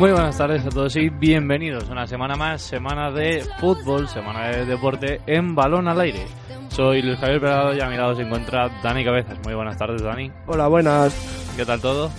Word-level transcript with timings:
Muy 0.00 0.12
buenas 0.12 0.38
tardes 0.38 0.64
a 0.64 0.70
todos 0.70 0.96
y 0.96 1.10
bienvenidos 1.10 1.88
una 1.90 2.06
semana 2.06 2.34
más, 2.34 2.62
semana 2.62 3.10
de 3.10 3.44
fútbol, 3.60 4.08
semana 4.08 4.48
de 4.48 4.64
deporte 4.64 5.20
en 5.26 5.54
balón 5.54 5.88
al 5.88 6.00
aire. 6.00 6.26
Soy 6.70 7.02
Luis 7.02 7.18
Javier 7.18 7.40
Perado 7.40 7.74
y 7.74 7.80
a 7.80 7.86
mi 7.86 7.96
lado 7.96 8.14
se 8.16 8.22
encuentra 8.22 8.70
Dani 8.82 9.04
Cabezas. 9.04 9.38
Muy 9.44 9.54
buenas 9.54 9.76
tardes, 9.76 10.02
Dani. 10.02 10.30
Hola, 10.46 10.68
buenas. 10.68 11.14
¿Qué 11.54 11.66
tal 11.66 11.80
todo? 11.82 12.10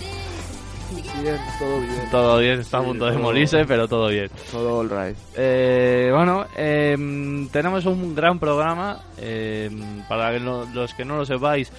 Bien, 1.22 1.36
todo 1.58 1.80
bien. 1.80 2.10
Todo 2.10 2.38
bien, 2.38 2.60
está 2.60 2.78
a 2.78 2.80
Sí, 2.82 2.86
punto 2.86 3.06
de 3.06 3.12
todo- 3.12 3.22
morirse, 3.22 3.64
pero 3.66 3.88
todo 3.88 4.08
bien. 4.08 4.30
Todo 4.52 4.78
all 4.80 4.88
right. 4.90 5.16
Eh, 5.36 6.10
bueno, 6.14 6.46
eh, 6.56 6.96
tenemos 7.50 7.84
un 7.86 8.14
gran 8.14 8.38
programa. 8.38 9.00
eh, 9.18 9.70
para 10.08 10.32
los 10.38 10.94
que 10.94 11.04
no 11.04 11.16
lo 11.16 11.24
sepáis, 11.26 11.72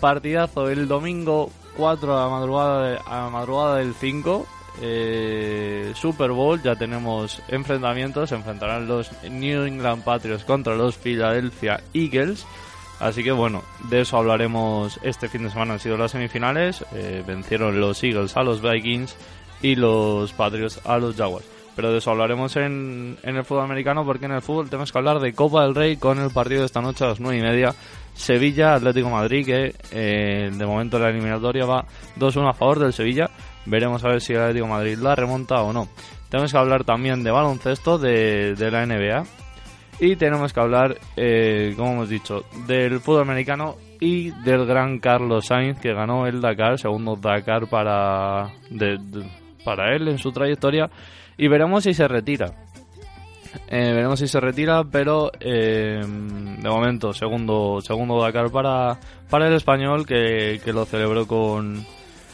partidazo 0.00 0.68
el 0.68 0.86
domingo 0.88 1.50
4 1.76 2.14
a 2.18 2.24
la 2.24 2.28
madrugada, 2.30 2.88
de- 2.90 2.98
a 3.06 3.20
la 3.24 3.30
madrugada 3.30 3.76
del 3.76 3.94
5. 3.94 4.46
Eh, 4.80 5.92
Super 5.94 6.30
Bowl, 6.30 6.62
ya 6.62 6.76
tenemos 6.76 7.42
enfrentamientos. 7.48 8.30
Se 8.30 8.34
enfrentarán 8.34 8.86
los 8.86 9.10
New 9.22 9.64
England 9.64 10.04
Patriots 10.04 10.44
contra 10.44 10.74
los 10.74 10.96
Philadelphia 10.96 11.80
Eagles. 11.92 12.46
Así 13.00 13.24
que 13.24 13.32
bueno, 13.32 13.62
de 13.88 14.02
eso 14.02 14.18
hablaremos 14.18 14.98
este 15.02 15.28
fin 15.28 15.42
de 15.44 15.50
semana. 15.50 15.74
Han 15.74 15.80
sido 15.80 15.96
las 15.96 16.12
semifinales. 16.12 16.84
eh, 16.92 17.24
vencieron 17.26 17.80
los 17.80 18.02
Eagles 18.04 18.36
a 18.36 18.42
los 18.42 18.60
Vikings 18.60 19.16
y 19.62 19.74
los 19.74 20.32
Patriots 20.32 20.80
a 20.84 20.98
los 20.98 21.16
Jaguars. 21.16 21.46
Pero 21.76 21.92
de 21.92 21.98
eso 21.98 22.10
hablaremos 22.10 22.56
en, 22.56 23.16
el 23.22 23.44
fútbol 23.44 23.64
americano 23.64 24.04
porque 24.04 24.26
en 24.26 24.32
el 24.32 24.42
fútbol 24.42 24.68
tenemos 24.68 24.92
que 24.92 24.98
hablar 24.98 25.20
de 25.20 25.32
Copa 25.32 25.62
del 25.62 25.74
Rey 25.74 25.96
con 25.96 26.18
el 26.18 26.30
partido 26.30 26.60
de 26.60 26.66
esta 26.66 26.82
noche 26.82 27.04
a 27.04 27.08
las 27.08 27.20
9 27.20 27.38
y 27.38 27.42
media. 27.42 27.74
Sevilla, 28.14 28.74
Atlético 28.74 29.08
Madrid, 29.08 29.46
que 29.46 29.74
eh, 29.92 30.50
de 30.52 30.66
momento 30.66 30.98
la 30.98 31.08
eliminatoria 31.08 31.64
va 31.64 31.86
2-1 32.18 32.50
a 32.50 32.52
favor 32.52 32.80
del 32.80 32.92
Sevilla. 32.92 33.30
Veremos 33.66 34.04
a 34.04 34.08
ver 34.08 34.20
si 34.20 34.32
el 34.32 34.40
Atlético 34.40 34.66
Madrid 34.66 34.98
la 34.98 35.14
remonta 35.14 35.62
o 35.62 35.72
no. 35.72 35.88
Tenemos 36.28 36.52
que 36.52 36.58
hablar 36.58 36.84
también 36.84 37.22
de 37.22 37.30
baloncesto 37.30 37.98
de, 37.98 38.54
de 38.54 38.70
la 38.70 38.86
NBA. 38.86 39.24
Y 40.02 40.16
tenemos 40.16 40.52
que 40.54 40.60
hablar, 40.60 40.96
eh, 41.16 41.74
como 41.76 41.92
hemos 41.92 42.08
dicho, 42.08 42.44
del 42.66 43.00
fútbol 43.00 43.22
americano 43.22 43.76
y 44.00 44.30
del 44.30 44.64
gran 44.64 44.98
Carlos 44.98 45.46
Sainz 45.46 45.78
que 45.78 45.92
ganó 45.92 46.26
el 46.26 46.40
Dakar, 46.40 46.78
segundo 46.78 47.16
Dakar 47.16 47.66
para, 47.68 48.50
de- 48.70 48.98
para 49.62 49.94
él 49.94 50.08
en 50.08 50.18
su 50.18 50.32
trayectoria. 50.32 50.88
Y 51.36 51.48
veremos 51.48 51.84
si 51.84 51.92
se 51.92 52.08
retira. 52.08 52.46
Eh, 53.68 53.92
veremos 53.92 54.20
si 54.20 54.28
se 54.28 54.40
retira, 54.40 54.84
pero 54.90 55.30
eh, 55.40 56.00
de 56.00 56.68
momento 56.68 57.12
segundo 57.12 57.80
segundo 57.82 58.22
Dakar 58.22 58.50
para, 58.50 58.98
para 59.28 59.48
el 59.48 59.54
español 59.54 60.06
que, 60.06 60.60
que 60.64 60.72
lo 60.72 60.84
celebró 60.86 61.26
con, 61.26 61.84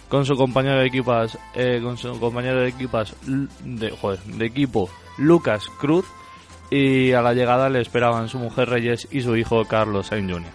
con 0.09 0.25
su 0.25 0.37
compañero 0.37 0.79
de 0.79 0.87
equipas 0.87 1.39
eh, 1.55 1.81
con 1.83 1.97
su 1.97 2.19
compañero 2.19 2.61
de 2.61 2.69
equipas 2.69 3.15
de, 3.25 3.91
joder, 3.91 4.21
de 4.21 4.47
equipo 4.47 4.89
Lucas 5.19 5.67
Cruz 5.79 6.07
y 6.71 7.13
a 7.13 7.23
la 7.23 7.35
llegada 7.35 7.69
le 7.69 7.81
esperaban 7.81 8.29
su 8.29 8.39
mujer 8.39 8.69
Reyes 8.69 9.09
y 9.11 9.21
su 9.21 9.37
hijo 9.37 9.65
Carlos 9.65 10.09
Sainz 10.09 10.33
Jr. 10.33 10.51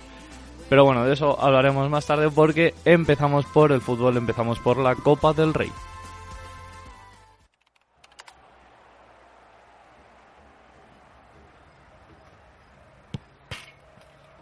Pero 0.70 0.86
bueno, 0.86 1.06
de 1.06 1.14
eso 1.14 1.40
hablaremos 1.42 1.90
más 1.90 2.06
tarde 2.06 2.30
porque 2.30 2.74
empezamos 2.86 3.46
por 3.46 3.72
el 3.72 3.82
fútbol, 3.82 4.18
empezamos 4.18 4.60
por 4.60 4.78
la 4.78 4.96
Copa 4.96 5.34
del 5.34 5.54
Rey. 5.54 5.72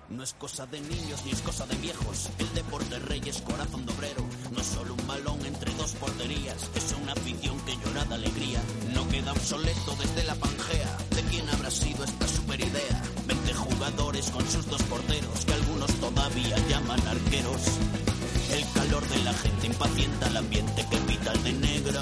No 0.09 0.23
es 0.23 0.33
cosa 0.33 0.65
de 0.65 0.81
niños 0.81 1.23
ni 1.23 1.31
es 1.31 1.41
cosa 1.41 1.67
de 1.67 1.75
viejos. 1.75 2.29
El 2.39 2.51
deporte 2.55 2.97
rey 2.99 3.21
es 3.27 3.41
corazón 3.41 3.85
de 3.85 3.93
obrero. 3.93 4.25
No 4.51 4.59
es 4.59 4.65
solo 4.65 4.95
un 4.95 5.07
balón 5.07 5.45
entre 5.45 5.71
dos 5.75 5.91
porterías. 5.91 6.69
Es 6.75 6.95
una 6.99 7.13
afición 7.13 7.59
que 7.61 7.77
llora 7.77 8.05
de 8.05 8.15
alegría. 8.15 8.59
No 8.95 9.07
queda 9.07 9.31
obsoleto 9.31 9.95
desde 9.99 10.23
la 10.23 10.33
pangea. 10.33 10.97
¿De 11.15 11.21
quién 11.23 11.47
habrá 11.49 11.69
sido 11.69 12.03
esta 12.03 12.27
super 12.27 12.59
idea? 12.59 13.03
20 13.27 13.53
jugadores 13.53 14.31
con 14.31 14.49
sus 14.49 14.65
dos 14.67 14.81
porteros 14.83 15.45
que 15.45 15.53
algunos 15.53 15.91
todavía 15.99 16.57
llaman 16.67 17.07
arqueros. 17.07 17.61
El 18.51 18.65
calor 18.73 19.07
de 19.07 19.23
la 19.23 19.33
gente 19.33 19.67
impacienta 19.67 20.27
el 20.27 20.37
ambiente 20.37 20.85
que 20.89 20.97
pita 20.97 21.31
el 21.33 21.43
de 21.43 21.53
negro. 21.53 22.01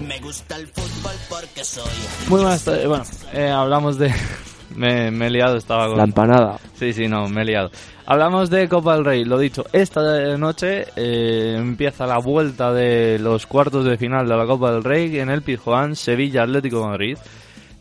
Me 0.00 0.20
gusta 0.20 0.56
el 0.56 0.68
fútbol 0.68 1.14
porque 1.30 1.64
soy 1.64 1.90
Muy. 2.28 2.42
Bueno, 2.86 3.04
eh, 3.32 3.48
hablamos 3.48 3.96
de... 3.98 4.14
me, 4.76 5.10
me 5.10 5.26
he 5.26 5.30
liado, 5.30 5.56
estaba 5.56 5.88
con... 5.88 5.96
La 5.96 6.04
empanada. 6.04 6.58
Sí, 6.74 6.92
sí, 6.92 7.08
no, 7.08 7.28
me 7.28 7.42
he 7.42 7.44
liado. 7.44 7.70
Hablamos 8.06 8.50
de 8.50 8.68
Copa 8.68 8.94
del 8.94 9.04
Rey, 9.04 9.24
lo 9.24 9.36
dicho, 9.38 9.64
esta 9.72 10.36
noche 10.36 10.86
eh, 10.94 11.56
empieza 11.58 12.06
la 12.06 12.18
vuelta 12.18 12.72
de 12.72 13.18
los 13.18 13.46
cuartos 13.46 13.84
de 13.84 13.96
final 13.96 14.28
de 14.28 14.36
la 14.36 14.46
Copa 14.46 14.70
del 14.70 14.84
Rey 14.84 15.18
en 15.18 15.28
el 15.28 15.42
Pizjuán, 15.42 15.96
Sevilla 15.96 16.44
Atlético 16.44 16.82
de 16.82 16.86
Madrid. 16.86 17.18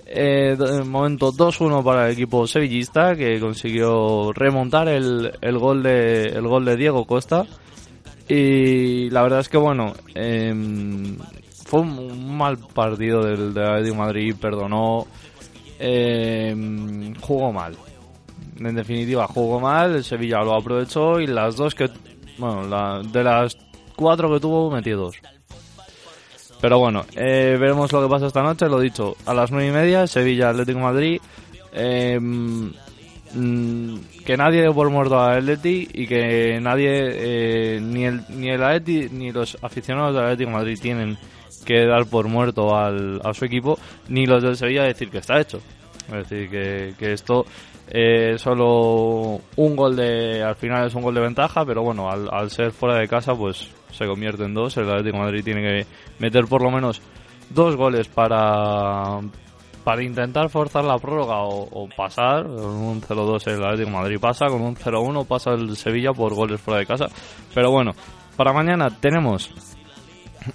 Eh, 0.07 0.55
de 0.57 0.83
momento 0.83 1.31
2-1 1.31 1.83
para 1.83 2.05
el 2.05 2.13
equipo 2.13 2.45
sevillista 2.45 3.15
que 3.15 3.39
consiguió 3.39 4.31
remontar 4.33 4.87
el, 4.87 5.31
el 5.41 5.57
gol 5.57 5.81
de 5.81 6.25
el 6.25 6.47
gol 6.47 6.63
de 6.63 6.75
Diego 6.75 7.05
Costa 7.05 7.43
y 8.27 9.09
la 9.09 9.23
verdad 9.23 9.39
es 9.39 9.49
que 9.49 9.57
bueno 9.57 9.93
em, 10.13 11.17
fue 11.65 11.79
un, 11.79 11.97
un 11.97 12.37
mal 12.37 12.59
partido 12.59 13.23
del, 13.23 13.55
del 13.55 13.63
Atlético 13.65 13.95
de 13.95 13.99
Madrid 13.99 14.35
perdonó 14.39 15.07
em, 15.79 17.13
jugó 17.19 17.51
mal 17.51 17.75
en 18.59 18.75
definitiva 18.75 19.27
jugó 19.27 19.59
mal 19.59 19.95
el 19.95 20.03
Sevilla 20.03 20.41
lo 20.43 20.55
aprovechó 20.55 21.19
y 21.19 21.27
las 21.27 21.55
dos 21.57 21.75
que 21.75 21.89
bueno 22.37 22.63
la- 22.67 23.01
de 23.03 23.23
las 23.23 23.57
cuatro 23.95 24.31
que 24.33 24.39
tuvo 24.39 24.71
metió 24.71 24.97
dos 24.97 25.15
pero 26.61 26.79
bueno, 26.79 27.05
eh, 27.15 27.57
veremos 27.59 27.91
lo 27.91 28.01
que 28.01 28.09
pasa 28.09 28.25
esta 28.27 28.41
noche. 28.41 28.67
Lo 28.67 28.79
dicho, 28.79 29.15
a 29.25 29.33
las 29.35 29.51
nueve 29.51 29.67
y 29.67 29.71
media, 29.71 30.07
Sevilla 30.07 30.49
Atlético 30.49 30.79
Madrid. 30.79 31.19
Eh, 31.73 32.17
que 34.25 34.37
nadie 34.37 34.61
dé 34.61 34.71
por 34.71 34.89
muerto 34.89 35.19
a 35.19 35.35
Atleti 35.35 35.87
y 35.93 36.07
que 36.07 36.59
nadie, 36.61 36.89
eh, 37.75 37.79
ni 37.81 38.05
el 38.05 38.21
ni 38.29 38.49
el 38.49 38.63
Atleti 38.63 39.09
ni 39.11 39.31
los 39.31 39.57
aficionados 39.61 40.15
del 40.15 40.23
Atlético 40.23 40.51
Madrid 40.51 40.79
tienen 40.81 41.17
que 41.65 41.85
dar 41.85 42.05
por 42.05 42.27
muerto 42.27 42.75
al, 42.75 43.19
a 43.23 43.33
su 43.33 43.45
equipo, 43.45 43.77
ni 44.07 44.25
los 44.25 44.41
del 44.41 44.55
Sevilla 44.55 44.83
decir 44.83 45.09
que 45.09 45.17
está 45.17 45.39
hecho. 45.41 45.59
Es 46.07 46.29
decir, 46.29 46.49
que, 46.49 46.93
que 46.97 47.13
esto 47.13 47.45
eh, 47.87 48.37
solo 48.37 49.41
un 49.55 49.75
gol 49.75 49.95
de, 49.95 50.41
al 50.41 50.55
final 50.55 50.87
es 50.87 50.95
un 50.95 51.01
gol 51.01 51.15
de 51.15 51.21
ventaja, 51.21 51.65
pero 51.65 51.83
bueno, 51.83 52.09
al, 52.09 52.29
al 52.31 52.49
ser 52.49 52.71
fuera 52.71 52.99
de 52.99 53.07
casa, 53.07 53.35
pues 53.35 53.69
se 53.91 54.05
convierte 54.05 54.43
en 54.43 54.53
dos. 54.53 54.77
El 54.77 54.89
Atlético 54.89 55.17
Madrid 55.17 55.43
tiene 55.43 55.61
que 55.61 55.85
meter 56.19 56.45
por 56.45 56.63
lo 56.63 56.71
menos 56.71 57.01
dos 57.49 57.75
goles 57.75 58.07
para, 58.07 59.19
para 59.83 60.03
intentar 60.03 60.49
forzar 60.49 60.83
la 60.83 60.97
prórroga 60.97 61.43
o, 61.43 61.87
pasar. 61.95 62.43
Con 62.45 62.75
un 62.75 63.01
0-2 63.01 63.47
el 63.47 63.63
Atlético 63.63 63.91
Madrid 63.91 64.19
pasa, 64.19 64.47
con 64.47 64.61
un 64.61 64.75
0-1 64.75 65.25
pasa 65.27 65.51
el 65.51 65.75
Sevilla 65.77 66.11
por 66.11 66.33
goles 66.33 66.59
fuera 66.59 66.79
de 66.79 66.85
casa. 66.85 67.05
Pero 67.53 67.71
bueno, 67.71 67.91
para 68.35 68.51
mañana 68.51 68.89
tenemos 68.99 69.53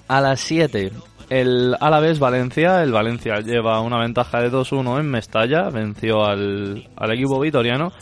a 0.09 0.21
las 0.21 0.41
7 0.41 0.93
el 1.31 1.77
Alavés 1.81 2.19
Valencia. 2.19 2.83
El 2.83 2.93
Valencia 2.93 3.41
lleva 3.41 3.81
una 3.81 4.01
ventaja 4.01 4.41
de 4.41 4.51
2-1 4.51 4.99
en 4.99 5.11
Mestalla, 5.11 5.71
venció 5.71 6.25
al, 6.25 6.89
al 6.97 7.13
equipo 7.13 7.41
vitoriano. 7.41 7.93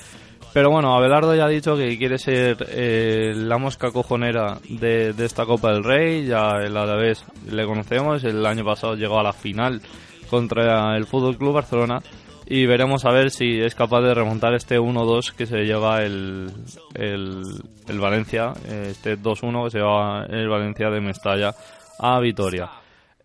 Pero 0.55 0.71
bueno, 0.71 0.95
Abelardo 0.95 1.35
ya 1.35 1.45
ha 1.45 1.49
dicho 1.49 1.77
que 1.77 1.99
quiere 1.99 2.19
ser 2.19 2.57
eh, 2.71 3.33
la 3.37 3.59
mosca 3.59 3.91
cojonera 3.91 4.59
de, 4.69 5.15
esta 5.19 5.45
Copa 5.45 5.73
del 5.73 5.85
Rey. 5.85 6.25
Ya 6.25 6.57
el 6.65 6.77
Alavés 6.77 7.25
le 7.51 7.67
conocemos, 7.67 8.25
el 8.25 8.45
año 8.45 8.65
pasado 8.65 8.95
llegó 8.95 9.21
a 9.21 9.23
la 9.23 9.35
final 9.35 9.83
contra 10.31 10.97
el 10.97 11.07
Fútbol 11.07 11.37
Club 11.37 11.53
Barcelona. 11.53 12.01
Y 12.51 12.65
veremos 12.65 13.05
a 13.05 13.11
ver 13.11 13.31
si 13.31 13.61
es 13.61 13.75
capaz 13.75 14.01
de 14.01 14.15
remontar 14.15 14.55
este 14.55 14.79
1-2 14.81 15.33
que 15.35 15.45
se 15.45 15.65
lleva 15.65 16.03
el, 16.03 16.51
el, 16.95 17.43
el 17.87 18.01
Valencia, 18.01 18.55
eh, 18.67 18.87
este 18.91 19.19
2-1 19.19 19.65
que 19.65 19.71
se 19.71 19.79
lleva 19.79 20.25
el 20.31 20.49
Valencia 20.49 20.89
de 20.89 21.03
Mestalla 21.03 21.55
a 21.99 22.19
Vitoria. 22.21 22.71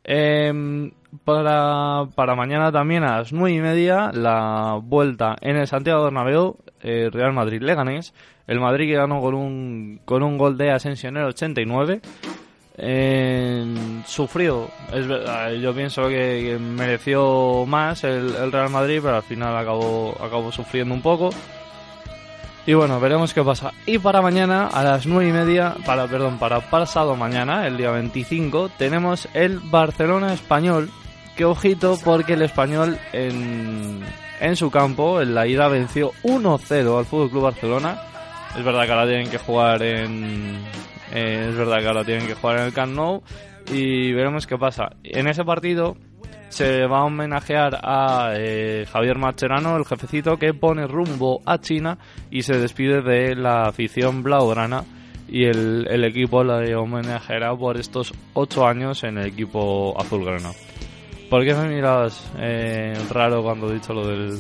Em, 0.04 0.92
para, 1.24 2.06
para 2.16 2.36
mañana 2.36 2.72
también 2.72 3.04
a 3.04 3.18
las 3.20 3.32
9 3.32 3.56
y 3.56 3.60
media 3.62 4.12
la 4.14 4.80
vuelta 4.82 5.36
en 5.42 5.56
el 5.58 5.68
Santiago 5.68 6.04
Bernabéu, 6.04 6.58
eh, 6.82 7.10
Real 7.12 7.34
Madrid 7.34 7.62
Leganés. 7.62 8.14
El 8.46 8.60
Madrid 8.60 8.90
que 8.90 8.96
ganó 8.98 9.22
con 9.22 9.36
un, 9.36 10.02
con 10.04 10.22
un 10.22 10.38
gol 10.38 10.58
de 10.58 10.72
Asensio 10.72 11.08
en 11.10 11.18
el 11.18 11.26
89. 11.26 12.02
eh, 12.78 14.02
sufrió. 14.06 14.68
Es 14.92 15.08
verdad, 15.08 15.52
yo 15.54 15.74
pienso 15.74 16.08
que, 16.10 16.50
que 16.50 16.58
mereció 16.60 17.66
más 17.66 18.04
el, 18.04 18.36
el 18.36 18.52
Real 18.52 18.70
Madrid, 18.70 19.00
pero 19.02 19.18
al 19.18 19.24
final 19.24 19.56
acabó, 19.56 20.14
acabó 20.20 20.52
sufriendo 20.52 20.94
un 20.94 21.02
poco. 21.02 21.30
Y 22.66 22.74
bueno, 22.76 23.00
veremos 23.00 23.34
qué 23.34 23.44
pasa. 23.44 23.74
Y 23.86 23.98
para 24.00 24.22
mañana, 24.22 24.68
a 24.68 24.84
las 24.84 25.06
nueve 25.06 25.30
y 25.30 25.34
media, 25.34 25.76
para, 25.86 26.08
perdón, 26.08 26.40
para 26.40 26.62
pasado 26.62 27.16
mañana, 27.16 27.68
el 27.68 27.76
día 27.76 27.92
25, 27.92 28.70
tenemos 28.78 29.28
el 29.34 29.60
Barcelona 29.60 30.34
Español. 30.34 30.90
Que 31.36 31.46
ojito, 31.46 31.98
porque 32.06 32.34
el 32.34 32.44
Español 32.44 32.98
en, 33.12 34.02
en 34.40 34.56
su 34.56 34.70
campo, 34.70 35.20
en 35.20 35.34
la 35.34 35.48
ida, 35.48 35.68
venció 35.68 36.12
1-0 36.24 36.98
al 37.00 37.06
Fútbol 37.06 37.30
Club 37.32 37.44
Barcelona. 37.44 38.00
Es 38.58 38.64
verdad 38.64 38.86
que 38.86 38.92
ahora 38.92 39.08
tienen 39.08 39.30
que 39.30 39.40
jugar 39.40 39.82
en. 39.82 40.60
eh, 41.12 41.48
es 41.50 41.56
verdad 41.58 41.80
que 41.80 41.88
ahora 41.88 42.06
tienen 42.06 42.28
que 42.28 42.36
jugar 42.36 42.60
en 42.60 42.66
el 42.66 42.74
Camp 42.74 42.94
Nou. 42.94 43.24
Y 43.72 44.14
veremos 44.14 44.46
qué 44.46 44.58
pasa. 44.58 44.92
En 45.04 45.28
ese 45.28 45.44
partido 45.44 45.98
se 46.54 46.86
va 46.86 47.00
a 47.00 47.06
homenajear 47.06 47.80
a 47.82 48.34
eh, 48.36 48.86
Javier 48.86 49.18
Macherano, 49.18 49.76
el 49.76 49.86
jefecito 49.86 50.38
que 50.38 50.54
pone 50.54 50.86
rumbo 50.86 51.42
a 51.46 51.58
China 51.58 51.98
y 52.30 52.44
se 52.44 52.60
despide 52.60 53.02
de 53.02 53.36
la 53.36 53.64
afición 53.64 54.22
blaugrana 54.22 54.84
y 55.28 55.46
el, 55.46 55.88
el 55.90 56.04
equipo 56.04 56.44
le 56.44 56.76
homenajeará 56.76 57.56
por 57.56 57.78
estos 57.78 58.14
ocho 58.34 58.68
años 58.68 59.04
en 59.04 59.18
el 59.18 59.28
equipo 59.28 60.00
azulgrana. 60.00 60.52
¿Por 61.28 61.44
qué 61.44 61.56
me 61.56 61.70
mirabas 61.70 62.24
eh, 62.38 62.94
raro 63.10 63.42
cuando 63.42 63.72
he 63.72 63.74
dicho 63.74 63.92
lo 63.92 64.06
del... 64.06 64.38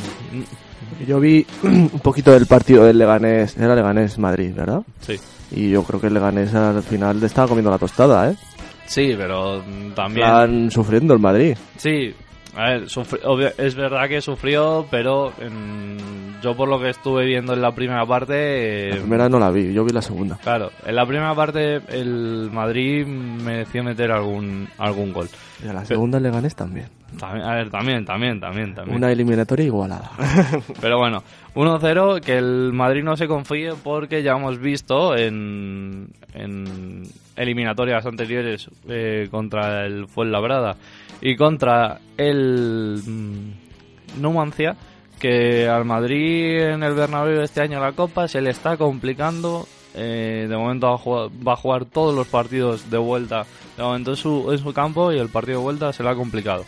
Yo 1.07 1.19
vi 1.19 1.43
un 1.63 1.99
poquito 1.99 2.31
del 2.31 2.45
partido 2.45 2.85
del 2.85 2.99
Leganés, 2.99 3.57
era 3.57 3.73
Leganés 3.73 4.19
Madrid, 4.19 4.53
¿verdad? 4.55 4.83
Sí. 4.99 5.15
Y 5.49 5.71
yo 5.71 5.83
creo 5.83 5.99
que 5.99 6.07
el 6.07 6.13
Leganés 6.13 6.53
al 6.53 6.83
final 6.83 7.19
le 7.19 7.25
estaba 7.25 7.47
comiendo 7.47 7.71
la 7.71 7.79
tostada, 7.79 8.29
¿eh? 8.29 8.35
Sí, 8.85 9.13
pero 9.17 9.61
también... 9.95 10.25
Están 10.27 10.71
sufriendo 10.71 11.13
el 11.13 11.19
Madrid. 11.19 11.57
Sí, 11.77 12.13
a 12.55 12.69
ver, 12.69 12.83
sufri- 12.85 13.21
obvio- 13.23 13.53
es 13.57 13.75
verdad 13.75 14.07
que 14.07 14.21
sufrió, 14.21 14.85
pero 14.91 15.33
en- 15.39 15.97
yo 16.41 16.55
por 16.55 16.67
lo 16.67 16.79
que 16.79 16.89
estuve 16.89 17.25
viendo 17.25 17.53
en 17.53 17.61
la 17.61 17.71
primera 17.73 18.05
parte... 18.05 18.89
La 18.89 18.95
eh, 18.95 18.99
primera 18.99 19.29
no 19.29 19.39
la 19.39 19.49
vi, 19.49 19.73
yo 19.73 19.83
vi 19.85 19.91
la 19.93 20.01
segunda. 20.01 20.37
Claro, 20.43 20.69
en 20.85 20.95
la 20.95 21.05
primera 21.05 21.33
parte 21.33 21.81
el 21.89 22.49
Madrid 22.51 23.05
mereció 23.07 23.83
meter 23.83 24.11
algún 24.11 24.67
algún 24.77 25.13
gol. 25.13 25.29
Y 25.63 25.67
a 25.69 25.73
la 25.73 25.85
segunda 25.85 26.17
el 26.17 26.23
Leganés 26.23 26.55
también. 26.55 26.87
También, 27.17 27.45
a 27.47 27.55
ver, 27.55 27.69
también, 27.69 28.05
también, 28.05 28.39
también, 28.39 28.73
también. 28.75 28.97
Una 28.97 29.11
eliminatoria 29.11 29.65
igualada. 29.65 30.11
Pero 30.81 30.97
bueno, 30.97 31.23
1-0, 31.55 32.19
que 32.21 32.37
el 32.37 32.71
Madrid 32.73 33.03
no 33.03 33.15
se 33.15 33.27
confíe 33.27 33.73
porque 33.83 34.23
ya 34.23 34.31
hemos 34.33 34.59
visto 34.59 35.15
en, 35.15 36.07
en 36.33 37.03
eliminatorias 37.35 38.05
anteriores 38.05 38.69
eh, 38.87 39.27
contra 39.31 39.85
el 39.85 40.07
Fuenlabrada 40.07 40.75
y 41.21 41.35
contra 41.35 41.99
el 42.17 43.01
mm, 43.05 44.21
Numancia 44.21 44.75
que 45.19 45.67
al 45.67 45.85
Madrid 45.85 46.59
en 46.59 46.83
el 46.83 46.93
Bernabéu 46.93 47.41
este 47.41 47.61
año 47.61 47.79
la 47.79 47.93
Copa 47.93 48.27
se 48.27 48.41
le 48.41 48.49
está 48.49 48.77
complicando. 48.77 49.67
eh, 49.95 50.47
de 50.49 50.57
momento 50.57 50.87
va 50.87 50.95
a, 50.95 50.97
jugar, 50.97 51.29
va 51.47 51.53
a 51.53 51.55
jugar 51.55 51.85
todos 51.85 52.15
los 52.15 52.27
partidos 52.27 52.89
de 52.89 52.97
vuelta 52.97 53.45
de 53.77 53.83
momento 53.83 54.11
en 54.11 54.17
su, 54.17 54.51
en 54.51 54.57
su 54.57 54.73
campo 54.73 55.11
y 55.11 55.19
el 55.19 55.29
partido 55.29 55.59
de 55.59 55.63
vuelta 55.63 55.93
se 55.93 56.03
le 56.03 56.09
ha 56.09 56.15
complicado. 56.15 56.65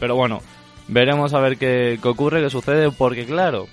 Pero 0.00 0.16
bueno, 0.16 0.40
veremos 0.88 1.32
a 1.34 1.40
ver 1.40 1.56
qué, 1.58 1.98
qué 2.02 2.08
ocurre, 2.08 2.42
qué 2.42 2.50
sucede, 2.50 2.90
porque 2.90 3.24
claro, 3.24 3.66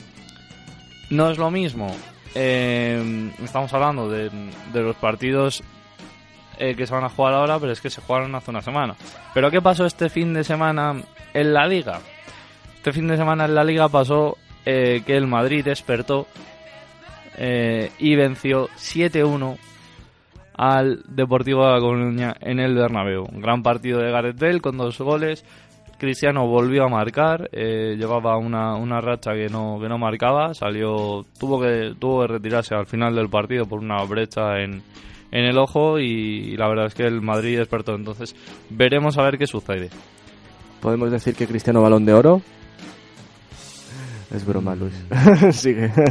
no 1.09 1.29
es 1.31 1.37
lo 1.37 1.49
mismo. 1.49 1.87
eh, 2.35 3.31
estamos 3.43 3.73
hablando 3.73 4.09
de, 4.09 4.29
de 4.73 4.81
los 4.81 4.95
partidos 4.97 5.63
eh, 6.59 6.75
que 6.75 6.85
se 6.85 6.93
van 6.93 7.05
a 7.05 7.09
jugar 7.09 7.33
ahora, 7.33 7.59
pero 7.59 7.71
es 7.71 7.81
que 7.81 7.89
se 7.89 8.01
jugaron 8.01 8.35
hace 8.35 8.51
una 8.51 8.61
semana. 8.61 8.95
Pero 9.33 9.49
¿qué 9.49 9.61
pasó 9.61 9.85
este 9.85 10.09
fin 10.09 10.33
de 10.33 10.43
semana 10.43 11.01
en 11.33 11.53
la 11.53 11.65
liga? 11.65 11.99
Este 12.75 12.93
fin 12.93 13.07
de 13.07 13.17
semana 13.17 13.45
en 13.45 13.55
la 13.55 13.63
liga 13.63 13.89
pasó 13.89 14.37
eh, 14.65 15.01
que 15.05 15.15
el 15.15 15.27
Madrid 15.27 15.65
despertó 15.65 16.27
eh, 17.37 17.91
y 17.99 18.15
venció 18.15 18.67
7-1 18.77 19.57
al 20.53 21.03
Deportivo 21.07 21.65
de 21.65 21.73
La 21.73 21.79
Coruña 21.79 22.35
en 22.41 22.59
el 22.59 22.75
Bernabéu. 22.75 23.23
Un 23.23 23.41
gran 23.41 23.63
partido 23.63 23.99
de 23.99 24.11
Gareth 24.11 24.39
Bale 24.39 24.59
con 24.59 24.77
dos 24.77 24.99
goles. 24.99 25.45
Cristiano 25.97 26.47
volvió 26.47 26.85
a 26.85 26.89
marcar, 26.89 27.49
eh, 27.51 27.95
llevaba 27.97 28.37
una, 28.37 28.75
una 28.75 29.01
racha 29.01 29.33
que 29.33 29.47
no, 29.49 29.77
que 29.81 29.89
no 29.89 29.97
marcaba, 29.97 30.53
salió, 30.53 31.25
tuvo 31.37 31.59
que, 31.61 31.93
tuvo 31.99 32.21
que 32.21 32.27
retirarse 32.27 32.73
al 32.73 32.85
final 32.85 33.15
del 33.15 33.29
partido 33.29 33.65
por 33.65 33.79
una 33.79 34.01
brecha 34.05 34.59
en, 34.59 34.81
en 35.31 35.45
el 35.45 35.57
ojo 35.57 35.99
y, 35.99 36.55
la 36.57 36.67
verdad 36.67 36.85
es 36.87 36.93
que 36.95 37.03
el 37.03 37.21
Madrid 37.21 37.57
despertó. 37.57 37.95
Entonces 37.95 38.35
veremos 38.69 39.17
a 39.17 39.23
ver 39.23 39.37
qué 39.37 39.47
sucede. 39.47 39.89
¿Podemos 40.81 41.11
decir 41.11 41.35
que 41.35 41.47
Cristiano 41.47 41.81
Balón 41.81 42.05
de 42.05 42.13
Oro? 42.13 42.41
Es 44.33 44.45
broma, 44.45 44.75
Luis. 44.75 44.93
Sigue. 45.55 45.91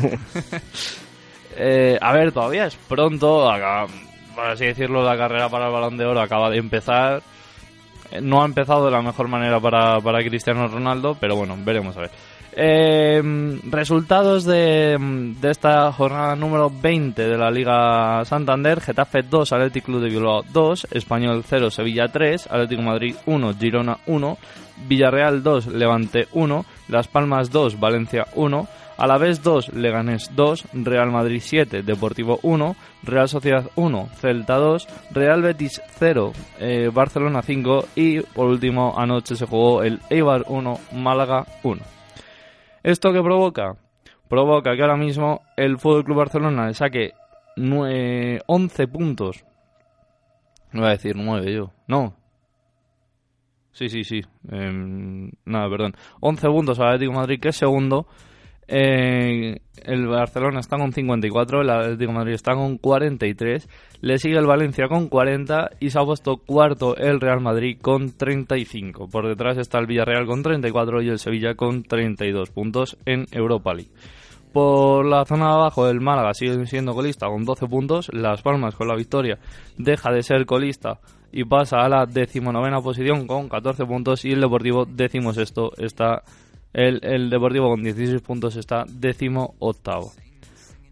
Eh, 1.60 1.98
a 2.00 2.12
ver, 2.12 2.30
todavía 2.30 2.66
es 2.66 2.76
pronto, 2.76 3.50
acá- 3.50 3.86
por 4.36 4.46
así 4.46 4.64
decirlo, 4.66 5.02
la 5.02 5.16
carrera 5.16 5.48
para 5.48 5.66
el 5.66 5.72
Balón 5.72 5.96
de 5.96 6.04
Oro 6.04 6.20
acaba 6.20 6.50
de 6.50 6.58
empezar. 6.58 7.20
Eh, 8.12 8.20
No 8.20 8.42
ha 8.42 8.44
empezado 8.44 8.84
de 8.84 8.92
la 8.92 9.02
mejor 9.02 9.26
manera 9.26 9.58
para, 9.58 10.00
para 10.00 10.22
Cristiano 10.22 10.68
Ronaldo, 10.68 11.16
pero 11.18 11.34
bueno, 11.34 11.56
veremos 11.58 11.96
a 11.96 12.02
ver. 12.02 12.10
Eh, 12.52 13.22
resultados 13.70 14.44
de, 14.44 14.96
de 15.40 15.50
esta 15.50 15.92
jornada 15.92 16.34
número 16.34 16.70
20 16.70 17.28
de 17.28 17.38
la 17.38 17.50
Liga 17.50 18.24
Santander: 18.24 18.80
Getafe 18.80 19.22
2, 19.22 19.52
Atlético 19.52 19.86
Club 19.86 20.02
de 20.02 20.08
Bilbao 20.08 20.42
2, 20.52 20.88
Español 20.90 21.44
0, 21.46 21.70
Sevilla 21.70 22.08
3, 22.08 22.46
Atlético 22.46 22.82
Madrid 22.82 23.14
1, 23.26 23.54
Girona 23.54 23.98
1, 24.06 24.38
Villarreal 24.88 25.42
2, 25.42 25.66
Levante 25.68 26.28
1, 26.32 26.64
Las 26.88 27.08
Palmas 27.08 27.50
2, 27.50 27.78
Valencia 27.78 28.26
1, 28.34 28.68
Alavés 28.98 29.44
2, 29.44 29.74
Leganés 29.74 30.30
2, 30.34 30.64
Real 30.72 31.10
Madrid 31.12 31.40
7, 31.40 31.82
Deportivo 31.84 32.40
1, 32.42 32.76
Real 33.04 33.28
Sociedad 33.28 33.70
1, 33.76 34.08
Celta 34.20 34.56
2, 34.56 34.88
Real 35.12 35.42
Betis 35.42 35.80
0, 36.00 36.32
eh, 36.58 36.90
Barcelona 36.92 37.42
5 37.42 37.86
y 37.94 38.20
por 38.20 38.48
último 38.48 38.94
anoche 38.98 39.36
se 39.36 39.46
jugó 39.46 39.84
el 39.84 40.00
Eibar 40.10 40.44
1, 40.48 40.80
Málaga 40.94 41.46
1. 41.62 41.97
¿Esto 42.88 43.12
qué 43.12 43.20
provoca? 43.22 43.76
Provoca 44.28 44.74
que 44.74 44.80
ahora 44.80 44.96
mismo 44.96 45.42
el 45.58 45.78
Fútbol 45.78 46.04
Club 46.04 46.16
Barcelona 46.16 46.68
le 46.68 46.72
saque 46.74 47.12
nue- 47.56 48.40
11 48.46 48.88
puntos. 48.88 49.44
No 50.72 50.80
voy 50.80 50.88
a 50.88 50.92
decir 50.92 51.14
9 51.14 51.52
yo, 51.52 51.70
no. 51.86 52.14
Sí, 53.72 53.90
sí, 53.90 54.04
sí. 54.04 54.22
Em, 54.50 55.30
nada, 55.44 55.68
perdón. 55.68 55.94
11 56.20 56.48
puntos 56.48 56.78
al 56.80 56.86
Atlético 56.86 57.12
de 57.12 57.18
Madrid, 57.18 57.40
que 57.40 57.50
es 57.50 57.56
segundo. 57.56 58.06
Eh, 58.68 59.60
el 59.84 60.06
Barcelona 60.06 60.60
está 60.60 60.76
con 60.76 60.92
54, 60.92 61.62
el 61.62 61.70
Atlético 61.70 62.12
de 62.12 62.18
Madrid 62.18 62.34
está 62.34 62.54
con 62.54 62.76
43, 62.76 63.68
le 64.02 64.18
sigue 64.18 64.36
el 64.36 64.46
Valencia 64.46 64.88
con 64.88 65.08
40 65.08 65.70
y 65.80 65.90
se 65.90 65.98
ha 65.98 66.04
puesto 66.04 66.36
cuarto 66.36 66.96
el 66.96 67.20
Real 67.20 67.40
Madrid 67.40 67.78
con 67.80 68.12
35. 68.12 69.08
Por 69.08 69.26
detrás 69.26 69.56
está 69.56 69.78
el 69.78 69.86
Villarreal 69.86 70.26
con 70.26 70.42
34 70.42 71.02
y 71.02 71.08
el 71.08 71.18
Sevilla 71.18 71.54
con 71.54 71.82
32 71.82 72.50
puntos 72.50 72.98
en 73.06 73.26
Europa 73.32 73.72
League. 73.72 73.90
Por 74.52 75.04
la 75.04 75.24
zona 75.24 75.46
de 75.46 75.52
abajo, 75.52 75.88
el 75.88 76.00
Málaga 76.00 76.32
sigue 76.34 76.66
siendo 76.66 76.94
colista 76.94 77.26
con 77.26 77.44
12 77.44 77.66
puntos. 77.66 78.10
Las 78.12 78.42
Palmas, 78.42 78.74
con 78.74 78.88
la 78.88 78.96
victoria, 78.96 79.38
deja 79.76 80.10
de 80.10 80.22
ser 80.22 80.46
colista 80.46 81.00
y 81.30 81.44
pasa 81.44 81.78
a 81.78 81.88
la 81.88 82.06
decimonovena 82.06 82.80
posición 82.80 83.26
con 83.26 83.48
14 83.48 83.84
puntos. 83.84 84.24
Y 84.24 84.32
el 84.32 84.40
Deportivo, 84.40 84.86
décimo 84.86 85.32
sexto, 85.32 85.72
está. 85.76 86.22
El, 86.72 87.00
el 87.02 87.30
Deportivo 87.30 87.68
con 87.70 87.82
16 87.82 88.20
puntos 88.22 88.56
está 88.56 88.84
décimo 88.88 89.54
octavo. 89.58 90.12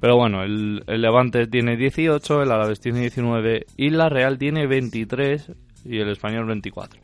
Pero 0.00 0.16
bueno, 0.16 0.42
el, 0.42 0.82
el 0.86 1.00
Levante 1.00 1.46
tiene 1.46 1.76
18, 1.76 2.42
el 2.42 2.52
Alavés 2.52 2.80
tiene 2.80 3.00
19 3.00 3.66
y 3.76 3.90
la 3.90 4.08
Real 4.08 4.38
tiene 4.38 4.66
23 4.66 5.52
y 5.84 5.98
el 5.98 6.10
Español 6.10 6.46
24. 6.46 7.00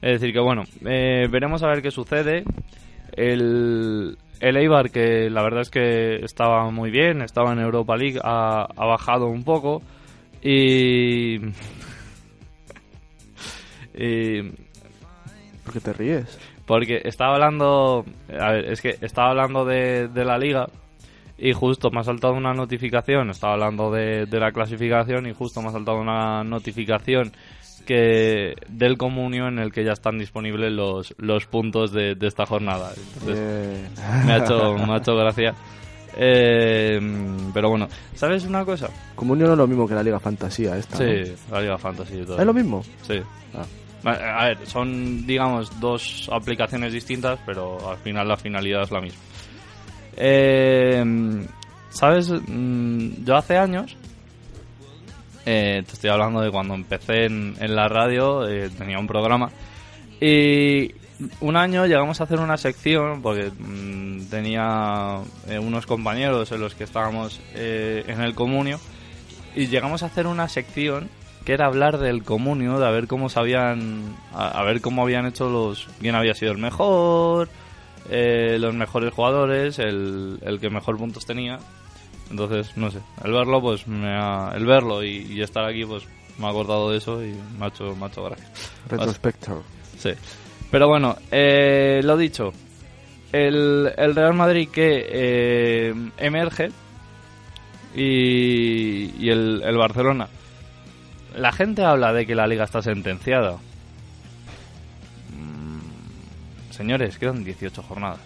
Es 0.00 0.20
decir, 0.20 0.32
que 0.32 0.40
bueno, 0.40 0.64
eh, 0.86 1.28
veremos 1.30 1.62
a 1.62 1.68
ver 1.68 1.82
qué 1.82 1.90
sucede. 1.90 2.44
El, 3.12 4.16
el 4.40 4.56
Eibar, 4.56 4.90
que 4.90 5.28
la 5.28 5.42
verdad 5.42 5.62
es 5.62 5.70
que 5.70 6.24
estaba 6.24 6.70
muy 6.70 6.90
bien, 6.90 7.22
estaba 7.22 7.52
en 7.52 7.58
Europa 7.58 7.96
League, 7.96 8.18
ha, 8.22 8.66
ha 8.74 8.86
bajado 8.86 9.26
un 9.26 9.44
poco. 9.44 9.82
Y. 10.42 11.36
y 13.94 14.42
¿Por 15.64 15.74
qué 15.74 15.80
te 15.80 15.92
ríes? 15.92 16.38
Porque 16.70 17.00
estaba 17.02 17.34
hablando. 17.34 18.04
A 18.38 18.52
ver, 18.52 18.66
es 18.66 18.80
que 18.80 18.94
estaba 19.00 19.30
hablando 19.30 19.64
de, 19.64 20.06
de 20.06 20.24
la 20.24 20.38
liga 20.38 20.68
y 21.36 21.52
justo 21.52 21.90
me 21.90 21.98
ha 21.98 22.04
saltado 22.04 22.34
una 22.34 22.54
notificación. 22.54 23.28
Estaba 23.30 23.54
hablando 23.54 23.90
de, 23.90 24.26
de 24.26 24.38
la 24.38 24.52
clasificación 24.52 25.26
y 25.26 25.34
justo 25.34 25.60
me 25.60 25.68
ha 25.68 25.72
saltado 25.72 25.98
una 25.98 26.44
notificación 26.44 27.32
que 27.84 28.54
del 28.68 28.96
comunio 28.96 29.48
en 29.48 29.58
el 29.58 29.72
que 29.72 29.82
ya 29.82 29.94
están 29.94 30.16
disponibles 30.16 30.70
los, 30.70 31.12
los 31.18 31.46
puntos 31.46 31.90
de, 31.90 32.14
de 32.14 32.28
esta 32.28 32.46
jornada. 32.46 32.92
Entonces, 33.14 33.90
me 34.24 34.32
ha 34.32 34.36
hecho, 34.36 34.74
me 34.74 34.92
ha 34.92 34.98
hecho 34.98 35.16
gracia. 35.16 35.52
Eh, 36.16 37.00
pero 37.52 37.70
bueno, 37.70 37.88
¿sabes 38.14 38.44
una 38.44 38.64
cosa? 38.64 38.90
Comunio 39.16 39.46
no 39.46 39.52
es 39.54 39.58
lo 39.58 39.66
mismo 39.66 39.88
que 39.88 39.94
la 39.94 40.04
Liga 40.04 40.20
Fantasía 40.20 40.76
esta. 40.76 41.04
¿no? 41.04 41.04
Sí, 41.04 41.32
la 41.50 41.60
Liga 41.62 41.78
Fantasy 41.78 42.20
y 42.20 42.24
todo. 42.24 42.38
¿Es 42.38 42.46
lo 42.46 42.54
mismo? 42.54 42.82
Sí. 43.02 43.20
Ah. 43.54 43.64
A 44.04 44.46
ver, 44.46 44.66
son, 44.66 45.26
digamos, 45.26 45.78
dos 45.80 46.28
aplicaciones 46.32 46.92
distintas, 46.92 47.38
pero 47.44 47.90
al 47.90 47.98
final 47.98 48.26
la 48.28 48.36
finalidad 48.36 48.82
es 48.82 48.90
la 48.90 49.00
misma. 49.00 49.20
Eh, 50.16 51.04
¿Sabes? 51.90 52.30
Mm, 52.30 53.24
Yo 53.24 53.36
hace 53.36 53.58
años, 53.58 53.96
eh, 55.44 55.82
te 55.86 55.92
estoy 55.92 56.10
hablando 56.10 56.40
de 56.40 56.50
cuando 56.50 56.74
empecé 56.74 57.26
en, 57.26 57.56
en 57.58 57.74
la 57.74 57.88
radio, 57.88 58.48
eh, 58.48 58.70
tenía 58.70 58.98
un 58.98 59.06
programa, 59.06 59.50
y 60.20 60.94
un 61.40 61.56
año 61.56 61.86
llegamos 61.86 62.20
a 62.20 62.24
hacer 62.24 62.38
una 62.40 62.56
sección, 62.56 63.20
porque 63.22 63.50
mm, 63.50 64.26
tenía 64.30 65.18
eh, 65.48 65.58
unos 65.58 65.86
compañeros 65.86 66.50
en 66.52 66.60
los 66.60 66.74
que 66.74 66.84
estábamos 66.84 67.40
eh, 67.54 68.04
en 68.06 68.20
el 68.20 68.34
comunio, 68.34 68.78
y 69.56 69.66
llegamos 69.66 70.02
a 70.02 70.06
hacer 70.06 70.26
una 70.26 70.48
sección 70.48 71.10
que 71.50 71.54
era 71.54 71.66
hablar 71.66 71.98
del 71.98 72.22
comunio, 72.22 72.78
de 72.78 72.86
a 72.86 72.92
ver 72.92 73.08
cómo 73.08 73.28
sabían, 73.28 74.14
a, 74.32 74.60
a 74.60 74.62
ver 74.62 74.80
cómo 74.80 75.02
habían 75.02 75.26
hecho 75.26 75.50
los, 75.50 75.88
quién 75.98 76.14
había 76.14 76.32
sido 76.32 76.52
el 76.52 76.58
mejor, 76.58 77.48
eh, 78.08 78.56
los 78.60 78.72
mejores 78.72 79.12
jugadores, 79.12 79.80
el, 79.80 80.38
el 80.42 80.60
que 80.60 80.70
mejor 80.70 80.96
puntos 80.96 81.26
tenía. 81.26 81.58
Entonces, 82.30 82.76
no 82.76 82.88
sé, 82.92 83.00
el 83.24 83.32
verlo, 83.32 83.60
pues 83.60 83.88
me 83.88 84.10
ha, 84.10 84.52
el 84.54 84.64
verlo 84.64 85.02
y, 85.02 85.26
y 85.28 85.42
estar 85.42 85.64
aquí, 85.64 85.84
pues 85.84 86.04
me 86.38 86.46
ha 86.46 86.50
acordado 86.50 86.92
de 86.92 86.98
eso 86.98 87.20
y 87.20 87.34
me 87.58 87.64
ha 87.64 87.68
hecho, 87.68 87.96
me 87.96 88.04
ha 88.04 88.08
hecho 88.08 88.22
gracia. 88.22 88.46
Retrospector. 88.88 89.62
Sí. 89.98 90.10
Pero 90.70 90.86
bueno, 90.86 91.16
eh, 91.32 92.00
lo 92.04 92.16
dicho, 92.16 92.52
el, 93.32 93.90
el 93.96 94.14
Real 94.14 94.34
Madrid 94.34 94.68
que 94.68 95.04
eh, 95.10 95.94
emerge 96.16 96.70
y, 97.96 99.16
y 99.18 99.30
el, 99.30 99.62
el 99.64 99.76
Barcelona. 99.76 100.28
La 101.36 101.52
gente 101.52 101.84
habla 101.84 102.12
de 102.12 102.26
que 102.26 102.34
la 102.34 102.46
liga 102.46 102.64
está 102.64 102.82
sentenciada. 102.82 103.56
Mm, 105.34 106.72
Señores, 106.72 107.18
quedan 107.18 107.44
18 107.44 107.82
jornadas. 107.82 108.20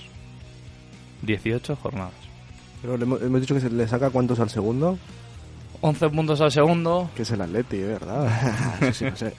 18 1.23 1.77
jornadas. 1.77 2.13
Pero 2.83 2.97
le 2.97 3.05
hemos, 3.05 3.23
hemos 3.23 3.41
dicho 3.41 3.55
que 3.55 3.61
se 3.61 3.71
le 3.71 3.89
saca 3.89 4.11
cuántos 4.11 4.41
al 4.41 4.51
segundo. 4.51 4.99
11 5.81 6.09
puntos 6.11 6.41
al 6.41 6.51
segundo. 6.51 7.11
Que 7.15 7.23
es 7.23 7.31
el 7.31 7.41
Atleti, 7.43 7.77
¿eh? 7.77 7.85
¿verdad? 7.85 8.31
sí, 8.93 8.93
sí, 8.93 9.05
no 9.05 9.17
sé. 9.17 9.33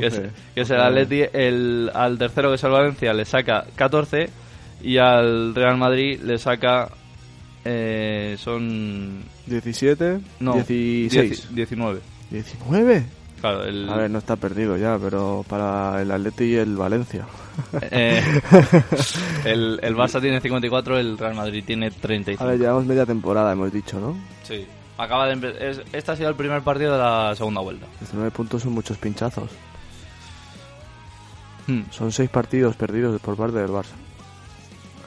Que 0.00 0.06
es, 0.06 0.14
11. 0.18 0.30
que 0.54 0.60
es 0.62 0.70
el 0.70 0.80
Atleti. 0.80 1.22
El, 1.32 1.90
al 1.94 2.18
tercero, 2.18 2.48
que 2.48 2.54
es 2.54 2.64
el 2.64 2.70
Valencia, 2.70 3.12
le 3.12 3.24
saca 3.24 3.64
14. 3.76 4.30
Y 4.82 4.96
al 4.98 5.54
Real 5.54 5.76
Madrid 5.76 6.20
le 6.22 6.38
saca. 6.38 6.88
eh, 7.64 8.36
son. 8.38 9.22
17. 9.46 10.20
No, 10.40 10.54
16. 10.54 11.10
10 11.10 11.54
19. 11.54 12.00
19. 12.32 13.04
Claro, 13.40 13.64
el, 13.64 13.88
A 13.88 13.96
ver, 13.96 14.10
no 14.10 14.18
está 14.18 14.36
perdido 14.36 14.76
ya, 14.76 14.96
pero 15.00 15.44
para 15.48 16.00
el 16.00 16.10
Atleti 16.12 16.44
y 16.44 16.54
el 16.56 16.76
Valencia. 16.76 17.26
eh, 17.90 18.22
el, 19.44 19.80
el 19.82 19.96
Barça 19.96 20.20
tiene 20.20 20.40
54, 20.40 20.98
el 20.98 21.18
Real 21.18 21.34
Madrid 21.34 21.64
tiene 21.66 21.90
35. 21.90 22.42
A 22.42 22.46
ver, 22.46 22.58
llevamos 22.60 22.86
media 22.86 23.04
temporada, 23.04 23.52
hemos 23.52 23.72
dicho, 23.72 23.98
¿no? 23.98 24.16
Sí. 24.44 24.64
Acaba 24.96 25.26
de 25.26 25.56
es- 25.70 25.82
este 25.92 26.12
ha 26.12 26.16
sido 26.16 26.28
el 26.28 26.36
primer 26.36 26.62
partido 26.62 26.92
de 26.92 26.98
la 26.98 27.34
segunda 27.34 27.60
vuelta. 27.60 27.86
19 28.00 28.30
puntos 28.30 28.62
son 28.62 28.72
muchos 28.72 28.96
pinchazos. 28.98 29.50
Hmm, 31.66 31.82
Son 31.90 32.12
6 32.12 32.28
partidos 32.30 32.76
perdidos 32.76 33.20
por 33.20 33.36
parte 33.36 33.58
del 33.58 33.70
Barça. 33.70 33.94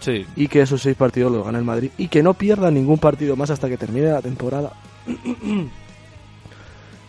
Sí. 0.02 0.26
Y 0.36 0.48
que 0.50 0.62
esos 0.62 0.82
6 0.82 0.96
partidos 0.98 1.32
los 1.32 1.46
gana 1.46 1.58
el 1.58 1.64
Madrid. 1.66 1.92
Y 1.98 2.08
que 2.10 2.22
no 2.24 2.34
pierda 2.34 2.70
ningún 2.72 2.98
partido 2.98 3.36
más 3.36 3.50
hasta 3.50 3.70
que 3.70 3.78
termine 3.78 4.12
la 4.12 4.22
temporada. 4.22 4.74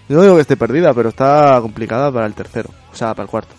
No 0.08 0.22
digo 0.22 0.36
que 0.36 0.42
esté 0.42 0.56
perdida, 0.56 0.94
pero 0.94 1.08
está 1.08 1.58
complicada 1.60 2.12
para 2.12 2.26
el 2.26 2.34
tercero. 2.34 2.70
O 2.92 2.94
sea, 2.94 3.14
para 3.14 3.24
el 3.24 3.30
cuarto. 3.30 3.54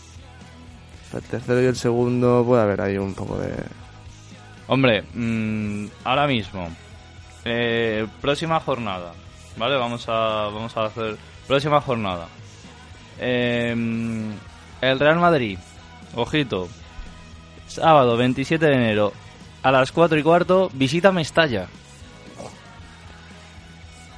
Para 1.12 1.24
el 1.24 1.30
tercero 1.30 1.62
y 1.62 1.66
el 1.66 1.76
segundo 1.76 2.44
puede 2.46 2.62
haber 2.62 2.82
ahí 2.82 2.98
un 2.98 3.14
poco 3.14 3.38
de... 3.38 3.54
Hombre, 4.68 5.04
mm, 5.14 5.88
ahora 6.04 6.28
mismo, 6.28 6.70
eh, 7.46 8.06
próxima 8.22 8.60
jornada, 8.60 9.14
¿vale? 9.56 9.78
Vamos 9.78 10.06
a, 10.10 10.50
vamos 10.54 10.76
a 10.76 10.86
hacer 10.86 11.18
próxima 11.48 11.80
jornada. 11.80 12.28
Eh, 13.20 13.74
el 14.82 15.00
Real 15.00 15.20
Madrid, 15.20 15.58
ojito, 16.16 16.68
sábado 17.68 18.18
27 18.18 18.66
de 18.66 18.74
enero 18.74 19.14
a 19.64 19.72
las 19.72 19.92
4 19.92 20.18
y 20.18 20.24
cuarto, 20.24 20.70
visita 20.74 21.12
Mestalla. 21.12 21.68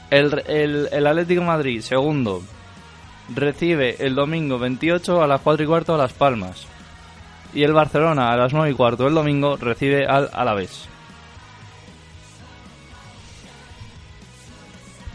El, 0.09 0.43
el, 0.47 0.89
el 0.91 1.07
Atlético 1.07 1.43
Madrid, 1.43 1.81
segundo, 1.81 2.41
recibe 3.33 3.95
el 3.99 4.15
domingo 4.15 4.57
28 4.57 5.21
a 5.21 5.27
las 5.27 5.41
4 5.41 5.63
y 5.63 5.67
cuarto 5.67 5.93
a 5.93 5.97
Las 5.97 6.13
Palmas. 6.13 6.67
Y 7.53 7.63
el 7.63 7.73
Barcelona 7.73 8.31
a 8.31 8.37
las 8.37 8.53
9 8.53 8.71
y 8.71 8.73
cuarto 8.73 9.07
el 9.07 9.13
domingo 9.13 9.57
recibe 9.57 10.05
al 10.05 10.29
Alavés. 10.33 10.87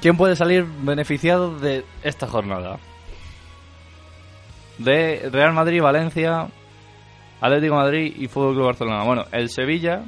¿Quién 0.01 0.17
puede 0.17 0.37
salir 0.37 0.65
beneficiado 0.65 1.59
de 1.59 1.85
esta 2.03 2.27
jornada? 2.27 2.79
De 4.79 5.31
Real 5.33 5.55
Madrid, 5.55 5.81
Valencia, 5.81 6.49
Atlético 7.41 7.77
Madrid 7.77 8.15
y 8.19 8.29
Fútbol 8.29 8.55
Club 8.55 8.67
Barcelona. 8.67 9.05
Bueno, 9.05 9.25
el 9.33 9.49
Sevilla. 9.49 10.03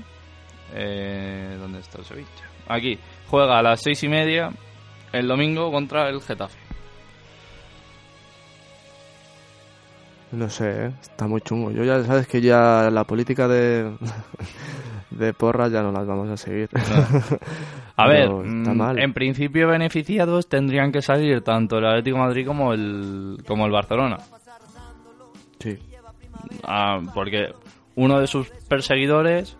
Eh, 0.74 1.56
¿Dónde 1.58 1.78
está 1.78 1.98
el 1.98 2.04
Sevilla? 2.04 2.28
Aquí. 2.68 2.98
Juega 3.28 3.58
a 3.58 3.62
las 3.62 3.80
seis 3.82 4.02
y 4.02 4.08
media 4.08 4.50
el 5.18 5.28
domingo 5.28 5.70
contra 5.70 6.08
el 6.08 6.20
Getafe. 6.20 6.58
No 10.32 10.50
sé, 10.50 10.86
¿eh? 10.86 10.92
está 11.00 11.26
muy 11.26 11.40
chungo. 11.40 11.70
Yo 11.70 11.84
ya 11.84 12.02
sabes 12.04 12.26
que 12.26 12.40
ya 12.40 12.90
la 12.90 13.04
política 13.04 13.46
de, 13.46 13.92
de 15.10 15.32
porras 15.32 15.72
ya 15.72 15.82
no 15.82 15.92
las 15.92 16.06
vamos 16.06 16.28
a 16.28 16.36
seguir. 16.36 16.68
A 17.96 18.08
ver, 18.08 18.24
está 18.24 18.34
mm, 18.72 18.76
mal. 18.76 18.98
en 18.98 19.14
principio 19.14 19.68
beneficiados 19.68 20.48
tendrían 20.48 20.92
que 20.92 21.00
salir 21.00 21.42
tanto 21.42 21.78
el 21.78 21.86
Atlético 21.86 22.18
de 22.18 22.22
Madrid 22.24 22.46
como 22.46 22.74
el, 22.74 23.38
como 23.46 23.64
el 23.64 23.72
Barcelona. 23.72 24.18
Sí. 25.60 25.78
Ah, 26.64 27.00
porque 27.14 27.54
uno 27.94 28.20
de 28.20 28.26
sus 28.26 28.50
perseguidores 28.68 29.56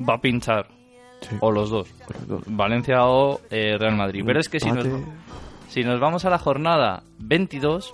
va 0.00 0.14
a 0.14 0.20
pinchar, 0.20 0.68
Sí. 1.28 1.36
o 1.40 1.50
los 1.50 1.70
dos, 1.70 1.88
Los 2.08 2.28
dos. 2.28 2.42
Valencia 2.46 3.04
o 3.06 3.40
eh, 3.50 3.76
Real 3.78 3.96
Madrid. 3.96 4.22
Pero 4.26 4.40
es 4.40 4.48
que 4.48 4.60
si 4.60 4.70
nos, 4.70 4.86
si 5.68 5.82
nos 5.84 5.98
vamos 6.00 6.24
a 6.24 6.30
la 6.30 6.38
jornada 6.38 7.02
22, 7.18 7.92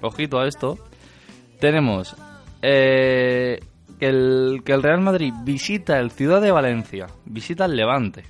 ojito 0.00 0.40
a 0.40 0.46
esto, 0.46 0.78
tenemos 1.60 2.16
eh, 2.62 3.60
que, 3.98 4.06
el, 4.06 4.62
que 4.64 4.72
el 4.72 4.82
Real 4.82 5.00
Madrid 5.00 5.32
visita 5.42 5.98
el 5.98 6.10
Ciudad 6.10 6.40
de 6.40 6.50
Valencia, 6.52 7.06
visita 7.24 7.66
el 7.66 7.76
Levante. 7.76 8.24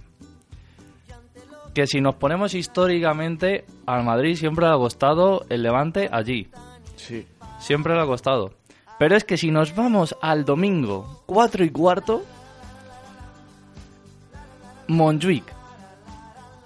Que 1.74 1.86
si 1.86 2.00
nos 2.00 2.16
ponemos 2.16 2.54
históricamente, 2.54 3.64
al 3.86 4.04
Madrid 4.04 4.34
siempre 4.34 4.66
le 4.66 4.72
ha 4.72 4.76
costado 4.76 5.46
el 5.48 5.62
Levante 5.62 6.08
allí. 6.12 6.48
Sí. 6.96 7.26
Siempre 7.58 7.94
le 7.94 8.02
ha 8.02 8.06
costado. 8.06 8.50
Pero 8.98 9.16
es 9.16 9.24
que 9.24 9.36
si 9.38 9.50
nos 9.50 9.74
vamos 9.74 10.14
al 10.20 10.44
domingo 10.44 11.22
4 11.26 11.64
y 11.64 11.70
cuarto, 11.70 12.22
Montjuic. 14.88 15.44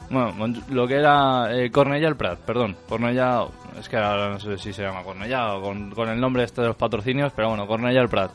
Bueno, 0.09 0.55
lo 0.71 0.87
que 0.87 0.95
era 0.95 1.55
eh, 1.57 1.71
Cornellà 1.71 2.09
el 2.09 2.17
Prat, 2.17 2.39
perdón. 2.39 2.77
Cornellà, 2.89 3.47
es 3.79 3.89
que 3.89 3.97
ahora 3.97 4.31
no 4.31 4.39
sé 4.39 4.57
si 4.59 4.73
se 4.73 4.83
llama 4.83 5.03
Cornellà 5.03 5.55
o 5.55 5.63
con, 5.63 5.91
con 5.91 6.09
el 6.09 6.21
nombre 6.21 6.45
este 6.45 6.61
de 6.61 6.69
los 6.69 6.77
patrocinios, 6.77 7.33
pero 7.35 7.49
bueno, 7.49 7.67
Cornellà 7.67 8.01
el 8.01 8.09
Prat. 8.09 8.31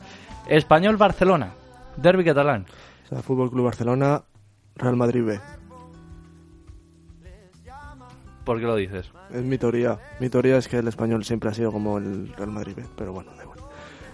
Español 0.48 0.98
Barcelona, 0.98 1.52
derby 1.96 2.26
catalán. 2.26 2.66
O 3.06 3.08
sea, 3.08 3.22
Fútbol 3.22 3.50
Club 3.50 3.66
Barcelona, 3.66 4.22
Real 4.76 4.96
Madrid 4.98 5.24
B. 5.24 5.40
¿Por 8.44 8.60
qué 8.60 8.66
lo 8.66 8.76
dices? 8.76 9.10
Es 9.32 9.44
mi 9.44 9.58
teoría. 9.58 9.98
Mi 10.20 10.30
teoría 10.30 10.58
es 10.58 10.68
que 10.68 10.78
el 10.78 10.88
español 10.88 11.24
siempre 11.24 11.50
ha 11.50 11.54
sido 11.54 11.72
como 11.72 12.00
el 12.00 12.34
Real 12.36 12.52
Madrid 12.52 12.74
B, 12.76 12.84
pero 12.98 13.14
bueno, 13.14 13.32
da 13.38 13.44
igual. 13.44 13.60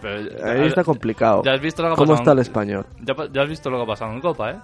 Pero, 0.01 0.45
Ahí 0.45 0.67
está 0.67 0.83
complicado. 0.83 1.41
¿Ya 1.43 1.53
has 1.53 1.61
visto 1.61 1.81
lo 1.81 1.89
que 1.89 1.93
ha 1.93 1.95
¿Cómo 1.95 2.11
pasado 2.11 2.23
está 2.23 2.31
el 2.33 2.39
español? 2.39 2.85
Ya, 3.01 3.15
ya 3.31 3.41
has 3.41 3.49
visto 3.49 3.69
lo 3.69 3.77
que 3.77 3.83
ha 3.83 3.87
pasado 3.87 4.13
en 4.13 4.21
Copa, 4.21 4.51
¿eh? 4.51 4.55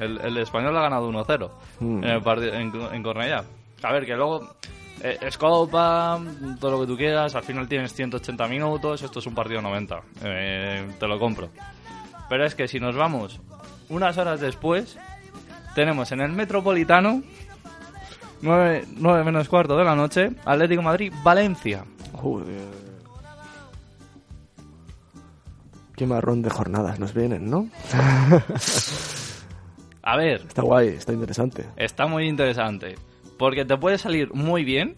El, 0.00 0.18
el 0.20 0.36
español 0.38 0.76
ha 0.76 0.82
ganado 0.82 1.10
1-0 1.10 1.50
Mm. 1.80 2.04
en, 2.04 2.10
el 2.10 2.22
partido, 2.22 2.54
en, 2.54 2.72
en 2.92 3.02
Cornellà. 3.02 3.44
A 3.82 3.92
ver, 3.92 4.04
que 4.06 4.14
luego 4.16 4.54
eh, 5.02 5.18
es 5.20 5.36
Copa, 5.38 6.18
todo 6.60 6.70
lo 6.72 6.80
que 6.80 6.86
tú 6.86 6.96
quieras, 6.96 7.34
al 7.34 7.42
final 7.42 7.68
tienes 7.68 7.92
180 7.94 8.46
minutos, 8.48 9.02
esto 9.02 9.18
es 9.18 9.26
un 9.26 9.34
partido 9.34 9.60
90, 9.60 10.00
eh, 10.22 10.88
te 10.98 11.06
lo 11.06 11.18
compro. 11.18 11.48
Pero 12.28 12.44
es 12.46 12.54
que 12.54 12.66
si 12.68 12.80
nos 12.80 12.96
vamos 12.96 13.40
unas 13.90 14.16
horas 14.18 14.40
después, 14.40 14.96
tenemos 15.74 16.10
en 16.12 16.20
el 16.22 16.32
Metropolitano, 16.32 17.22
9, 18.40 18.86
menos 19.24 19.48
cuarto 19.48 19.76
de 19.76 19.84
la 19.84 19.94
noche, 19.94 20.30
Atlético 20.44 20.82
Madrid, 20.82 21.12
Valencia. 21.22 21.84
Joder. 22.14 22.62
Qué 25.96 26.06
marrón 26.06 26.42
de 26.42 26.50
jornadas 26.50 26.98
nos 26.98 27.14
vienen, 27.14 27.48
¿no? 27.50 27.68
A 30.06 30.16
ver, 30.16 30.42
Está 30.46 30.62
guay, 30.62 30.88
está 30.88 31.12
interesante. 31.12 31.64
está 31.76 32.06
muy 32.06 32.28
interesante. 32.28 32.94
Porque 33.38 33.64
te 33.64 33.76
puede 33.76 33.96
salir 33.98 34.32
muy 34.34 34.62
bien 34.62 34.94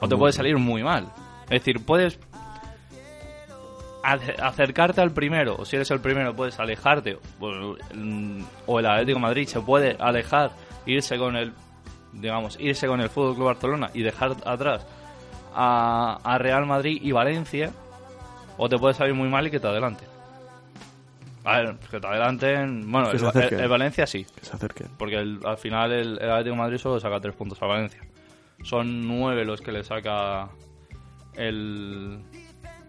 o 0.00 0.08
te 0.08 0.16
puede 0.16 0.32
salir 0.32 0.58
muy 0.58 0.82
mal. 0.82 1.12
Es 1.44 1.60
decir, 1.60 1.84
puedes 1.84 2.18
ace- 4.02 4.34
acercarte 4.42 5.00
al 5.00 5.12
primero, 5.12 5.56
o 5.58 5.64
si 5.64 5.76
eres 5.76 5.90
el 5.90 6.00
primero 6.00 6.34
puedes 6.34 6.58
alejarte, 6.58 7.18
o, 7.40 7.76
mm, 7.94 8.42
o 8.66 8.80
el 8.80 8.86
Atlético 8.86 9.18
de 9.18 9.22
Madrid 9.22 9.46
se 9.46 9.60
puede 9.60 9.96
alejar, 9.98 10.50
irse 10.86 11.16
con 11.16 11.36
el, 11.36 11.52
digamos, 12.12 12.56
irse 12.60 12.86
con 12.86 13.00
el 13.00 13.08
Fútbol 13.08 13.34
Club 13.34 13.46
Barcelona 13.46 13.90
y 13.94 14.02
dejar 14.02 14.32
atrás 14.44 14.86
a, 15.54 16.18
a 16.22 16.38
Real 16.38 16.66
Madrid 16.66 16.98
y 17.00 17.12
Valencia, 17.12 17.72
o 18.58 18.68
te 18.68 18.76
puede 18.78 18.94
salir 18.94 19.14
muy 19.14 19.28
mal 19.28 19.46
y 19.46 19.50
que 19.50 19.60
te 19.60 19.66
adelante. 19.68 20.04
A 21.44 21.60
ver, 21.60 21.76
que 21.90 22.00
te 22.00 22.06
adelanten, 22.06 22.90
bueno, 22.90 23.10
Que 23.10 23.16
el, 23.56 23.68
Valencia 23.68 24.06
sí, 24.06 24.24
Que 24.24 24.44
se 24.46 24.56
acerquen. 24.56 24.88
porque 24.98 25.16
el- 25.16 25.40
al 25.44 25.58
final 25.58 25.92
el, 25.92 26.18
el 26.20 26.30
Atlético 26.30 26.54
de 26.56 26.62
Madrid 26.62 26.78
solo 26.78 26.98
saca 26.98 27.20
tres 27.20 27.34
puntos 27.34 27.60
a 27.62 27.66
Valencia. 27.66 28.00
Son 28.62 29.06
nueve 29.06 29.44
los 29.44 29.60
que 29.60 29.70
le 29.72 29.84
saca 29.84 30.48
el... 31.34 32.18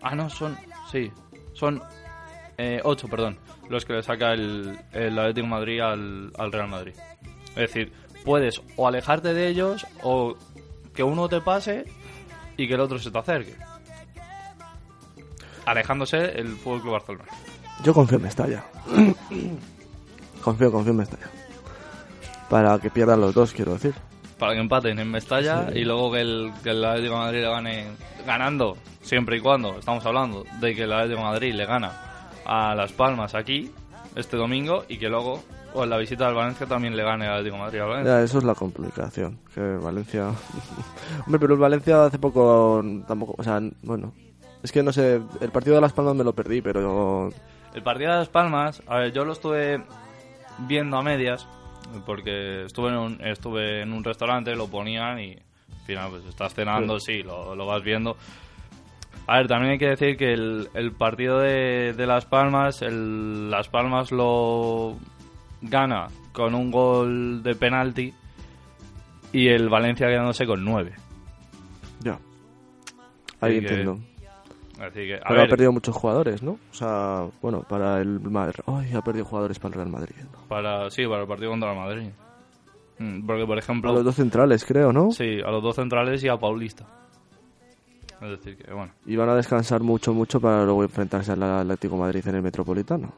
Ah, 0.02 0.16
no, 0.16 0.30
son... 0.30 0.58
Sí, 0.92 1.12
son 1.54 1.82
eh, 2.58 2.80
ocho, 2.84 3.08
perdón, 3.10 3.38
los 3.70 3.84
que 3.84 3.94
le 3.94 4.04
saca 4.04 4.32
el, 4.34 4.78
el 4.94 5.20
Atlético 5.20 5.46
de 5.48 5.50
Madrid 5.52 5.80
al, 5.82 6.32
al 6.38 6.52
Real 6.52 6.70
Madrid. 6.70 6.94
Es 7.50 7.56
decir, 7.56 7.92
puedes 8.24 8.62
o 8.78 8.88
alejarte 8.88 9.34
de 9.34 9.48
ellos 9.50 9.86
o 10.04 10.38
que 10.94 11.04
uno 11.04 11.28
te 11.28 11.42
pase 11.42 11.84
y 12.56 12.68
que 12.70 12.76
el 12.76 12.80
otro 12.80 13.00
se 13.00 13.12
te 13.12 13.18
acerque. 13.18 13.56
Alejándose 15.66 16.40
el 16.40 16.56
Fútbol 16.56 16.82
Club 16.82 16.94
Barcelona. 16.94 17.26
Yo 17.84 17.94
confío 17.94 18.18
en 18.18 18.24
Mestalla. 18.24 18.64
confío, 20.44 20.72
confío 20.72 20.92
en 20.92 20.98
Mestalla. 20.98 21.28
Para 22.50 22.78
que 22.80 22.90
pierdan 22.90 23.22
los 23.22 23.34
dos, 23.34 23.54
quiero 23.54 23.74
decir. 23.74 23.94
para 24.40 24.54
que 24.54 24.60
empaten 24.60 25.00
en 25.00 25.10
Mestalla 25.10 25.68
Sí. 25.72 25.80
y 25.80 25.86
luego 25.86 26.12
que 26.12 26.22
el, 26.22 26.52
que 26.64 26.72
el 26.72 26.84
Atlético 26.86 27.14
de 27.16 27.20
Madrid 27.20 27.42
le 27.42 27.50
gane 27.50 27.86
ganando, 28.28 28.78
siempre 29.02 29.38
y 29.38 29.40
cuando 29.40 29.80
estamos 29.80 30.06
hablando 30.06 30.44
de 30.60 30.76
que 30.76 30.84
el 30.84 30.92
Atlético 30.94 31.20
de 31.22 31.26
Madrid 31.26 31.54
le 31.54 31.66
gana 31.66 31.92
a 32.46 32.76
Las 32.76 32.92
Palmas 32.92 33.34
aquí 33.34 33.72
este 34.16 34.38
domingo 34.38 34.84
y 34.90 34.98
que 34.98 35.10
luego 35.10 35.42
o 35.74 35.84
en 35.84 35.90
la 35.90 35.98
visita 35.98 36.26
del 36.28 36.36
Valencia 36.36 36.66
también 36.68 36.96
le 36.96 37.04
gane 37.04 37.26
al 37.28 37.34
Atlético 37.40 37.56
de 37.58 37.62
Madrid 37.64 37.80
Valencia. 37.82 38.18
Ya, 38.18 38.22
eso 38.24 38.38
es 38.38 38.44
la 38.44 38.56
complicación. 38.56 39.40
Que 39.54 39.62
Valencia. 39.62 40.28
Hombre, 41.26 41.40
pero 41.40 41.54
el 41.56 41.60
Valencia 41.60 42.06
hace 42.06 42.18
poco 42.20 42.82
tampoco. 43.08 43.36
O 43.38 43.44
sea, 43.44 43.60
bueno. 43.84 44.14
Es 44.64 44.72
que 44.72 44.82
no 44.84 44.94
sé. 44.94 45.22
El 45.42 45.52
partido 45.52 45.76
de 45.76 45.82
Las 45.82 45.92
Palmas 45.94 46.16
me 46.16 46.24
lo 46.24 46.34
perdí, 46.34 46.62
pero. 46.62 47.30
El 47.76 47.84
partido 47.84 48.12
de 48.12 48.18
Las 48.20 48.30
Palmas, 48.30 48.82
a 48.88 49.00
ver, 49.00 49.12
yo 49.14 49.26
lo 49.26 49.34
estuve 49.34 49.82
viendo 50.60 50.98
a 50.98 51.04
medias 51.04 51.48
porque 52.06 52.64
estuve 52.66 52.90
en 52.90 52.96
un, 52.96 53.22
estuve 53.22 53.82
en 53.82 53.94
un 53.94 54.04
restaurante, 54.04 54.56
lo 54.56 54.68
ponían 54.68 55.20
y 55.20 55.34
al 55.34 55.86
final 55.86 56.10
pues 56.10 56.26
estás 56.26 56.54
cenando, 56.56 57.00
sí, 57.00 57.22
lo, 57.22 57.54
lo 57.56 57.66
vas 57.68 57.84
viendo. 57.84 58.18
A 59.28 59.38
ver, 59.38 59.48
también 59.48 59.74
hay 59.74 59.78
que 59.80 59.90
decir 59.90 60.18
que 60.18 60.34
el, 60.34 60.70
el 60.74 60.92
partido 60.94 61.40
de, 61.40 61.94
de 61.94 62.08
Las 62.08 62.26
Palmas, 62.26 62.82
el, 62.82 63.52
Las 63.52 63.68
Palmas 63.70 64.12
lo 64.12 64.96
gana 65.62 66.08
con 66.32 66.56
un 66.56 66.72
gol 66.72 67.44
de 67.44 67.56
penalti 67.56 68.14
y 69.34 69.48
el 69.50 69.68
Valencia 69.70 70.08
quedándose 70.08 70.46
con 70.46 70.64
nueve. 70.64 70.94
Ya. 72.02 72.20
Ahí 73.42 73.58
Así 73.58 73.60
que- 73.62 73.68
entiendo. 73.68 74.00
Así 74.80 75.00
que, 75.08 75.16
a 75.16 75.28
Pero 75.28 75.40
ha 75.40 75.44
ver, 75.44 75.50
perdido 75.50 75.72
muchos 75.72 75.96
jugadores, 75.96 76.44
¿no? 76.44 76.58
O 76.72 76.74
sea, 76.74 77.28
bueno, 77.42 77.64
para 77.64 78.02
el 78.02 78.20
Madrid. 78.20 78.60
Ay, 78.68 78.94
ha 78.94 79.02
perdido 79.02 79.26
jugadores 79.26 79.58
para 79.58 79.70
el 79.70 79.76
Real 79.76 79.90
Madrid. 79.90 80.16
para, 80.50 80.90
sí, 80.90 81.06
para 81.08 81.22
el 81.22 81.28
partido 81.28 81.52
contra 81.52 81.72
el 81.72 81.78
Madrid. 81.78 82.10
Mm, 83.00 83.26
Porque, 83.26 83.46
por 83.46 83.58
A 83.58 83.60
ejemplo, 83.60 83.94
los 83.94 84.04
dos 84.04 84.16
centrales, 84.16 84.66
creo, 84.66 84.92
¿no? 84.92 85.12
Sí, 85.12 85.40
a 85.46 85.50
los 85.52 85.64
dos 85.64 85.76
centrales 85.76 86.24
y 86.24 86.28
a 86.28 86.38
Paulista. 86.38 86.86
Es 88.22 88.30
decir, 88.30 88.58
que 88.58 88.74
bueno. 88.74 88.92
Y 89.06 89.16
van 89.16 89.30
a 89.30 89.36
descansar 89.36 89.82
mucho, 89.82 90.14
mucho 90.14 90.40
para 90.42 90.64
luego 90.66 90.84
enfrentarse 90.84 91.32
al 91.34 91.44
Atlético 91.44 91.98
Madrid 91.98 92.26
en 92.28 92.36
el 92.36 92.42
Metropolitano. 92.42 93.14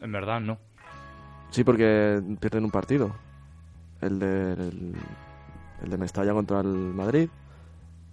En 0.00 0.12
verdad 0.12 0.40
no. 0.40 0.58
Sí, 1.50 1.64
porque 1.64 2.22
pierden 2.40 2.64
un 2.64 2.70
partido. 2.70 3.14
El 4.00 4.18
de, 4.18 4.52
el, 4.52 4.94
el 5.82 5.90
de 5.90 5.98
Mestalla 5.98 6.32
contra 6.32 6.60
el 6.60 6.68
Madrid. 6.68 7.28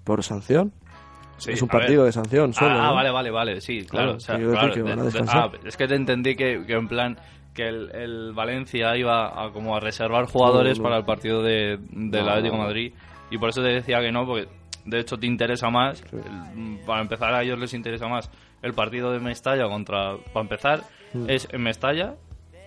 Por 0.03 0.23
sanción. 0.23 0.73
Sí, 1.37 1.51
es 1.51 1.61
un 1.61 1.67
ver. 1.67 1.79
partido 1.81 2.03
de 2.05 2.11
sanción 2.11 2.53
solo. 2.53 2.71
ah, 2.79 2.87
¿no? 2.87 2.95
vale, 2.95 3.11
vale, 3.11 3.31
vale. 3.31 3.61
Sí, 3.61 3.85
claro. 3.85 3.87
Claro, 3.87 4.17
o 4.17 4.19
sea, 4.19 4.35
quiero 4.35 4.51
decir 4.51 4.59
claro, 4.69 4.73
que 4.75 4.81
van 4.81 4.91
a 4.91 4.95
de- 4.95 5.01
de- 5.01 5.05
descansar. 5.05 5.51
ah, 5.53 5.59
es 5.65 5.77
que 5.77 5.87
te 5.87 5.95
entendí 5.95 6.35
que, 6.35 6.63
que 6.65 6.73
en 6.73 6.87
plan 6.87 7.17
que 7.53 7.67
el, 7.67 7.89
el 7.95 8.33
Valencia 8.33 8.95
iba 8.97 9.43
a 9.45 9.51
como 9.51 9.75
a 9.75 9.79
reservar 9.79 10.25
jugadores 10.25 10.77
No, 10.77 10.83
no. 10.83 10.89
para 10.89 10.99
el 10.99 11.05
partido 11.05 11.41
de, 11.41 11.77
del 11.91 12.25
No. 12.25 12.29
Atlético 12.31 12.55
de 12.57 12.61
Madrid 12.63 12.93
y 13.31 13.37
por 13.37 13.49
eso 13.49 13.61
te 13.61 13.69
decía 13.69 13.99
que 13.99 14.11
no, 14.11 14.25
porque 14.25 14.47
de 14.85 14.99
hecho 14.99 15.17
te 15.17 15.25
interesa 15.27 15.69
más, 15.69 16.03
el- 16.13 16.79
para 16.85 17.01
empezar 17.01 17.33
a 17.33 17.41
ellos 17.43 17.57
les 17.59 17.73
interesa 17.73 18.07
más 18.07 18.29
el 18.61 18.73
partido 18.73 19.11
de 19.11 19.19
Mestalla 19.19 19.67
contra, 19.67 20.17
para 20.33 20.41
empezar, 20.41 20.83
Mm. 21.13 21.29
es 21.29 21.47
en 21.51 21.61
Mestalla, 21.61 22.15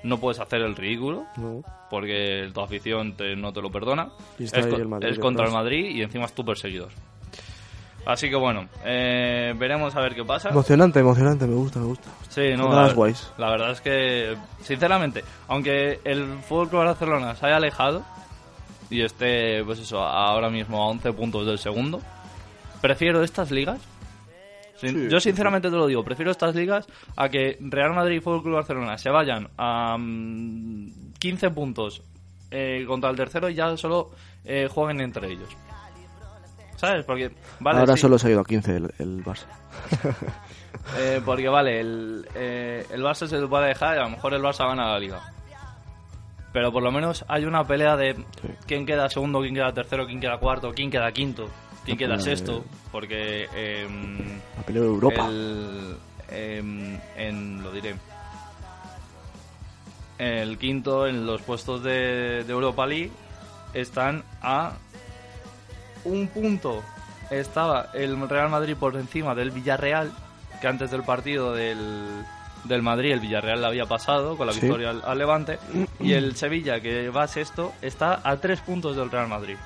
no 0.02 0.18
puedes 0.18 0.40
hacer 0.40 0.60
el 0.62 0.74
ridículo, 0.76 1.24
porque 1.90 2.48
tu 2.54 2.60
afición 2.60 3.14
te- 3.16 3.36
no 3.36 3.52
te 3.52 3.60
lo 3.60 3.70
perdona. 3.70 4.08
Y 4.38 4.44
está 4.44 4.60
es 4.60 4.66
ahí 4.66 4.72
co- 4.72 4.78
el 4.78 4.88
Madrid 4.88 5.08
es 5.10 5.18
contra 5.18 5.46
el. 5.46 5.52
Madrid 5.52 5.90
y 5.94 6.02
encima 6.02 6.24
es 6.24 6.34
tu 6.34 6.44
perseguidor. 6.44 6.88
Así 8.06 8.28
que 8.30 8.36
bueno, 8.36 8.66
eh, 8.84 9.54
veremos 9.56 9.94
a 9.94 10.00
ver 10.00 10.14
qué 10.14 10.24
pasa. 10.24 10.48
Emocionante, 10.48 11.00
emocionante, 11.00 11.46
me 11.46 11.54
gusta, 11.54 11.78
me 11.80 11.86
gusta. 11.86 12.08
Sí, 12.28 12.54
no, 12.56 12.72
la, 12.72 12.82
las 12.84 12.94
guays. 12.94 13.30
la 13.38 13.50
verdad 13.50 13.70
es 13.72 13.80
que, 13.80 14.36
sinceramente, 14.62 15.22
aunque 15.48 16.00
el 16.04 16.38
Fútbol 16.48 16.68
Club 16.70 16.84
Barcelona 16.84 17.34
se 17.36 17.46
haya 17.46 17.56
alejado 17.56 18.02
y 18.88 19.02
esté, 19.02 19.62
pues 19.64 19.78
eso, 19.80 20.00
ahora 20.02 20.48
mismo 20.50 20.82
a 20.82 20.86
11 20.88 21.12
puntos 21.12 21.46
del 21.46 21.58
segundo, 21.58 22.00
prefiero 22.80 23.22
estas 23.22 23.50
ligas. 23.50 23.78
Sin- 24.76 24.94
Sí, 24.94 25.08
yo 25.10 25.20
sinceramente 25.20 25.68
te 25.70 25.76
lo 25.76 25.86
digo, 25.86 26.02
prefiero 26.02 26.30
estas 26.30 26.54
ligas 26.54 26.86
a 27.16 27.28
que 27.28 27.58
Real 27.60 27.92
Madrid 27.92 28.16
y 28.16 28.20
Fútbol 28.20 28.42
Club 28.42 28.54
Barcelona 28.54 28.96
se 28.96 29.10
vayan 29.10 29.48
a 29.58 29.96
mm, 29.98 31.12
15 31.18 31.50
puntos 31.50 32.02
eh, 32.50 32.84
contra 32.88 33.10
el 33.10 33.16
tercero 33.16 33.50
y 33.50 33.54
ya 33.54 33.76
solo 33.76 34.10
eh, 34.44 34.68
jueguen 34.72 35.02
entre 35.02 35.30
ellos. 35.30 35.50
¿Sabes? 36.80 37.04
Porque, 37.04 37.30
vale, 37.60 37.80
Ahora 37.80 37.94
sí. 37.94 38.00
solo 38.00 38.18
se 38.18 38.28
ha 38.28 38.30
ido 38.30 38.40
a 38.40 38.44
15 38.44 38.76
el, 38.76 38.94
el 38.98 39.24
Barça. 39.24 39.44
Eh, 40.96 41.20
porque 41.24 41.48
vale, 41.48 41.78
el, 41.80 42.26
eh, 42.34 42.86
el 42.90 43.02
Barça 43.02 43.26
se 43.26 43.38
lo 43.38 43.48
puede 43.50 43.68
dejar 43.68 43.96
y 43.96 44.00
a 44.00 44.04
lo 44.04 44.10
mejor 44.10 44.32
el 44.34 44.42
Barça 44.42 44.66
gana 44.66 44.88
la 44.92 44.98
liga. 44.98 45.20
Pero 46.52 46.72
por 46.72 46.82
lo 46.82 46.90
menos 46.90 47.24
hay 47.28 47.44
una 47.44 47.64
pelea 47.64 47.96
de 47.96 48.16
quién 48.66 48.86
queda 48.86 49.08
segundo, 49.10 49.40
quién 49.40 49.54
queda 49.54 49.72
tercero, 49.72 50.06
quién 50.06 50.20
queda 50.20 50.38
cuarto, 50.38 50.72
quién 50.72 50.90
queda 50.90 51.12
quinto, 51.12 51.48
quién 51.84 51.98
queda 51.98 52.16
de- 52.16 52.22
sexto. 52.22 52.64
Porque 52.90 53.44
em, 53.54 54.38
La 54.56 54.62
pelea 54.64 54.82
de 54.82 54.88
Europa. 54.88 55.26
el, 55.28 55.96
em, 56.30 56.98
en, 57.16 57.62
lo 57.62 57.72
diré. 57.72 57.94
El 60.18 60.58
quinto 60.58 61.06
en 61.06 61.26
los 61.26 61.42
puestos 61.42 61.82
de, 61.82 62.42
de 62.44 62.52
Europa 62.52 62.86
League 62.86 63.10
están 63.74 64.24
a 64.42 64.72
un 66.04 66.28
punto. 66.28 66.82
Estaba 67.30 67.88
el 67.94 68.28
Real 68.28 68.48
Madrid 68.50 68.76
por 68.78 68.96
encima 68.96 69.34
del 69.34 69.50
Villarreal, 69.50 70.10
que 70.60 70.66
antes 70.68 70.90
del 70.90 71.02
partido 71.04 71.52
del, 71.54 72.24
del 72.64 72.82
Madrid 72.82 73.12
el 73.12 73.20
Villarreal 73.20 73.62
la 73.62 73.68
había 73.68 73.86
pasado 73.86 74.36
con 74.36 74.46
la 74.46 74.52
Sí. 74.52 74.60
victoria 74.62 74.90
al, 74.90 75.02
al 75.04 75.18
Levante. 75.18 75.58
Y 76.00 76.12
el 76.14 76.34
Sevilla, 76.36 76.80
que 76.80 77.08
va 77.10 77.26
sexto, 77.28 77.72
está 77.82 78.20
a 78.24 78.36
tres 78.38 78.60
puntos 78.60 78.96
del 78.96 79.10
Real 79.10 79.28
Madrid. 79.28 79.56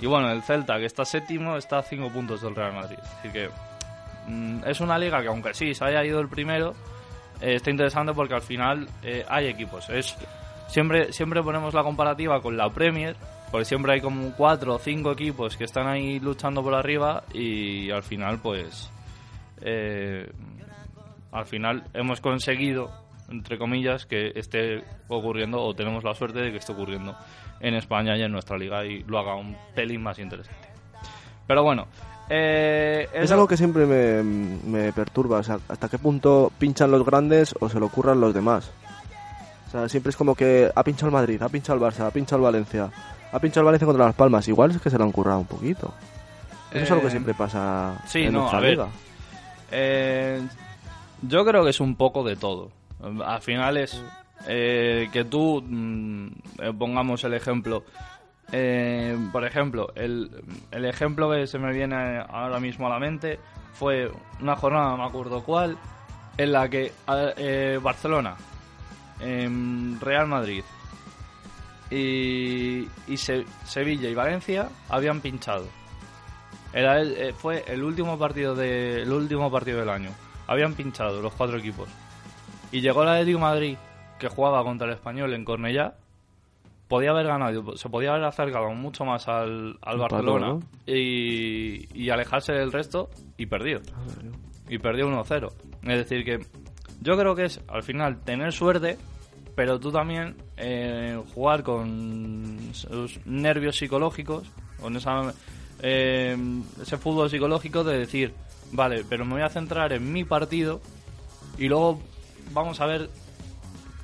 Y 0.00 0.06
bueno, 0.06 0.30
el 0.32 0.42
Celta, 0.42 0.76
que 0.78 0.86
está 0.86 1.04
séptimo, 1.04 1.56
está 1.56 1.78
a 1.78 1.82
cinco 1.82 2.10
puntos 2.10 2.42
del 2.42 2.54
Real 2.54 2.72
Madrid. 2.74 2.98
Así 3.18 3.28
que 3.30 3.48
mm, 4.26 4.64
es 4.66 4.80
una 4.80 4.98
liga 4.98 5.22
que, 5.22 5.28
aunque 5.28 5.54
sí 5.54 5.72
se 5.74 5.84
haya 5.84 6.04
ido 6.04 6.20
el 6.20 6.28
primero, 6.28 6.74
eh, 7.40 7.54
está 7.54 7.70
interesante 7.70 8.12
porque 8.12 8.34
al 8.34 8.42
final 8.42 8.88
eh, 9.02 9.24
hay 9.28 9.46
equipos. 9.46 9.88
Es 9.88 10.16
siempre 10.68 11.12
siempre 11.12 11.42
ponemos 11.42 11.72
la 11.74 11.84
comparativa 11.84 12.42
con 12.42 12.56
la 12.56 12.68
Premier, 12.70 13.14
porque 13.54 13.66
siempre 13.66 13.92
hay 13.92 14.00
como 14.00 14.32
cuatro 14.32 14.74
o 14.74 14.78
cinco 14.80 15.12
equipos 15.12 15.56
que 15.56 15.62
están 15.62 15.86
ahí 15.86 16.18
luchando 16.18 16.60
por 16.60 16.74
arriba 16.74 17.22
y 17.32 17.88
al 17.88 18.02
final, 18.02 18.40
pues, 18.40 18.90
eh, 19.60 20.28
al 21.30 21.46
final 21.46 21.84
hemos 21.94 22.20
conseguido, 22.20 22.90
entre 23.30 23.56
comillas, 23.56 24.06
que 24.06 24.32
esté 24.34 24.82
ocurriendo 25.06 25.62
o 25.62 25.72
tenemos 25.72 26.02
la 26.02 26.16
suerte 26.16 26.40
de 26.40 26.50
que 26.50 26.56
esté 26.56 26.72
ocurriendo 26.72 27.14
en 27.60 27.74
España 27.74 28.16
y 28.16 28.22
en 28.22 28.32
nuestra 28.32 28.58
liga 28.58 28.84
y 28.84 29.04
lo 29.04 29.20
haga 29.20 29.36
un 29.36 29.56
pelín 29.72 30.02
más 30.02 30.18
interesante. 30.18 30.68
Pero 31.46 31.62
bueno, 31.62 31.86
eh, 32.28 33.06
Es 33.14 33.30
algo 33.30 33.46
que 33.46 33.56
siempre 33.56 33.86
me, 33.86 34.24
me 34.68 34.92
perturba, 34.92 35.38
o 35.38 35.42
sea, 35.44 35.60
hasta 35.68 35.88
qué 35.88 35.98
punto 35.98 36.50
pinchan 36.58 36.90
los 36.90 37.06
grandes 37.06 37.54
o 37.60 37.68
se 37.68 37.78
lo 37.78 37.86
ocurran 37.86 38.20
los 38.20 38.34
demás. 38.34 38.72
O 39.68 39.70
sea, 39.70 39.88
siempre 39.88 40.10
es 40.10 40.16
como 40.16 40.34
que 40.34 40.72
ha 40.74 40.82
pinchado 40.82 41.06
el 41.06 41.12
Madrid, 41.12 41.40
ha 41.40 41.48
pinchado 41.48 41.78
el 41.78 41.92
Barça, 41.92 42.06
ha 42.06 42.10
pinchado 42.10 42.38
el 42.38 42.52
Valencia, 42.52 42.90
ha 43.34 43.40
pinchado 43.40 43.62
el 43.62 43.66
Valencia 43.66 43.86
contra 43.86 44.06
las 44.06 44.14
Palmas. 44.14 44.46
Igual 44.48 44.70
es 44.70 44.80
que 44.80 44.90
se 44.90 44.96
lo 44.98 45.04
han 45.04 45.12
currado 45.12 45.40
un 45.40 45.46
poquito. 45.46 45.92
Eso 46.70 46.84
es 46.84 46.90
algo 46.90 47.02
Eh, 47.02 47.04
que 47.06 47.10
siempre 47.10 47.34
pasa 47.34 48.02
sí, 48.06 48.22
en 48.22 48.32
no, 48.32 48.40
nuestra 48.40 48.58
a 48.58 48.62
ver. 48.62 48.70
liga. 48.70 48.88
Eh, 49.70 50.42
yo 51.22 51.44
creo 51.44 51.64
que 51.64 51.70
es 51.70 51.80
un 51.80 51.96
poco 51.96 52.22
de 52.24 52.36
todo. 52.36 52.70
Al 53.24 53.40
final 53.42 53.76
es 53.76 54.00
eh, 54.46 55.08
que 55.12 55.24
tú, 55.24 55.62
mm, 55.66 56.26
eh, 56.60 56.72
pongamos 56.78 57.24
el 57.24 57.34
ejemplo, 57.34 57.84
eh, 58.52 59.16
por 59.32 59.44
ejemplo, 59.44 59.92
el, 59.94 60.30
el 60.70 60.84
ejemplo 60.84 61.30
que 61.30 61.46
se 61.46 61.58
me 61.58 61.72
viene 61.72 62.18
ahora 62.28 62.60
mismo 62.60 62.86
a 62.86 62.90
la 62.90 62.98
mente 62.98 63.38
fue 63.72 64.10
una 64.40 64.54
jornada, 64.56 64.90
no 64.90 64.98
me 64.98 65.04
acuerdo 65.04 65.42
cuál, 65.42 65.76
en 66.36 66.52
la 66.52 66.68
que 66.68 66.92
eh, 67.36 67.78
Barcelona, 67.82 68.36
Real 69.20 70.26
Madrid 70.26 70.62
y, 71.94 72.88
y 73.08 73.16
Se- 73.16 73.44
Sevilla 73.64 74.08
y 74.08 74.14
Valencia 74.14 74.68
habían 74.88 75.20
pinchado. 75.20 75.66
Era 76.72 77.00
el- 77.00 77.12
eh, 77.16 77.32
fue 77.32 77.64
el 77.68 77.82
último 77.82 78.18
partido 78.18 78.54
de, 78.54 79.02
el 79.02 79.12
último 79.12 79.50
partido 79.50 79.78
del 79.80 79.88
año. 79.88 80.10
Habían 80.46 80.74
pinchado 80.74 81.22
los 81.22 81.32
cuatro 81.34 81.58
equipos. 81.58 81.88
Y 82.72 82.80
llegó 82.80 83.02
el 83.04 83.08
Atlético 83.10 83.38
de 83.38 83.44
Madrid, 83.44 83.76
que 84.18 84.28
jugaba 84.28 84.62
contra 84.64 84.86
el 84.88 84.94
Español 84.94 85.32
en 85.34 85.44
Cornellá. 85.44 85.94
Podía 86.88 87.10
haber 87.10 87.26
ganado, 87.26 87.76
se 87.76 87.88
podía 87.88 88.10
haber 88.10 88.24
acercado 88.24 88.68
mucho 88.72 89.04
más 89.04 89.26
al, 89.26 89.78
Barcelona 89.82 90.46
¿no? 90.48 90.60
y, 90.86 91.88
y 91.94 92.10
alejarse 92.10 92.52
del 92.52 92.70
resto 92.72 93.08
y 93.38 93.46
perdió. 93.46 93.80
Y 94.68 94.78
perdió 94.78 95.08
1-0. 95.08 95.50
Es 95.82 95.98
decir, 96.08 96.24
que 96.24 96.44
yo 97.00 97.16
creo 97.16 97.34
que 97.34 97.44
es 97.46 97.60
al 97.68 97.82
final 97.82 98.20
tener 98.22 98.52
suerte, 98.52 98.98
pero 99.54 99.78
tú 99.78 99.92
también 99.92 100.36
eh, 100.56 101.20
jugar 101.34 101.62
con 101.62 102.58
esos 102.70 103.20
nervios 103.24 103.76
psicológicos, 103.76 104.48
con 104.80 104.96
esa, 104.96 105.32
eh, 105.80 106.36
ese 106.82 106.96
fútbol 106.98 107.30
psicológico 107.30 107.84
de 107.84 107.98
decir, 107.98 108.34
vale, 108.72 109.04
pero 109.08 109.24
me 109.24 109.34
voy 109.34 109.42
a 109.42 109.48
centrar 109.48 109.92
en 109.92 110.12
mi 110.12 110.24
partido 110.24 110.80
y 111.58 111.68
luego 111.68 112.00
vamos 112.52 112.80
a 112.80 112.86
ver 112.86 113.10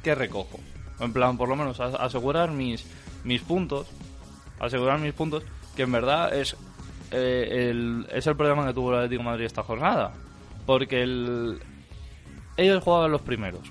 qué 0.02 0.14
recojo. 0.14 0.60
En 1.00 1.12
plan, 1.12 1.36
por 1.36 1.48
lo 1.48 1.56
menos 1.56 1.80
as- 1.80 1.94
asegurar 1.94 2.50
mis, 2.52 2.84
mis 3.24 3.40
puntos, 3.42 3.86
asegurar 4.60 4.98
mis 5.00 5.12
puntos, 5.14 5.42
que 5.74 5.82
en 5.82 5.92
verdad 5.92 6.34
es, 6.34 6.56
eh, 7.10 7.68
el, 7.70 8.06
es 8.12 8.26
el 8.26 8.36
problema 8.36 8.66
que 8.66 8.74
tuvo 8.74 8.90
el 8.92 8.98
Atlético 8.98 9.22
Madrid 9.22 9.46
esta 9.46 9.62
jornada. 9.62 10.12
Porque 10.66 11.02
el, 11.02 11.58
ellos 12.56 12.84
jugaban 12.84 13.10
los 13.10 13.22
primeros. 13.22 13.62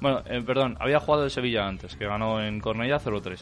Bueno, 0.00 0.22
eh, 0.26 0.42
perdón, 0.46 0.76
había 0.80 1.00
jugado 1.00 1.24
el 1.24 1.30
Sevilla 1.30 1.66
antes, 1.66 1.94
que 1.96 2.06
ganó 2.06 2.42
en 2.42 2.60
Cornellá 2.60 2.98
0-3. 2.98 3.40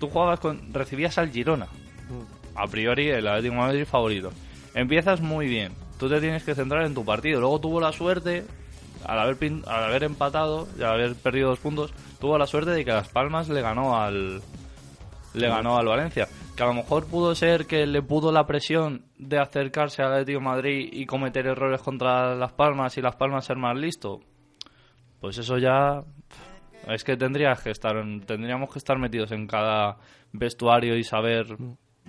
Tú 0.00 0.08
jugabas 0.08 0.40
con. 0.40 0.72
recibías 0.72 1.18
al 1.18 1.30
Girona. 1.30 1.66
A 2.54 2.66
priori, 2.66 3.08
el 3.08 3.26
Atlético 3.26 3.54
de 3.54 3.60
Madrid 3.60 3.84
favorito. 3.84 4.30
Empiezas 4.74 5.20
muy 5.20 5.46
bien. 5.46 5.72
Tú 5.98 6.08
te 6.08 6.20
tienes 6.20 6.44
que 6.44 6.54
centrar 6.54 6.84
en 6.86 6.94
tu 6.94 7.04
partido. 7.04 7.40
Luego 7.40 7.60
tuvo 7.60 7.80
la 7.80 7.92
suerte, 7.92 8.44
al 9.04 9.18
haber, 9.18 9.36
pin- 9.38 9.62
al 9.66 9.84
haber 9.84 10.04
empatado 10.04 10.66
y 10.78 10.82
al 10.82 10.92
haber 10.94 11.14
perdido 11.16 11.50
dos 11.50 11.58
puntos, 11.58 11.92
tuvo 12.20 12.36
la 12.38 12.46
suerte 12.46 12.70
de 12.70 12.84
que 12.84 12.92
Las 12.92 13.08
Palmas 13.08 13.48
le 13.48 13.60
ganó 13.62 13.96
al. 14.00 14.40
Le 15.34 15.48
ganó 15.48 15.76
al 15.76 15.86
Valencia. 15.86 16.28
Que 16.56 16.62
a 16.62 16.66
lo 16.66 16.74
mejor 16.74 17.06
pudo 17.06 17.34
ser 17.34 17.66
que 17.66 17.86
le 17.86 18.00
pudo 18.00 18.32
la 18.32 18.46
presión 18.46 19.02
de 19.18 19.38
acercarse 19.38 20.02
al 20.02 20.12
Atlético 20.12 20.38
de 20.38 20.44
Madrid 20.46 20.88
y 20.90 21.04
cometer 21.04 21.46
errores 21.46 21.82
contra 21.82 22.34
Las 22.34 22.52
Palmas 22.52 22.96
y 22.96 23.02
Las 23.02 23.16
Palmas 23.16 23.44
ser 23.44 23.56
más 23.58 23.76
listo. 23.76 24.20
Pues 25.20 25.38
eso 25.38 25.58
ya 25.58 26.02
es 26.86 27.04
que 27.04 27.16
tendrías 27.16 27.62
que 27.62 27.70
estar 27.70 27.96
tendríamos 28.26 28.70
que 28.70 28.78
estar 28.78 28.98
metidos 28.98 29.32
en 29.32 29.46
cada 29.46 29.96
vestuario 30.32 30.96
y 30.96 31.04
saber 31.04 31.46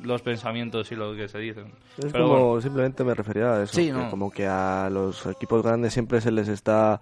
los 0.04 0.22
pensamientos 0.22 0.91
y 0.91 0.96
lo 0.96 1.15
que 1.15 1.28
se 1.28 1.39
dicen. 1.39 1.74
Es 1.98 2.12
Pero 2.12 2.26
como, 2.28 2.46
bueno, 2.46 2.62
simplemente 2.62 3.04
me 3.04 3.13
refería 3.15 3.54
a 3.54 3.63
eso. 3.63 3.74
Sí, 3.74 3.91
que. 3.91 4.10
Como 4.10 4.30
que 4.30 4.46
a 4.46 4.89
los 4.91 5.26
equipos 5.26 5.63
grandes 5.63 5.93
siempre 5.93 6.22
se 6.22 6.32
les 6.32 6.48
está. 6.48 7.02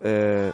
eh, 0.00 0.52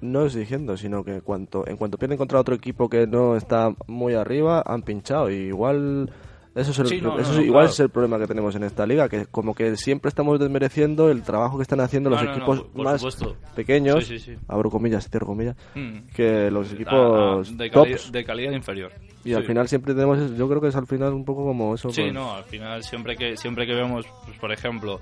no 0.00 0.26
exigiendo, 0.26 0.76
sino 0.76 1.02
que 1.02 1.22
cuanto, 1.22 1.66
en 1.66 1.76
cuanto 1.76 1.96
pierden 1.96 2.18
contra 2.18 2.38
otro 2.38 2.54
equipo 2.54 2.88
que 2.88 3.06
no 3.06 3.34
está 3.36 3.74
muy 3.86 4.14
arriba, 4.14 4.62
han 4.66 4.82
pinchado. 4.82 5.30
Y 5.30 5.34
igual. 5.34 6.10
Eso, 6.56 6.70
es 6.70 6.78
el, 6.78 6.86
Sí, 6.86 7.00
no, 7.02 7.18
eso 7.18 7.28
no, 7.28 7.34
es- 7.34 7.36
no, 7.36 7.42
igual 7.44 7.64
claro. 7.64 7.72
es 7.74 7.80
el 7.80 7.90
problema 7.90 8.18
que 8.18 8.26
tenemos 8.26 8.56
en 8.56 8.62
esta 8.64 8.86
liga, 8.86 9.08
que 9.10 9.26
como 9.26 9.54
que 9.54 9.76
siempre 9.76 10.08
estamos 10.08 10.40
desmereciendo 10.40 11.10
el 11.10 11.22
trabajo 11.22 11.58
que 11.58 11.62
están 11.62 11.80
haciendo 11.80 12.08
los 12.08 12.22
equipos 12.22 12.64
más 12.74 13.00
supuesto. 13.02 13.36
pequeños, 13.54 14.06
Sí, 14.06 14.18
sí, 14.18 14.32
sí. 14.32 14.38
abro 14.48 14.70
comillas, 14.70 15.08
cierro 15.10 15.26
comillas, 15.26 15.54
Mm. 15.74 15.98
que 16.14 16.50
los 16.50 16.70
Ah, 16.70 16.74
equipos 16.74 18.10
de, 18.10 18.24
calidad 18.24 18.52
inferior. 18.52 18.90
Y 19.22 19.34
al 19.34 19.44
final 19.44 19.68
siempre 19.68 19.92
tenemos, 19.92 20.18
eso. 20.18 20.34
yo 20.34 20.48
creo 20.48 20.60
que 20.62 20.68
es 20.68 20.76
al 20.76 20.86
final 20.86 21.12
un 21.12 21.24
poco 21.26 21.44
como 21.44 21.74
eso. 21.74 21.90
Sí, 21.90 22.00
pues, 22.00 22.14
no, 22.14 22.34
al 22.34 22.44
final 22.44 22.82
siempre 22.82 23.16
que 23.16 23.36
siempre 23.36 23.66
que 23.66 23.74
vemos, 23.74 24.06
pues, 24.24 24.38
por 24.38 24.50
ejemplo, 24.50 25.00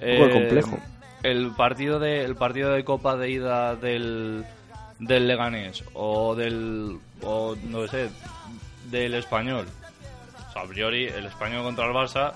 poco 0.00 0.02
el 0.24 0.30
complejo. 0.32 0.78
el 1.22 1.50
partido 1.56 1.98
de 2.00 2.24
el 2.24 2.34
partido 2.34 2.70
de 2.72 2.82
Copa 2.84 3.16
de 3.16 3.30
ida 3.30 3.76
del 3.76 4.44
del 4.98 5.28
Leganés 5.28 5.84
o 5.94 6.34
del 6.34 6.96
o 7.22 7.54
no 7.68 7.86
sé, 7.86 8.08
del 8.90 9.14
Español. 9.14 9.66
A 10.56 10.64
priori 10.64 11.06
el 11.06 11.26
Español 11.26 11.62
contra 11.64 11.86
el 11.86 11.92
Barça 11.92 12.32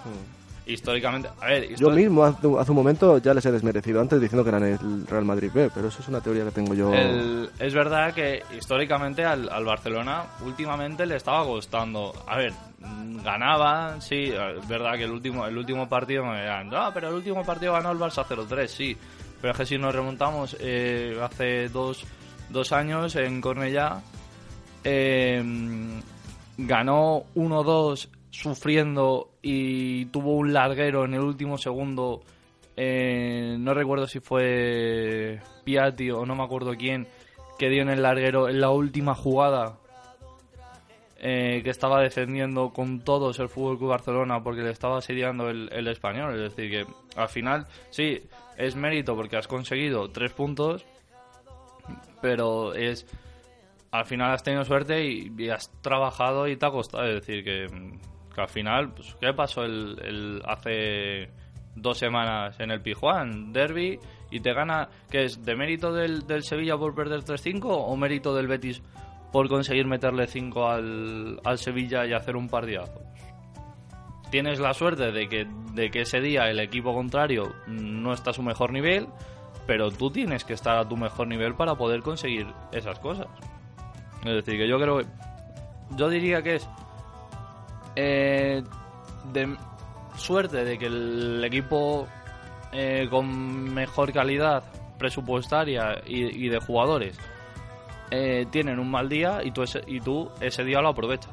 históricamente, 0.66 1.28
a 1.40 1.46
ver, 1.46 1.70
Mm. 1.70 1.74
Yo 1.76 1.90
mismo 1.90 2.22
hace, 2.24 2.46
hace 2.58 2.70
un 2.70 2.76
momento 2.76 3.18
ya 3.18 3.34
les 3.34 3.44
he 3.44 3.50
desmerecido 3.50 4.00
antes 4.00 4.20
diciendo 4.20 4.44
que 4.44 4.50
eran 4.50 4.62
el 4.62 5.06
Real 5.06 5.24
Madrid 5.24 5.50
B, 5.52 5.68
pero 5.74 5.88
eso 5.88 6.00
es 6.00 6.06
una 6.08 6.20
teoría 6.20 6.44
que 6.44 6.50
tengo 6.52 6.74
yo. 6.74 6.94
El- 6.94 7.50
es 7.58 7.74
verdad 7.74 8.14
que 8.14 8.42
históricamente 8.56 9.24
al, 9.24 9.48
al 9.48 9.64
Barcelona 9.64 10.24
últimamente 10.44 11.06
le 11.06 11.16
estaba 11.16 11.44
costando. 11.44 12.12
A 12.28 12.36
ver, 12.36 12.52
mm, 12.78 13.22
ganaba, 13.24 14.00
sí, 14.00 14.32
es 14.32 14.68
verdad 14.68 14.96
que 14.96 15.04
el 15.04 15.10
último 15.10 15.44
el 15.46 15.56
último 15.58 15.88
partido 15.88 16.24
me 16.24 16.40
dirán, 16.42 16.68
no, 16.68 16.90
pero 16.94 17.08
el 17.08 17.14
último 17.14 17.42
partido 17.44 17.72
ganó 17.72 17.90
el 17.90 17.98
Barça 17.98 18.24
0-3, 18.24 18.66
sí. 18.70 18.96
Pero 19.40 19.52
es 19.52 19.58
que 19.58 19.66
si 19.66 19.76
nos 19.78 19.92
remontamos 19.94 20.56
eh, 20.60 21.18
hace 21.20 21.68
dos, 21.70 22.04
dos 22.50 22.70
años 22.72 23.16
en 23.16 23.40
Cornellá, 23.40 24.02
eh, 24.84 25.42
ganó 26.66 27.24
1-2 27.34 28.08
sufriendo 28.30 29.30
y 29.42 30.06
tuvo 30.06 30.36
un 30.36 30.52
larguero 30.52 31.04
en 31.04 31.14
el 31.14 31.20
último 31.20 31.58
segundo. 31.58 32.22
eh, 32.76 33.56
no 33.58 33.74
recuerdo 33.74 34.06
si 34.06 34.20
fue 34.20 35.40
Piatti 35.64 36.10
o 36.10 36.24
no 36.24 36.34
me 36.34 36.44
acuerdo 36.44 36.74
quién 36.76 37.08
que 37.58 37.68
dio 37.68 37.82
en 37.82 37.90
el 37.90 38.02
larguero 38.02 38.48
en 38.48 38.60
la 38.60 38.70
última 38.70 39.14
jugada 39.14 39.78
eh, 41.18 41.60
que 41.62 41.68
estaba 41.68 42.00
defendiendo 42.00 42.70
con 42.70 43.00
todos 43.00 43.38
el 43.38 43.50
Fútbol 43.50 43.76
Club 43.76 43.90
Barcelona 43.90 44.42
porque 44.42 44.62
le 44.62 44.70
estaba 44.70 44.98
asediando 44.98 45.50
el, 45.50 45.68
el 45.70 45.86
español. 45.88 46.34
Es 46.34 46.56
decir, 46.56 46.70
que 46.70 46.92
al 47.20 47.28
final 47.28 47.66
sí 47.90 48.22
es 48.56 48.76
mérito 48.76 49.14
porque 49.14 49.36
has 49.36 49.46
conseguido 49.46 50.10
tres 50.10 50.32
puntos, 50.32 50.86
pero 52.22 52.72
es 52.72 53.06
al 53.90 54.04
final 54.04 54.32
has 54.32 54.42
tenido 54.42 54.64
suerte 54.64 55.04
y, 55.04 55.48
has 55.48 55.70
trabajado 55.82 56.46
y 56.48 56.56
te 56.56 56.66
ha 56.66 56.70
costado. 56.70 57.04
Es 57.04 57.26
decir, 57.26 57.44
que, 57.44 57.66
al 58.36 58.48
final, 58.48 58.92
pues, 58.92 59.16
¿qué 59.20 59.32
pasó 59.32 59.64
el, 59.64 60.42
hace 60.46 61.30
dos 61.74 61.98
semanas 61.98 62.58
en 62.60 62.70
el 62.70 62.80
Pijuán? 62.80 63.52
Derby 63.52 63.98
y 64.30 64.40
te 64.40 64.52
gana, 64.52 64.88
¿qué 65.10 65.24
es? 65.24 65.44
¿De 65.44 65.56
mérito 65.56 65.92
del, 65.92 66.26
del 66.26 66.44
Sevilla 66.44 66.76
por 66.76 66.94
perder 66.94 67.20
3-5 67.20 67.64
o 67.64 67.96
mérito 67.96 68.34
del 68.34 68.46
Betis 68.46 68.82
por 69.32 69.48
conseguir 69.48 69.86
meterle 69.86 70.26
5 70.26 70.68
al, 70.68 71.40
al 71.44 71.58
Sevilla 71.58 72.06
y 72.06 72.12
hacer 72.12 72.36
un 72.36 72.48
partidazo? 72.48 73.00
Tienes 74.30 74.60
la 74.60 74.72
suerte 74.74 75.10
de 75.10 75.28
que, 75.28 75.48
de 75.74 75.90
que 75.90 76.02
ese 76.02 76.20
día 76.20 76.48
el 76.48 76.60
equipo 76.60 76.94
contrario 76.94 77.52
no 77.66 78.12
está 78.12 78.30
a 78.30 78.34
su 78.34 78.44
mejor 78.44 78.72
nivel, 78.72 79.08
pero 79.66 79.90
tú 79.90 80.12
tienes 80.12 80.44
que 80.44 80.52
estar 80.52 80.78
a 80.78 80.88
tu 80.88 80.96
mejor 80.96 81.26
nivel 81.26 81.56
para 81.56 81.74
poder 81.74 82.00
conseguir 82.02 82.46
esas 82.72 83.00
cosas. 83.00 83.26
Es 84.24 84.32
decir, 84.44 84.58
que 84.58 84.68
yo 84.68 84.78
creo 84.78 84.98
que. 84.98 85.06
Yo 85.96 86.08
diría 86.08 86.42
que 86.42 86.56
es. 86.56 86.68
eh, 87.96 88.62
de 89.32 89.56
suerte 90.16 90.64
de 90.64 90.78
que 90.78 90.86
el 90.86 91.42
equipo 91.44 92.06
eh, 92.72 93.06
con 93.10 93.72
mejor 93.74 94.12
calidad 94.12 94.62
presupuestaria 94.98 96.00
y, 96.06 96.46
y 96.46 96.48
de 96.48 96.58
jugadores 96.60 97.16
eh, 98.10 98.46
tienen 98.50 98.78
un 98.78 98.90
mal 98.90 99.08
día 99.08 99.40
y 99.42 99.50
tú, 99.50 99.62
ese, 99.62 99.80
y 99.86 100.00
tú 100.00 100.30
ese 100.40 100.62
día 100.64 100.80
lo 100.80 100.90
aprovechas. 100.90 101.32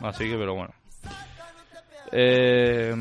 Así 0.00 0.28
que, 0.30 0.36
pero 0.36 0.54
bueno. 0.54 0.72
Eh, 2.12 2.94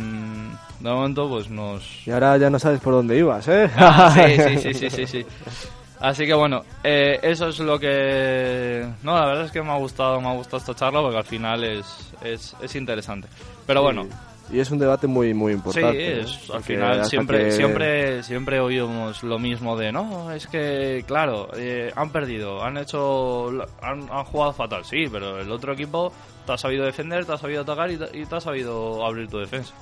de 0.79 0.89
momento, 0.89 1.29
pues 1.29 1.49
nos, 1.49 2.05
Y 2.07 2.11
ahora 2.11 2.37
ya 2.37 2.49
no 2.49 2.59
sabes 2.59 2.79
por 2.81 2.93
dónde 2.93 3.17
ibas, 3.17 3.47
¿eh? 3.47 3.69
Ah, 3.75 4.11
sí, 4.13 4.35
sí, 4.41 4.57
sí, 4.57 4.73
sí, 4.73 4.89
sí, 4.89 5.07
sí. 5.07 5.25
Así 5.99 6.25
que 6.27 6.33
bueno, 6.35 6.61
eh, 6.83 7.19
eso 7.23 7.47
es 7.47 7.59
lo 7.59 7.79
que... 7.79 8.87
No, 9.03 9.15
la 9.19 9.25
verdad 9.25 9.45
es 9.45 9.51
que 9.51 9.61
me 9.63 9.71
ha 9.71 9.77
gustado, 9.77 10.21
me 10.21 10.27
ha 10.29 10.33
gustado 10.33 10.57
esta 10.57 10.75
charla 10.75 11.01
porque 11.01 11.17
al 11.17 11.23
final 11.25 11.63
es, 11.63 11.85
es, 12.23 12.55
es 12.61 12.75
interesante. 12.75 13.27
Pero 13.65 13.81
bueno, 13.81 14.05
Y 14.51 14.59
es 14.59 14.69
un 14.69 14.77
debate 14.77 15.07
muy 15.07 15.33
muy 15.33 15.53
sí, 15.53 15.57
importante. 15.57 16.19
es, 16.21 16.47
¿no? 16.49 16.55
al 16.55 16.63
final 16.63 17.05
siempre, 17.05 17.45
que- 17.45 17.51
siempre, 17.51 18.23
siempre 18.23 18.59
oímos 18.59 19.23
lo 19.23 19.39
mismo 19.39 19.75
de, 19.75 19.91
no, 19.91 20.31
es 20.31 20.45
que, 20.47 21.03
claro, 21.07 21.49
eh, 21.57 21.91
han 21.95 22.11
perdido, 22.11 22.63
han 22.63 22.77
hecho, 22.77 23.49
han, 23.81 24.07
han 24.11 24.23
jugado 24.25 24.53
fatal, 24.53 24.85
sí, 24.85 25.05
pero 25.11 25.39
el 25.41 25.51
otro 25.51 25.73
equipo 25.73 26.13
te 26.45 26.53
ha 26.53 26.57
sabido 26.59 26.85
defender, 26.85 27.25
te 27.25 27.33
ha 27.33 27.37
sabido 27.37 27.63
atacar 27.63 27.89
y 27.91 27.97
te, 27.97 28.17
y 28.17 28.25
te 28.25 28.35
ha 28.35 28.39
sabido 28.39 29.03
abrir 29.05 29.27
tu 29.27 29.39
defensa. 29.39 29.73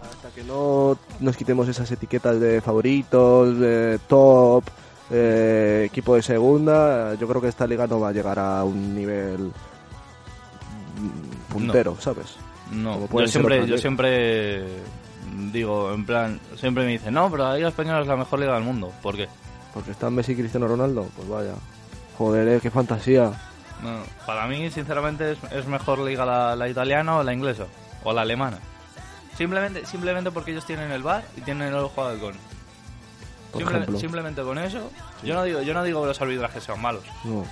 Hasta 0.00 0.30
que 0.30 0.44
no 0.44 0.96
nos 1.20 1.36
quitemos 1.36 1.66
esas 1.68 1.90
etiquetas 1.90 2.38
de 2.38 2.60
favoritos, 2.60 3.58
de 3.58 3.98
top, 4.08 4.62
eh, 5.10 5.84
equipo 5.86 6.16
de 6.16 6.22
segunda, 6.22 7.14
yo 7.14 7.28
creo 7.28 7.40
que 7.40 7.48
esta 7.48 7.66
liga 7.66 7.86
no 7.86 8.00
va 8.00 8.08
a 8.08 8.12
llegar 8.12 8.38
a 8.38 8.64
un 8.64 8.94
nivel 8.94 9.52
puntero, 11.48 11.96
¿sabes? 12.00 12.36
No, 12.70 13.08
yo 13.08 13.28
siempre, 13.28 13.66
yo 13.66 13.78
digo, 15.52 15.92
en 15.92 16.04
plan, 16.04 16.40
siempre 16.56 16.84
me 16.84 16.92
dicen, 16.92 17.14
no, 17.14 17.30
pero 17.30 17.44
la 17.44 17.56
Liga 17.56 17.68
Española 17.68 18.00
es 18.00 18.06
la 18.06 18.16
mejor 18.16 18.40
liga 18.40 18.54
del 18.54 18.64
mundo. 18.64 18.92
¿Por 19.02 19.16
qué? 19.16 19.28
Porque 19.72 19.92
están 19.92 20.14
Messi 20.14 20.32
y 20.32 20.36
Cristiano 20.36 20.66
Ronaldo, 20.66 21.06
pues 21.16 21.28
vaya. 21.28 21.52
Joder, 22.18 22.48
eh, 22.48 22.60
qué 22.60 22.70
fantasía. 22.70 23.32
No, 23.82 24.02
para 24.24 24.46
mí, 24.46 24.70
sinceramente, 24.70 25.32
es, 25.32 25.38
es 25.52 25.66
mejor 25.66 25.98
liga 26.00 26.24
la, 26.24 26.56
la 26.56 26.68
italiana 26.68 27.18
o 27.18 27.22
la 27.22 27.32
inglesa, 27.32 27.66
o 28.02 28.12
la 28.12 28.22
alemana. 28.22 28.58
Simplemente, 29.36 29.84
simplemente 29.84 30.30
porque 30.30 30.52
ellos 30.52 30.64
tienen 30.64 30.90
el 30.90 31.02
bar 31.02 31.24
y 31.36 31.42
tienen 31.42 31.68
el 31.68 31.74
ojo 31.74 32.06
de 32.08 32.14
halcón. 32.14 32.34
Por 33.56 33.62
Simple- 33.62 33.76
ejemplo. 33.78 33.98
simplemente 33.98 34.42
con 34.42 34.58
eso, 34.58 34.90
yo 35.22 35.34
no 35.34 35.44
digo, 35.44 35.62
yo 35.62 35.74
no 35.74 35.82
digo 35.84 36.00
que 36.02 36.08
los 36.08 36.20
arbitrajes 36.20 36.62
sean 36.64 36.80
malos. 36.80 37.04
No. 37.24 37.44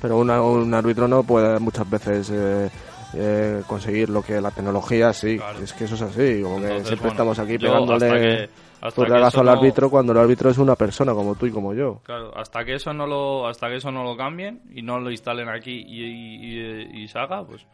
Pero 0.00 0.18
una- 0.18 0.42
un 0.42 0.72
árbitro 0.74 1.06
no 1.08 1.22
puede 1.22 1.58
muchas 1.60 1.88
veces 1.88 2.30
eh, 2.30 2.70
eh, 3.14 3.62
conseguir 3.66 4.08
lo 4.10 4.22
que 4.22 4.40
la 4.40 4.50
tecnología 4.50 5.12
sí. 5.12 5.36
Claro. 5.36 5.58
Es 5.60 5.72
que 5.72 5.84
eso 5.84 5.94
es 5.94 6.02
así. 6.02 6.42
Como 6.42 6.56
que 6.60 6.68
siempre 6.68 6.94
bueno, 6.96 7.08
estamos 7.10 7.38
aquí 7.38 7.58
pegándole 7.58 8.48
por 8.96 9.06
eso 9.16 9.40
al 9.40 9.46
no- 9.46 9.52
árbitro 9.52 9.90
cuando 9.90 10.10
el 10.12 10.18
árbitro 10.18 10.50
es 10.50 10.58
una 10.58 10.74
persona 10.74 11.12
como 11.14 11.36
tú 11.36 11.46
y 11.46 11.50
como 11.52 11.72
yo. 11.72 12.00
Claro, 12.02 12.36
hasta 12.36 12.64
que 12.64 12.74
eso 12.74 12.92
no 12.92 13.06
lo, 13.06 13.46
hasta 13.46 13.68
que 13.68 13.76
eso 13.76 13.92
no 13.92 14.02
lo 14.02 14.16
cambien 14.16 14.62
y 14.74 14.82
no 14.82 14.98
lo 14.98 15.10
instalen 15.10 15.48
aquí 15.48 15.84
y, 15.86 16.02
y, 16.02 16.58
y- 16.98 17.02
y 17.04 17.08
se 17.08 17.18
haga, 17.20 17.44
pues 17.44 17.64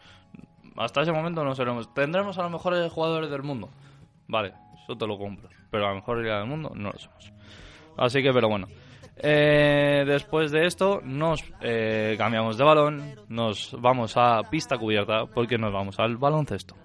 hasta 0.77 1.01
ese 1.03 1.13
momento 1.13 1.43
no 1.45 1.55
seremos. 1.55 1.93
Tendremos 1.95 2.37
a 2.39 2.43
los 2.43 2.51
mejores 2.53 2.93
jugadores 2.93 3.31
del 3.31 3.43
mundo. 3.43 3.71
Vale, 4.27 4.53
eso 4.85 4.97
te 4.99 5.07
lo 5.07 5.17
compro. 5.19 5.49
Pero 5.71 5.87
a 5.87 5.89
la 5.89 5.95
mejor 5.95 6.19
liga 6.19 6.39
del 6.41 6.47
mundo 6.49 6.73
no 6.75 6.91
lo 6.93 6.99
somos. 6.99 7.33
Así 7.99 8.23
que, 8.23 8.33
pero 8.33 8.49
bueno. 8.49 8.69
Eh, 9.21 10.05
después 10.07 10.53
de 10.53 10.67
esto, 10.67 11.01
nos 11.03 11.43
eh, 11.61 12.15
cambiamos 12.17 12.57
de 12.57 12.65
balón, 12.65 13.15
nos 13.29 13.77
vamos 13.81 14.17
a 14.17 14.43
pista 14.49 14.79
cubierta 14.79 15.27
porque 15.27 15.59
nos 15.59 15.73
vamos 15.73 15.99
al 15.99 16.17
baloncesto. 16.17 16.77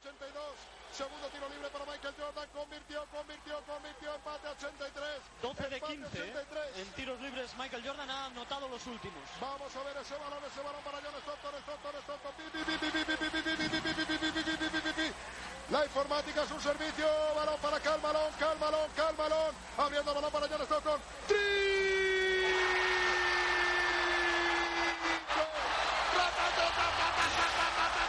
82. 0.00 0.42
Segundo 0.90 1.28
tiro 1.28 1.48
libre 1.52 1.68
para 1.68 1.84
Michael 1.84 2.14
Jordan. 2.16 2.48
Convirtió, 2.56 3.04
convirtió, 3.12 3.54
convirtió. 3.68 4.14
Empate 4.16 4.48
83. 4.48 5.04
12 5.42 5.68
de 5.68 5.76
Empate 5.76 5.92
15 5.92 6.20
83. 6.32 6.78
en 6.80 6.88
tiros 6.96 7.20
libres. 7.20 7.54
Michael 7.58 7.82
Jordan 7.84 8.08
ha 8.08 8.26
anotado 8.32 8.68
los 8.68 8.86
últimos. 8.86 9.20
Vamos 9.38 9.76
a 9.76 9.84
ver 9.84 9.96
ese 10.00 10.16
balón, 10.16 10.40
ese 10.48 10.64
balón 10.64 10.80
para 10.80 10.96
John 11.04 11.12
Stockton, 11.20 11.52
Stockton, 11.60 11.92
Stockton. 12.08 13.31
La 15.72 15.82
informática 15.86 16.42
es 16.42 16.50
un 16.50 16.60
servicio. 16.60 17.06
Balón 17.34 17.54
para 17.62 17.80
Cal 17.80 17.98
Malón, 18.02 18.30
Cal 18.38 18.58
Malón, 18.60 18.90
Cal 18.94 19.14
Malón. 19.16 19.54
Abriendo 19.78 20.14
balón 20.14 20.30
para 20.30 20.46
John 20.46 20.60
Stockton. 20.66 21.00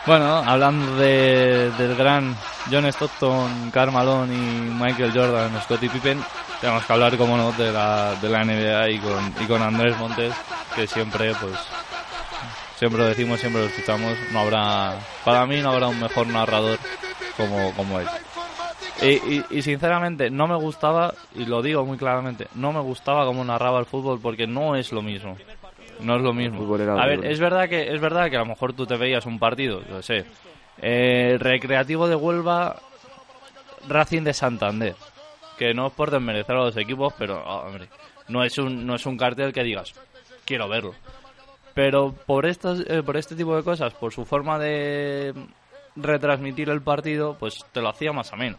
Bueno, 0.06 0.43
hablando 0.45 0.97
de, 0.97 1.71
del 1.78 1.95
gran 1.95 2.36
John 2.69 2.86
Stockton, 2.88 3.71
Karl 3.71 3.93
Malone 3.93 4.36
y 4.36 4.38
Michael 4.38 5.13
Jordan, 5.13 5.62
Scottie 5.63 5.89
Pippen, 5.89 6.21
tenemos 6.60 6.84
que 6.84 6.91
hablar, 6.91 7.17
como 7.17 7.38
no, 7.38 7.54
de 7.54 7.71
la, 7.71 8.15
de 8.15 8.28
la 8.28 8.43
NBA 8.43 8.89
y 8.89 8.99
con, 8.99 9.34
y 9.39 9.45
con 9.45 9.62
Andrés 9.62 9.97
Montes, 9.97 10.34
que 10.76 10.86
siempre, 10.88 11.34
pues, 11.36 11.54
siempre 12.78 13.02
lo 13.02 13.08
decimos, 13.08 13.39
siempre 13.39 13.62
lo 13.62 13.69
escuchamos, 13.69 14.17
no 14.34 14.41
habrá, 14.41 14.95
para 15.23 15.45
mí 15.45 15.62
no 15.62 15.71
habrá 15.71 15.88
un 15.88 16.02
mejor 16.02 16.28
narrador 16.28 16.78
como, 17.37 17.73
como 17.75 17.99
él. 17.99 18.07
Y, 19.01 19.07
y, 19.07 19.45
y 19.49 19.61
sinceramente 19.61 20.29
no 20.29 20.47
me 20.47 20.55
gustaba, 20.55 21.13
y 21.35 21.45
lo 21.45 21.61
digo 21.61 21.85
muy 21.85 21.97
claramente, 21.97 22.47
no 22.55 22.71
me 22.71 22.79
gustaba 22.79 23.25
cómo 23.25 23.43
narraba 23.43 23.79
el 23.79 23.85
fútbol 23.85 24.19
porque 24.21 24.47
no 24.47 24.75
es 24.75 24.91
lo 24.91 25.01
mismo. 25.01 25.35
No 25.99 26.15
es 26.15 26.21
lo 26.21 26.33
mismo. 26.33 26.75
A 26.97 27.05
ver, 27.05 27.25
es 27.25 27.39
verdad 27.39 27.69
que 27.69 27.93
es 27.93 28.01
verdad 28.01 28.29
que 28.29 28.35
a 28.35 28.39
lo 28.39 28.45
mejor 28.45 28.73
tú 28.73 28.85
te 28.85 28.97
veías 28.97 29.25
un 29.25 29.39
partido, 29.39 29.81
yo 29.87 30.01
sé, 30.01 30.25
eh, 30.81 31.37
Recreativo 31.39 32.07
de 32.07 32.15
Huelva, 32.15 32.75
Racing 33.87 34.23
de 34.23 34.33
Santander, 34.33 34.95
que 35.57 35.73
no 35.73 35.87
es 35.87 35.93
por 35.93 36.11
desmerecer 36.11 36.55
a 36.55 36.65
los 36.65 36.77
equipos, 36.77 37.13
pero 37.17 37.43
ah, 37.45 37.65
hombre, 37.67 37.87
no 38.27 38.43
es 38.43 38.57
un 38.57 38.85
no 38.85 38.95
es 38.95 39.05
un 39.05 39.17
cartel 39.17 39.53
que 39.53 39.63
digas 39.63 39.93
quiero 40.45 40.67
verlo. 40.67 40.93
Pero 41.73 42.13
por 42.13 42.45
estas 42.45 42.81
eh, 42.87 43.01
por 43.03 43.17
este 43.17 43.35
tipo 43.35 43.55
de 43.55 43.63
cosas, 43.63 43.93
por 43.93 44.13
su 44.13 44.25
forma 44.25 44.59
de 44.59 45.33
retransmitir 45.95 46.69
el 46.69 46.82
partido, 46.82 47.38
pues 47.38 47.60
te 47.71 47.82
lo 47.82 47.89
hacía 47.89 48.12
más 48.12 48.32
ameno. 48.34 48.58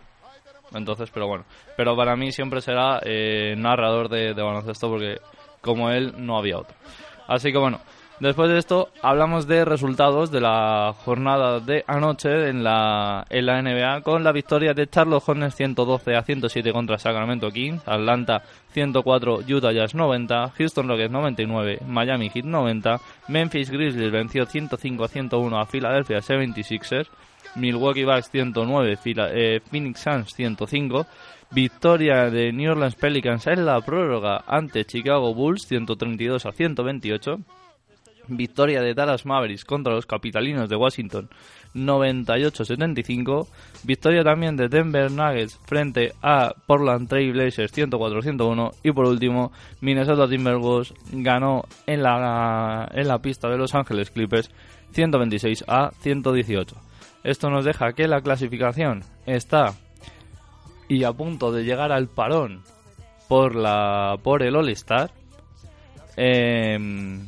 Entonces, 0.73 1.11
pero 1.13 1.27
bueno. 1.27 1.45
Pero 1.77 1.97
para 1.97 2.17
mí 2.17 2.33
siempre 2.33 2.61
será 2.61 3.01
eh, 3.05 3.55
narrador 3.57 4.09
de, 4.09 4.35
de 4.35 4.43
baloncesto 4.43 4.89
porque 4.89 5.19
como 5.61 5.91
él 5.91 6.15
no 6.17 6.37
había 6.37 6.59
otro. 6.59 6.77
Así 7.27 7.53
que 7.53 7.59
bueno, 7.59 7.81
después 8.21 8.51
de 8.51 8.59
esto 8.59 8.89
hablamos 9.03 9.47
de 9.47 9.65
resultados 9.65 10.31
de 10.31 10.41
la 10.41 10.95
jornada 11.05 11.61
de 11.61 11.85
anoche 11.87 12.49
en 12.49 12.63
la, 12.65 13.27
en 13.29 13.47
la 13.47 13.61
NBA 13.63 14.01
con 14.03 14.25
la 14.25 14.33
victoria 14.33 14.73
de 14.75 14.87
Charlotte 14.89 15.23
Hornets 15.27 15.57
112 15.57 16.17
a 16.17 16.23
107 16.23 16.73
contra 16.73 16.99
Sacramento 16.99 17.51
Kings, 17.51 17.83
Atlanta 17.87 18.43
104, 18.73 19.41
Utah 19.49 19.73
Jazz 19.73 19.95
90, 19.95 20.51
Houston 20.57 20.89
Rockets 20.89 21.11
99, 21.11 21.79
Miami 21.87 22.31
Heat 22.35 22.45
90, 22.45 23.01
Memphis 23.29 23.71
Grizzlies 23.71 24.11
venció 24.11 24.47
105 24.47 25.05
a 25.05 25.09
101 25.09 25.59
a 25.59 25.67
Philadelphia 25.67 26.19
76ers, 26.19 27.09
Milwaukee 27.57 28.05
Bucks 28.05 28.31
109, 28.31 28.97
Phila- 28.97 29.31
eh, 29.33 29.61
Phoenix 29.71 30.01
Suns 30.01 30.35
105, 30.35 31.07
victoria 31.53 32.31
de 32.31 32.53
New 32.53 32.73
Orleans 32.73 32.97
Pelicans 32.97 33.47
en 33.47 33.65
la 33.65 33.81
prórroga 33.81 34.43
ante 34.47 34.85
Chicago 34.85 35.33
Bulls 35.35 35.67
132 35.69 36.47
a 36.47 36.53
128, 36.53 37.39
victoria 38.29 38.81
de 38.81 38.95
Dallas 38.95 39.27
Mavericks 39.27 39.65
contra 39.65 39.93
los 39.93 40.07
capitalinos 40.07 40.69
de 40.69 40.77
Washington 40.77 41.29
98-75, 41.75 43.49
victoria 43.83 44.23
también 44.23 44.57
de 44.57 44.69
Denver 44.69 45.11
Nuggets 45.11 45.59
frente 45.67 46.13
a 46.23 46.55
Portland 46.67 47.09
Trail 47.09 47.33
Blazers 47.33 47.73
104-101 47.77 48.75
y 48.83 48.93
por 48.93 49.07
último 49.07 49.53
Minnesota 49.81 50.29
Timberwolves 50.29 50.95
ganó 51.13 51.65
en 51.87 52.03
la, 52.03 52.89
en 52.93 53.09
la 53.09 53.19
pista 53.19 53.49
de 53.49 53.59
Los 53.59 53.75
Ángeles 53.75 54.11
Clippers 54.11 54.51
126 54.93 55.65
a 55.67 55.91
118. 56.01 56.77
Esto 57.25 57.51
nos 57.51 57.65
deja 57.65 57.93
que 57.95 58.07
la 58.07 58.21
clasificación 58.21 59.03
está 59.27 59.75
y 60.89 61.05
a 61.05 61.13
punto 61.13 61.51
de 61.53 61.65
llegar 61.65 61.91
al 61.91 62.09
parón 62.09 62.63
por 63.29 63.55
la 63.55 64.19
por 64.23 64.43
el 64.43 64.57
All 64.57 64.69
Star. 64.71 65.11
Em, 66.17 67.25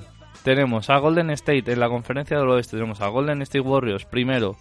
tenemos 0.46 0.90
a 0.90 0.98
Golden 0.98 1.30
State 1.30 1.72
en 1.72 1.80
la 1.80 1.88
conferencia 1.88 2.38
del 2.38 2.48
oeste. 2.48 2.76
Tenemos 2.76 3.00
a 3.00 3.09
Golden 3.09 3.42
State 3.42 3.68
Warriors 3.68 4.04
primero, 4.04 4.54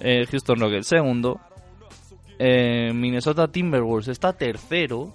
eh, 0.00 0.26
Houston 0.28 0.58
Rockets 0.58 0.88
segundo, 0.88 1.38
eh, 2.40 2.90
Minnesota 2.92 3.46
Timberwolves 3.46 4.08
está 4.08 4.32
tercero. 4.32 5.14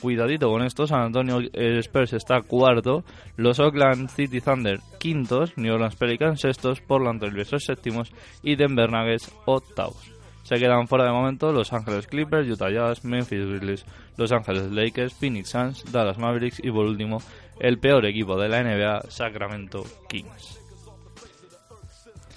Cuidadito 0.00 0.48
con 0.48 0.62
esto, 0.62 0.86
San 0.86 1.02
Antonio 1.02 1.40
eh, 1.52 1.78
Spurs 1.82 2.14
está 2.14 2.40
cuarto, 2.40 3.04
los 3.36 3.58
Oakland 3.58 4.08
City 4.08 4.40
Thunder 4.40 4.80
quintos, 4.98 5.52
New 5.58 5.74
Orleans 5.74 5.96
Pelicans 5.96 6.40
sextos, 6.40 6.80
Portland 6.80 7.20
Trail 7.20 7.34
Blazers 7.34 7.66
séptimos 7.66 8.12
y 8.42 8.56
Denver 8.56 8.90
Nuggets 8.90 9.30
octavos. 9.44 10.13
Se 10.44 10.58
quedan 10.58 10.86
fuera 10.88 11.04
de 11.04 11.10
momento 11.10 11.52
Los 11.52 11.72
Ángeles 11.72 12.06
Clippers, 12.06 12.48
Utah 12.48 12.70
Jazz, 12.70 13.04
Memphis 13.04 13.46
Grizzlies, 13.46 13.84
Los 14.16 14.30
Ángeles 14.30 14.70
Lakers, 14.70 15.14
Phoenix 15.14 15.48
Suns, 15.48 15.84
Dallas 15.90 16.18
Mavericks 16.18 16.60
y 16.62 16.70
por 16.70 16.86
último 16.86 17.20
el 17.60 17.78
peor 17.78 18.04
equipo 18.06 18.38
de 18.38 18.48
la 18.48 18.62
NBA, 18.62 19.10
Sacramento 19.10 19.84
Kings. 20.08 20.60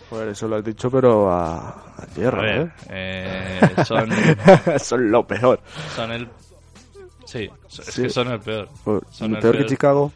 Joder, 0.10 0.30
eso 0.30 0.48
lo 0.48 0.56
has 0.56 0.64
dicho, 0.64 0.90
pero 0.90 1.30
a, 1.30 1.68
a 1.70 2.04
A 2.04 2.06
tierra, 2.08 2.42
ver, 2.42 2.72
eh, 2.90 3.60
son, 3.86 4.10
¿eh? 4.14 4.36
Son 4.80 5.12
lo 5.12 5.28
peor. 5.28 5.60
son 5.96 6.12
el... 6.14 6.28
Sí, 7.26 7.50
es 7.68 7.86
Sí. 7.94 8.04
que 8.04 8.10
son 8.10 8.30
el 8.32 8.40
peor. 8.40 8.70
Pues, 8.86 9.02
Son 9.12 9.36
el 9.36 9.42
peor 9.42 9.58
que. 9.58 9.66
Chicago. 9.66 10.14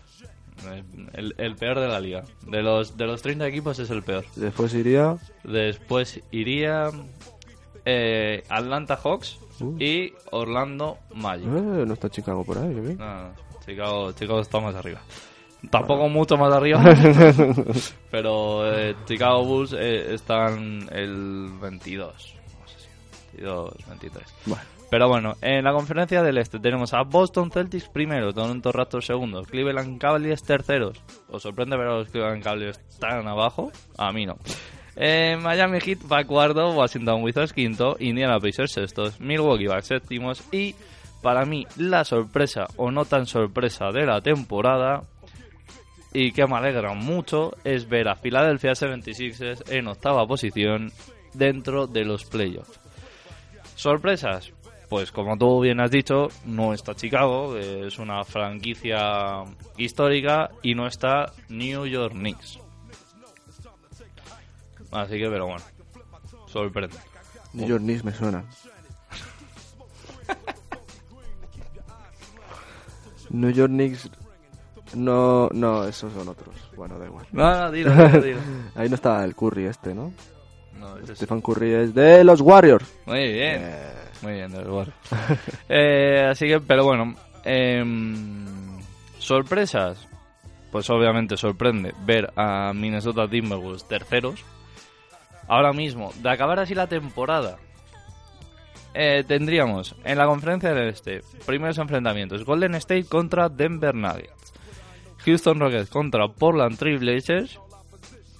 El, 1.13 1.35
el 1.37 1.55
peor 1.57 1.79
de 1.81 1.87
la 1.89 1.99
liga. 1.99 2.23
De 2.47 2.61
los, 2.61 2.95
de 2.95 3.05
los 3.05 3.21
30 3.21 3.45
equipos 3.47 3.79
es 3.79 3.89
el 3.89 4.01
peor. 4.01 4.23
Después 4.37 4.73
iría. 4.75 5.17
Después 5.43 6.21
iría 6.31 6.89
eh, 7.85 8.43
Atlanta 8.49 8.95
Hawks 8.95 9.39
y 9.79 10.13
Orlando 10.31 10.97
Magic. 11.13 11.47
Eh, 11.47 11.85
no 11.85 11.93
está 11.93 12.09
Chicago 12.09 12.43
por 12.43 12.57
ahí. 12.57 12.73
No, 12.97 13.27
no, 13.27 13.33
Chicago, 13.65 14.11
Chicago 14.13 14.39
está 14.41 14.59
más 14.59 14.75
arriba. 14.75 15.01
Tampoco 15.69 16.09
mucho 16.09 16.37
más 16.37 16.51
arriba, 16.51 16.83
pero 18.11 18.67
eh, 18.73 18.95
Chicago 19.05 19.45
Bulls 19.45 19.73
eh, 19.73 20.15
están 20.15 20.87
el 20.91 21.49
22. 21.61 22.35
No 22.59 22.67
sé 22.67 22.79
si 22.79 23.37
22, 23.37 23.73
23. 23.87 24.25
Bueno. 24.47 24.63
Pero 24.89 25.07
bueno, 25.07 25.35
en 25.39 25.63
la 25.63 25.71
conferencia 25.71 26.21
del 26.21 26.37
este 26.37 26.59
tenemos 26.59 26.93
a 26.93 27.03
Boston 27.03 27.49
Celtics 27.49 27.87
primero, 27.87 28.33
Toronto 28.33 28.73
Raptors 28.73 29.05
segundos, 29.05 29.47
Cleveland 29.47 29.97
Cavaliers 29.97 30.43
terceros. 30.43 31.01
¿Os 31.29 31.43
sorprende 31.43 31.77
ver 31.77 31.87
a 31.87 31.97
los 31.99 32.09
Cleveland 32.09 32.43
Cavaliers 32.43 32.77
tan 32.99 33.25
abajo? 33.25 33.71
A 33.97 34.11
mí 34.11 34.25
no. 34.25 34.37
Eh, 34.95 35.37
Miami 35.41 35.79
Heat 35.79 35.99
va 36.11 36.23
cuarto, 36.25 36.71
Washington 36.71 37.23
Wizards 37.23 37.53
quinto, 37.53 37.95
Indiana 37.99 38.39
Pacers 38.39 38.73
sextos, 38.73 39.19
Milwaukee 39.19 39.67
Bucks 39.67 39.87
séptimos 39.87 40.43
y 40.51 40.75
para 41.21 41.45
mí 41.45 41.65
la 41.77 42.03
sorpresa 42.03 42.67
o 42.77 42.91
no 42.91 43.05
tan 43.05 43.25
sorpresa 43.25 43.91
de 43.91 44.05
la 44.05 44.21
temporada 44.21 45.03
y 46.13 46.31
que 46.31 46.45
me 46.45 46.57
alegra 46.57 46.93
mucho 46.93 47.51
es 47.63 47.87
ver 47.87 48.09
a 48.09 48.15
Philadelphia 48.15 48.71
76ers 48.71 49.71
en 49.71 49.87
octava 49.87 50.27
posición 50.27 50.91
dentro 51.33 51.87
de 51.87 52.03
los 52.03 52.25
playoffs. 52.25 52.79
Sorpresas, 53.75 54.51
pues 54.89 55.11
como 55.11 55.37
tú 55.37 55.61
bien 55.61 55.79
has 55.79 55.89
dicho, 55.89 56.27
no 56.45 56.73
está 56.73 56.93
Chicago, 56.95 57.57
es 57.57 57.97
una 57.97 58.23
franquicia 58.25 59.43
histórica, 59.77 60.51
y 60.61 60.75
no 60.75 60.85
está 60.85 61.31
New 61.47 61.85
York 61.85 62.13
Knicks. 62.13 62.60
Así 64.91 65.17
que, 65.17 65.29
pero 65.29 65.45
bueno, 65.47 65.63
sorprende. 66.47 66.97
New 67.53 67.67
York 67.67 67.81
Knicks 67.81 68.03
me 68.03 68.13
suena. 68.13 68.43
New 73.29 73.49
York 73.51 73.69
Knicks. 73.71 74.09
No, 74.93 75.47
no, 75.53 75.85
esos 75.85 76.11
son 76.13 76.27
otros. 76.27 76.53
Bueno, 76.75 76.99
da 76.99 77.05
igual. 77.05 77.25
No, 77.31 77.59
no, 77.59 77.71
dilo, 77.71 77.91
dilo, 77.95 78.21
dilo. 78.21 78.39
Ahí 78.75 78.89
no 78.89 78.95
está 78.95 79.23
el 79.23 79.35
Curry 79.35 79.65
este, 79.65 79.93
¿no? 79.95 80.11
No, 80.77 80.97
ese 80.97 81.13
es- 81.13 81.17
Stephen 81.17 81.41
Curry 81.41 81.73
es 81.73 81.93
de 81.93 82.23
los 82.25 82.41
Warriors. 82.41 82.85
Muy 83.05 83.19
bien. 83.31 83.61
Eh, 83.63 83.93
Muy 84.21 84.33
bien, 84.33 84.51
del 84.51 84.67
Warriors. 84.69 84.97
Eh, 85.69 86.27
así 86.29 86.45
que, 86.47 86.59
pero 86.59 86.83
bueno, 86.83 87.15
em, 87.45 88.79
sorpresas. 89.17 90.07
Pues 90.71 90.89
obviamente 90.89 91.35
sorprende 91.37 91.93
ver 92.05 92.31
a 92.35 92.71
Minnesota 92.73 93.27
Timberwolves 93.29 93.85
terceros. 93.87 94.43
Ahora 95.51 95.73
mismo, 95.73 96.13
de 96.21 96.29
acabar 96.29 96.61
así 96.61 96.73
la 96.73 96.87
temporada, 96.87 97.57
eh, 98.93 99.25
tendríamos 99.27 99.97
en 100.05 100.17
la 100.17 100.25
conferencia 100.25 100.73
del 100.73 100.87
Este 100.87 101.23
primeros 101.45 101.77
enfrentamientos: 101.77 102.45
Golden 102.45 102.75
State 102.75 103.03
contra 103.03 103.49
Denver 103.49 103.93
Nuggets, 103.93 104.53
Houston 105.25 105.59
Rockets 105.59 105.89
contra 105.89 106.29
Portland 106.29 106.77
Trail 106.77 106.99
Blazers, 106.99 107.59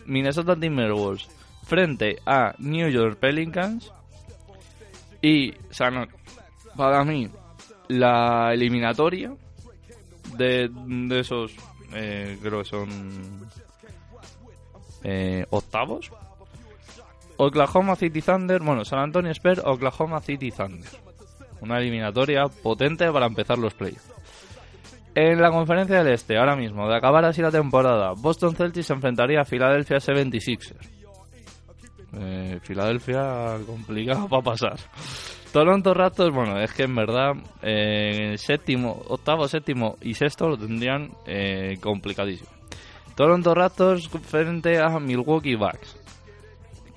Minnesota 0.05 0.55
Timberwolves 0.55 1.27
frente 1.63 2.19
a 2.25 2.55
New 2.59 2.87
York 2.87 3.19
Pelicans 3.19 3.91
y 5.21 5.53
no, 5.91 6.07
para 6.77 7.03
mí 7.03 7.29
la 7.89 8.53
eliminatoria 8.53 9.35
de, 10.37 10.69
de 10.73 11.19
esos 11.19 11.51
eh, 11.93 12.39
creo 12.41 12.59
que 12.59 12.69
son 12.69 12.89
eh, 15.03 15.45
octavos 15.49 16.09
Oklahoma 17.43 17.95
City 17.95 18.21
Thunder 18.21 18.61
bueno 18.61 18.85
San 18.85 18.99
Antonio 18.99 19.31
Spurs 19.31 19.61
Oklahoma 19.63 20.21
City 20.21 20.51
Thunder 20.51 20.89
una 21.61 21.77
eliminatoria 21.77 22.47
potente 22.47 23.11
para 23.11 23.27
empezar 23.27 23.57
los 23.57 23.73
playoffs 23.73 24.11
en 25.15 25.41
la 25.41 25.51
conferencia 25.51 26.03
del 26.03 26.13
Este, 26.13 26.37
ahora 26.37 26.55
mismo, 26.55 26.87
de 26.87 26.95
acabar 26.95 27.25
así 27.25 27.41
la 27.41 27.51
temporada, 27.51 28.13
Boston 28.15 28.55
Celtics 28.55 28.87
se 28.87 28.93
enfrentaría 28.93 29.41
a 29.41 29.45
Philadelphia 29.45 29.97
76ers. 29.97 30.89
Eh, 32.13 32.59
Filadelfia 32.61 33.57
complicado 33.65 34.27
para 34.27 34.41
pasar. 34.41 34.75
Toronto 35.51 35.93
Raptors, 35.93 36.33
bueno, 36.33 36.59
es 36.59 36.71
que 36.73 36.83
en 36.83 36.95
verdad 36.95 37.33
eh, 37.61 38.35
séptimo, 38.37 39.01
octavo, 39.09 39.47
séptimo 39.47 39.97
y 40.01 40.13
sexto 40.13 40.47
lo 40.47 40.57
tendrían 40.57 41.11
eh, 41.25 41.77
complicadísimo. 41.81 42.49
Toronto 43.15 43.53
Raptors 43.53 44.07
frente 44.07 44.79
a 44.79 44.97
Milwaukee 44.99 45.55
Bucks. 45.55 45.97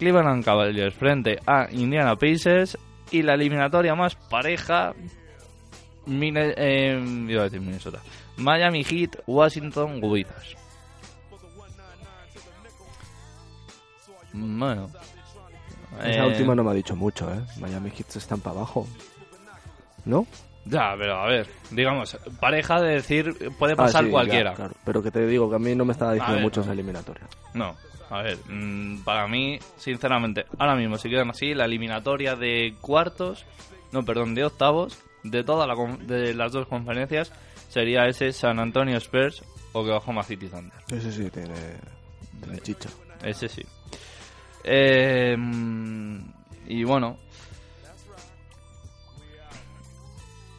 Cleveland 0.04 0.44
Cavaliers 0.44 0.94
frente 0.94 1.38
a 1.46 1.66
Indiana 1.72 2.14
Pacers 2.16 2.76
y 3.10 3.22
la 3.22 3.34
eliminatoria 3.34 3.94
más 3.94 4.14
pareja 4.16 4.92
Mine- 6.06 6.52
eh, 6.58 7.02
iba 7.28 7.40
a 7.40 7.44
decir 7.44 7.62
Minnesota. 7.62 8.00
Miami 8.36 8.84
Heat, 8.84 9.16
Washington 9.26 10.00
Wizards. 10.02 10.56
Bueno. 14.34 14.90
Esa 16.02 16.24
Eh, 16.24 16.26
última 16.26 16.54
no 16.54 16.64
me 16.64 16.72
ha 16.72 16.74
dicho 16.74 16.94
mucho, 16.96 17.32
¿eh? 17.32 17.40
Miami 17.60 17.90
Heat 17.90 18.16
están 18.16 18.40
para 18.40 18.56
abajo. 18.56 18.86
¿No? 20.04 20.26
Ya, 20.66 20.94
pero 20.98 21.14
a 21.16 21.26
ver, 21.26 21.46
digamos, 21.70 22.18
pareja 22.40 22.80
de 22.80 22.94
decir 22.96 23.52
puede 23.58 23.72
Ah, 23.74 23.76
pasar 23.76 24.04
ya, 24.04 24.10
cualquiera. 24.10 24.52
claro. 24.54 24.74
Pero 24.84 25.02
que 25.02 25.10
te 25.10 25.26
digo 25.26 25.48
que 25.48 25.56
a 25.56 25.58
mí 25.58 25.74
no 25.74 25.84
me 25.86 25.92
estaba 25.92 26.12
diciendo 26.12 26.40
mucho 26.40 26.60
esa 26.62 26.72
eliminatoria. 26.72 27.26
No, 27.54 27.74
a 28.14 28.22
ver, 28.22 28.38
mm, 28.48 29.02
para 29.04 29.26
mí, 29.28 29.58
sinceramente, 29.76 30.46
ahora 30.58 30.76
mismo, 30.76 30.96
si 30.98 31.08
quedan 31.10 31.30
así, 31.30 31.54
la 31.54 31.64
eliminatoria 31.66 32.36
de 32.36 32.74
cuartos, 32.80 33.44
no, 33.92 34.04
perdón, 34.04 34.34
de 34.34 34.44
octavos, 34.44 34.98
de 35.22 35.42
todas 35.44 35.66
la 35.68 35.74
con- 35.74 36.06
de 36.06 36.34
las 36.34 36.52
dos 36.52 36.66
conferencias, 36.66 37.32
sería 37.68 38.06
ese 38.06 38.32
San 38.32 38.58
Antonio 38.60 38.96
Spurs 38.98 39.42
o 39.72 39.80
Oklahoma 39.80 40.22
City 40.22 40.48
Thunder. 40.48 40.78
Ese 40.90 41.10
sí 41.12 41.30
tiene, 41.30 41.54
tiene 42.42 42.58
chicha. 42.60 42.88
Ese 43.22 43.48
sí. 43.48 43.62
Eh, 44.64 45.36
y 46.66 46.84
bueno. 46.84 47.18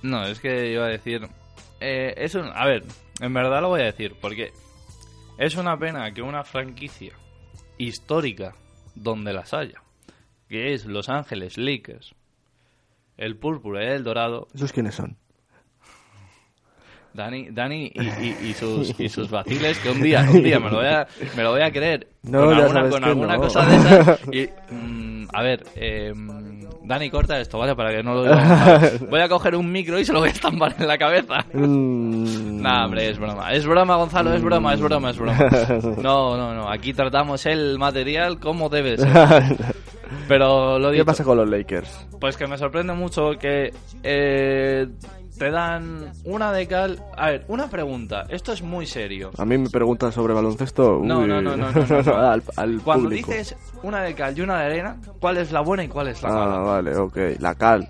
No, 0.02 0.26
es 0.28 0.40
que 0.40 0.72
iba 0.72 0.86
a 0.86 0.90
decir. 0.90 1.28
eh, 1.80 2.14
es 2.18 2.36
un. 2.36 2.46
A 2.54 2.66
ver, 2.66 2.84
en 3.20 3.34
verdad 3.34 3.62
lo 3.62 3.70
voy 3.70 3.82
a 3.82 3.86
decir, 3.86 4.16
porque 4.22 4.54
es 5.38 5.56
una 5.56 5.78
pena 5.78 6.12
que 6.12 6.22
una 6.22 6.44
franquicia 6.44 7.14
histórica, 7.78 8.56
donde 8.96 9.34
las 9.34 9.54
haya, 9.54 9.82
que 10.50 10.74
es 10.74 10.86
Los 10.86 11.10
Ángeles 11.10 11.58
Lakers, 11.58 12.14
el 13.18 13.38
púrpura 13.38 13.84
y 13.84 13.88
el 13.88 14.04
dorado, 14.04 14.48
¿Esos 14.54 14.72
quiénes 14.72 14.96
son? 14.96 15.18
Dani, 17.14 17.48
Dani 17.50 17.90
y, 17.94 18.02
y- 18.26 18.50
y 18.50 18.54
sus, 18.56 19.00
y 19.00 19.08
sus 19.08 19.30
vaciles, 19.32 19.80
que 19.80 19.90
un 19.90 20.02
día, 20.02 20.26
un 20.30 20.44
día 20.44 20.60
me 20.60 20.70
lo 20.70 20.78
voy 20.78 20.88
a, 20.88 21.08
me 21.36 21.44
lo 21.44 21.52
voy 21.52 21.62
a 21.62 21.72
creer 21.72 22.10
No, 22.24 22.42
con 22.46 22.54
alguna, 22.54 22.90
con 22.90 23.04
alguna 23.06 23.36
no. 23.36 23.42
cosa 23.42 23.66
de 23.66 23.76
esas. 23.78 24.20
Y, 24.34 24.50
mm, 24.74 25.28
a 25.34 25.42
ver, 25.42 25.66
eh, 25.76 26.14
Dani, 26.86 27.10
corta 27.10 27.40
esto, 27.40 27.58
¿vale? 27.58 27.76
Para 27.76 27.92
que 27.92 28.04
no 28.04 28.14
lo 28.14 28.24
diga. 28.24 28.80
Voy 29.10 29.20
a 29.20 29.28
coger 29.28 29.56
un 29.56 29.72
micro 29.72 30.00
y 30.00 30.06
se 30.06 30.14
lo 30.14 30.20
voy 30.20 30.30
a 30.30 30.32
estampar 30.32 30.76
en 30.78 30.88
la 30.88 30.98
cabeza. 30.98 31.46
Mm, 31.54 32.62
Nah, 32.62 32.86
hombre, 32.86 33.10
es 33.10 33.18
broma. 33.20 33.54
Es 33.54 33.66
broma, 33.66 33.96
Gonzalo, 33.96 34.34
es 34.34 34.42
broma, 34.44 34.74
es 34.74 34.82
broma, 34.82 35.10
es 35.12 35.18
broma. 35.18 35.38
No, 36.02 36.38
no, 36.38 36.54
no. 36.54 36.70
Aquí 36.70 36.94
tratamos 36.94 37.46
el 37.46 37.78
material 37.80 38.40
como 38.40 38.70
debe 38.70 38.98
ser. 38.98 39.10
Pero 40.28 40.80
lo 40.80 40.88
¿Qué 40.90 40.94
dicho, 40.98 41.06
pasa 41.06 41.24
con 41.24 41.38
los 41.38 41.50
Lakers? 41.50 42.08
pues 42.20 42.38
que 42.38 42.48
me 42.48 42.58
sorprende 42.58 42.94
mucho 42.94 43.32
que 43.40 43.72
eh, 44.04 44.88
te 45.38 45.52
dan 45.52 46.12
una 46.24 46.52
de 46.52 46.68
cal. 46.68 47.02
A 47.18 47.32
ver, 47.32 47.46
una 47.48 47.68
pregunta. 47.70 48.26
Esto 48.30 48.54
es 48.54 48.62
muy 48.62 48.86
serio. 48.86 49.32
A 49.38 49.46
mí 49.46 49.58
me 49.58 49.70
preguntan 49.70 50.12
sobre 50.12 50.34
baloncesto. 50.34 51.00
No, 51.04 51.20
uy, 51.20 51.28
no, 51.28 51.42
no, 51.42 51.56
no, 51.58 51.72
no, 51.72 51.86
no, 51.90 52.02
no. 52.02 52.16
al, 52.18 52.44
al 52.56 52.82
Cuando 52.82 53.06
público. 53.10 53.32
dices 53.32 53.56
una 53.84 54.02
de 54.02 54.14
cal 54.16 54.38
y 54.38 54.42
una 54.42 54.60
de 54.60 54.66
arena, 54.66 54.98
¿cuál 55.20 55.38
es 55.38 55.52
la 55.52 55.62
buena 55.62 55.84
y 55.84 55.88
cuál 55.88 56.08
es 56.10 56.22
la 56.24 56.30
Ah, 56.30 56.34
mala? 56.34 56.58
vale, 56.60 56.96
ok. 56.98 57.18
La 57.40 57.56
cal. 57.56 57.88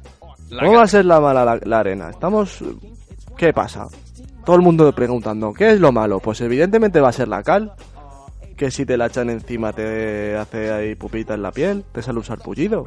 La 0.49 0.59
¿Cómo 0.61 0.71
cal- 0.71 0.79
va 0.79 0.83
a 0.83 0.87
ser 0.87 1.05
la 1.05 1.19
mala 1.19 1.45
la, 1.45 1.59
la 1.63 1.79
arena? 1.79 2.09
Estamos... 2.09 2.63
¿Qué 3.37 3.51
pasa? 3.53 3.87
Todo 4.45 4.55
el 4.55 4.61
mundo 4.61 4.91
preguntando, 4.93 5.53
¿qué 5.53 5.71
es 5.71 5.79
lo 5.79 5.91
malo? 5.91 6.19
Pues 6.19 6.39
evidentemente 6.41 7.01
va 7.01 7.09
a 7.09 7.13
ser 7.13 7.27
la 7.27 7.43
cal. 7.43 7.73
Que 8.55 8.71
si 8.71 8.85
te 8.85 8.95
la 8.95 9.07
echan 9.07 9.29
encima 9.29 9.73
te 9.73 10.37
hace 10.37 10.71
ahí 10.71 10.95
pupita 10.95 11.33
en 11.33 11.41
la 11.41 11.51
piel, 11.51 11.83
te 11.91 12.01
sale 12.01 12.19
un 12.19 12.23
sarpullido. 12.23 12.85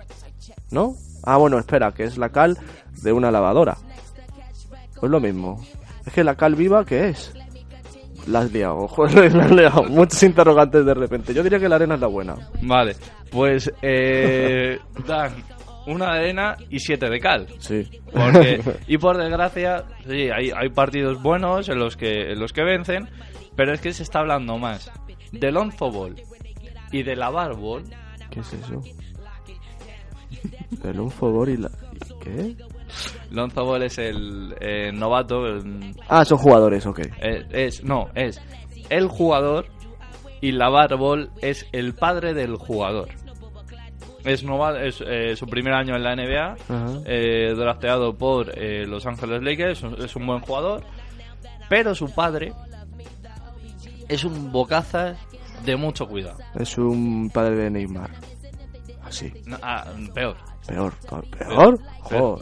¿No? 0.70 0.94
Ah, 1.24 1.36
bueno, 1.36 1.58
espera, 1.58 1.92
que 1.92 2.04
es 2.04 2.16
la 2.16 2.30
cal 2.30 2.56
de 3.02 3.12
una 3.12 3.30
lavadora. 3.30 3.76
Pues 5.00 5.10
lo 5.10 5.20
mismo. 5.20 5.64
Es 6.06 6.12
que 6.12 6.24
la 6.24 6.34
cal 6.34 6.54
viva, 6.54 6.84
¿qué 6.84 7.08
es? 7.10 7.32
La 8.26 8.40
has 8.40 8.52
liado, 8.52 8.88
joder, 8.88 9.34
la 9.36 9.44
has 9.44 9.50
liado. 9.50 9.84
Muchos 9.84 10.22
interrogantes 10.22 10.84
de 10.84 10.94
repente. 10.94 11.32
Yo 11.34 11.42
diría 11.42 11.58
que 11.58 11.68
la 11.68 11.76
arena 11.76 11.94
es 11.94 12.00
la 12.00 12.06
buena. 12.06 12.34
Vale, 12.62 12.96
pues 13.30 13.72
eh, 13.82 14.78
dan 15.06 15.32
una 15.86 16.12
de 16.14 16.18
arena 16.20 16.56
y 16.68 16.78
siete 16.78 17.08
de 17.08 17.20
cal. 17.20 17.46
Sí. 17.58 17.88
Porque, 18.12 18.60
y 18.86 18.98
por 18.98 19.16
desgracia, 19.16 19.84
sí, 20.06 20.28
hay, 20.30 20.50
hay 20.50 20.68
partidos 20.70 21.22
buenos 21.22 21.68
en 21.68 21.78
los 21.78 21.96
que 21.96 22.32
en 22.32 22.40
los 22.40 22.52
que 22.52 22.62
vencen, 22.62 23.08
pero 23.56 23.72
es 23.72 23.80
que 23.80 23.92
se 23.92 24.02
está 24.02 24.20
hablando 24.20 24.58
más 24.58 24.90
del 25.32 25.56
onzo 25.56 25.90
ball 25.90 26.16
y 26.92 27.02
de 27.02 27.16
la 27.16 27.30
bar 27.30 27.56
ball. 27.56 27.84
¿Qué 28.30 28.40
es 28.40 28.52
eso? 28.52 28.82
El 30.84 31.00
un 31.00 31.10
favor 31.10 31.48
y 31.48 31.56
la... 31.56 31.70
¿y 31.92 32.24
¿Qué? 32.24 32.56
Lonzo 33.30 33.64
Ball 33.64 33.82
es 33.84 33.98
el 33.98 34.54
eh, 34.60 34.90
novato, 34.92 35.46
el- 35.46 35.94
Ah, 36.08 36.24
son 36.24 36.38
jugadores, 36.38 36.84
ok. 36.86 37.00
eh, 37.20 37.46
es, 37.50 37.82
no, 37.84 38.08
es 38.14 38.40
el 38.90 39.08
jugador 39.08 39.66
y 40.40 40.52
la 40.52 40.68
bar 40.68 40.96
ball 40.96 41.30
es 41.42 41.66
el 41.72 41.94
padre 41.94 42.32
del 42.34 42.56
jugador. 42.56 43.08
Es, 44.24 44.42
nova- 44.44 44.82
es 44.82 45.02
eh, 45.06 45.36
su 45.36 45.46
primer 45.46 45.72
año 45.72 45.94
en 45.96 46.02
la 46.02 46.14
NBA, 46.14 46.56
eh, 47.06 47.54
drafteado 47.56 48.16
por 48.16 48.52
Los 48.58 49.06
Ángeles 49.06 49.42
Lakers, 49.42 49.82
es 49.98 50.16
un 50.16 50.26
buen 50.26 50.40
jugador, 50.40 50.82
pero 51.68 51.94
su 51.94 52.12
padre 52.12 52.52
es 54.08 54.24
un 54.24 54.50
bocazas 54.52 55.16
de 55.64 55.76
mucho 55.76 56.06
cuidado. 56.08 56.38
Es 56.58 56.76
un 56.78 57.30
padre 57.30 57.56
de 57.56 57.70
Neymar. 57.70 58.10
Así. 59.04 59.32
No, 59.46 59.56
ah, 59.62 59.86
peor. 60.14 60.36
Peor. 60.68 60.92
¿Peor? 61.36 61.78
¿Peor? 62.08 62.40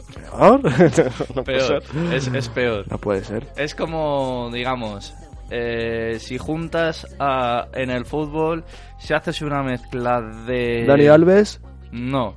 no, 1.35 1.43
puede 1.43 1.57
Peor. 1.57 1.83
ser. 1.83 2.13
Es, 2.13 2.27
es 2.27 2.49
peor. 2.49 2.85
No 2.91 2.97
puede 2.99 3.23
ser. 3.23 3.47
Es 3.55 3.73
como, 3.73 4.49
digamos, 4.53 5.13
eh, 5.49 6.17
si 6.19 6.37
juntas 6.37 7.07
a- 7.19 7.67
en 7.73 7.89
el 7.89 8.05
fútbol, 8.05 8.63
si 8.99 9.13
haces 9.13 9.41
una 9.41 9.63
mezcla 9.63 10.21
de... 10.21 10.85
Dani 10.85 11.07
Alves, 11.07 11.59
No. 11.91 12.35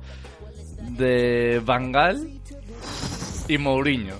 De 0.97 1.61
Bangal 1.63 2.27
y 3.47 3.57
Mourinho. 3.57 4.15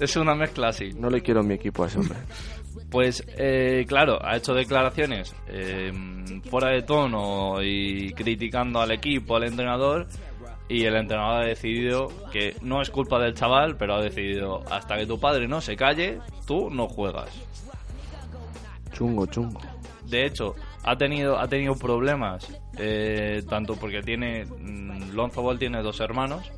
Es 0.00 0.16
una 0.16 0.34
mezcla 0.34 0.68
así. 0.68 0.92
no 0.94 1.10
le 1.10 1.20
quiero 1.22 1.40
en 1.40 1.48
mi 1.48 1.54
equipo 1.54 1.84
a 1.84 1.88
ese 1.88 1.98
hombre. 1.98 2.16
Pues, 2.90 3.22
eh, 3.36 3.84
claro, 3.86 4.18
ha 4.24 4.36
hecho 4.36 4.54
declaraciones 4.54 5.34
eh, 5.46 5.92
fuera 6.48 6.70
de 6.70 6.82
tono 6.82 7.62
y 7.62 8.12
criticando 8.14 8.80
al 8.80 8.90
equipo, 8.92 9.36
al 9.36 9.44
entrenador. 9.44 10.06
Y 10.70 10.84
el 10.84 10.96
entrenador 10.96 11.42
ha 11.44 11.46
decidido 11.46 12.08
que 12.30 12.54
no 12.60 12.82
es 12.82 12.90
culpa 12.90 13.18
del 13.18 13.32
chaval, 13.32 13.76
pero 13.78 13.94
ha 13.94 14.02
decidido 14.02 14.62
hasta 14.70 14.98
que 14.98 15.06
tu 15.06 15.18
padre 15.18 15.48
no 15.48 15.62
se 15.62 15.76
calle, 15.76 16.18
tú 16.46 16.68
no 16.70 16.88
juegas. 16.88 17.30
Chungo, 18.92 19.24
chungo. 19.26 19.60
De 20.04 20.26
hecho, 20.26 20.54
ha 20.84 20.96
tenido, 20.96 21.38
ha 21.38 21.48
tenido 21.48 21.74
problemas, 21.74 22.46
eh, 22.78 23.42
tanto 23.48 23.76
porque 23.76 24.02
tiene. 24.02 24.44
mm, 24.44 25.14
Lonzo 25.14 25.42
Ball 25.42 25.58
tiene 25.58 25.82
dos 25.82 26.00
hermanos. 26.00 26.50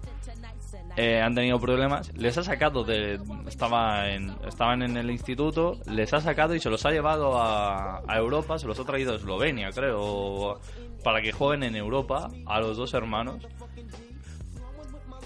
Eh, 0.97 1.21
han 1.21 1.35
tenido 1.35 1.59
problemas. 1.59 2.13
Les 2.17 2.37
ha 2.39 2.43
sacado 2.43 2.85
de. 2.85 3.21
Estaba 3.47 4.09
en, 4.09 4.35
estaban 4.47 4.83
en 4.83 4.97
el 4.97 5.11
instituto. 5.11 5.79
Les 5.87 6.13
ha 6.13 6.21
sacado 6.21 6.55
y 6.55 6.61
se 6.61 6.71
los 6.71 6.85
ha 6.87 6.91
llevado 6.91 7.39
a, 7.39 8.03
a 8.07 8.19
Europa. 8.19 8.59
Se 8.59 8.67
los 8.67 8.79
ha 8.79 8.85
traído 8.85 9.13
a 9.13 9.17
Eslovenia, 9.17 9.71
creo. 9.71 10.61
Para 11.05 11.23
que 11.23 11.33
jueguen 11.33 11.63
en 11.63 11.77
Europa 11.77 12.29
a 12.47 12.61
los 12.61 12.77
dos 12.77 12.93
hermanos. 12.95 13.47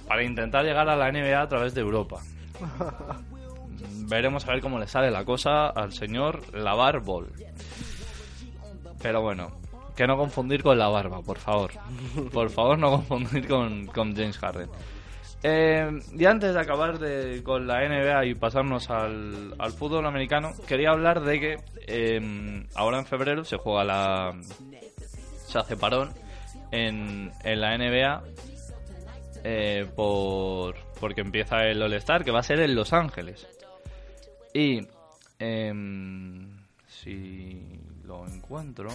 Para 0.06 0.22
intentar 0.22 0.64
llegar 0.64 0.88
a 0.88 0.96
la 0.96 1.10
NBA 1.10 1.40
a 1.40 1.48
través 1.48 1.74
de 1.74 1.80
Europa. 1.80 2.20
Veremos 4.06 4.46
a 4.46 4.52
ver 4.52 4.60
cómo 4.60 4.78
le 4.78 4.86
sale 4.86 5.10
la 5.10 5.24
cosa 5.24 5.68
al 5.68 5.92
señor 5.92 6.54
Lavar 6.54 7.00
Ball. 7.00 7.32
Pero 9.00 9.22
bueno, 9.22 9.50
que 9.96 10.06
no 10.06 10.16
confundir 10.16 10.62
con 10.62 10.78
la 10.78 10.88
barba, 10.88 11.22
por 11.22 11.38
favor. 11.38 11.72
Por 12.32 12.50
favor, 12.50 12.78
no 12.78 12.90
confundir 12.90 13.48
con, 13.48 13.86
con 13.86 14.14
James 14.14 14.38
Harden. 14.38 14.68
Eh, 15.46 16.00
y 16.16 16.24
antes 16.24 16.54
de 16.54 16.60
acabar 16.60 16.98
de- 16.98 17.42
con 17.42 17.66
la 17.66 17.84
NBA 17.84 18.24
y 18.24 18.34
pasarnos 18.34 18.88
al, 18.88 19.54
fútbol 19.78 20.06
americano, 20.06 20.52
quería 20.66 20.88
hablar 20.90 21.20
de 21.20 21.38
que 21.38 21.56
eh, 21.86 22.66
ahora 22.74 22.98
en 22.98 23.04
febrero 23.04 23.44
se 23.44 23.58
juega 23.58 23.84
la. 23.84 24.32
se 25.46 25.58
hace 25.58 25.76
parón 25.76 26.14
en, 26.70 27.30
en 27.44 27.60
la 27.60 27.76
NBA 27.76 28.22
eh, 29.44 29.86
por, 29.94 30.76
porque 30.98 31.20
empieza 31.20 31.60
el 31.66 31.82
All-Star, 31.82 32.24
que 32.24 32.30
va 32.30 32.40
a 32.40 32.42
ser 32.42 32.60
en 32.60 32.74
Los 32.74 32.94
Ángeles. 32.94 33.46
Y. 34.54 34.80
em, 35.38 36.56
si 36.88 37.80
lo 38.04 38.26
encuentro. 38.26 38.88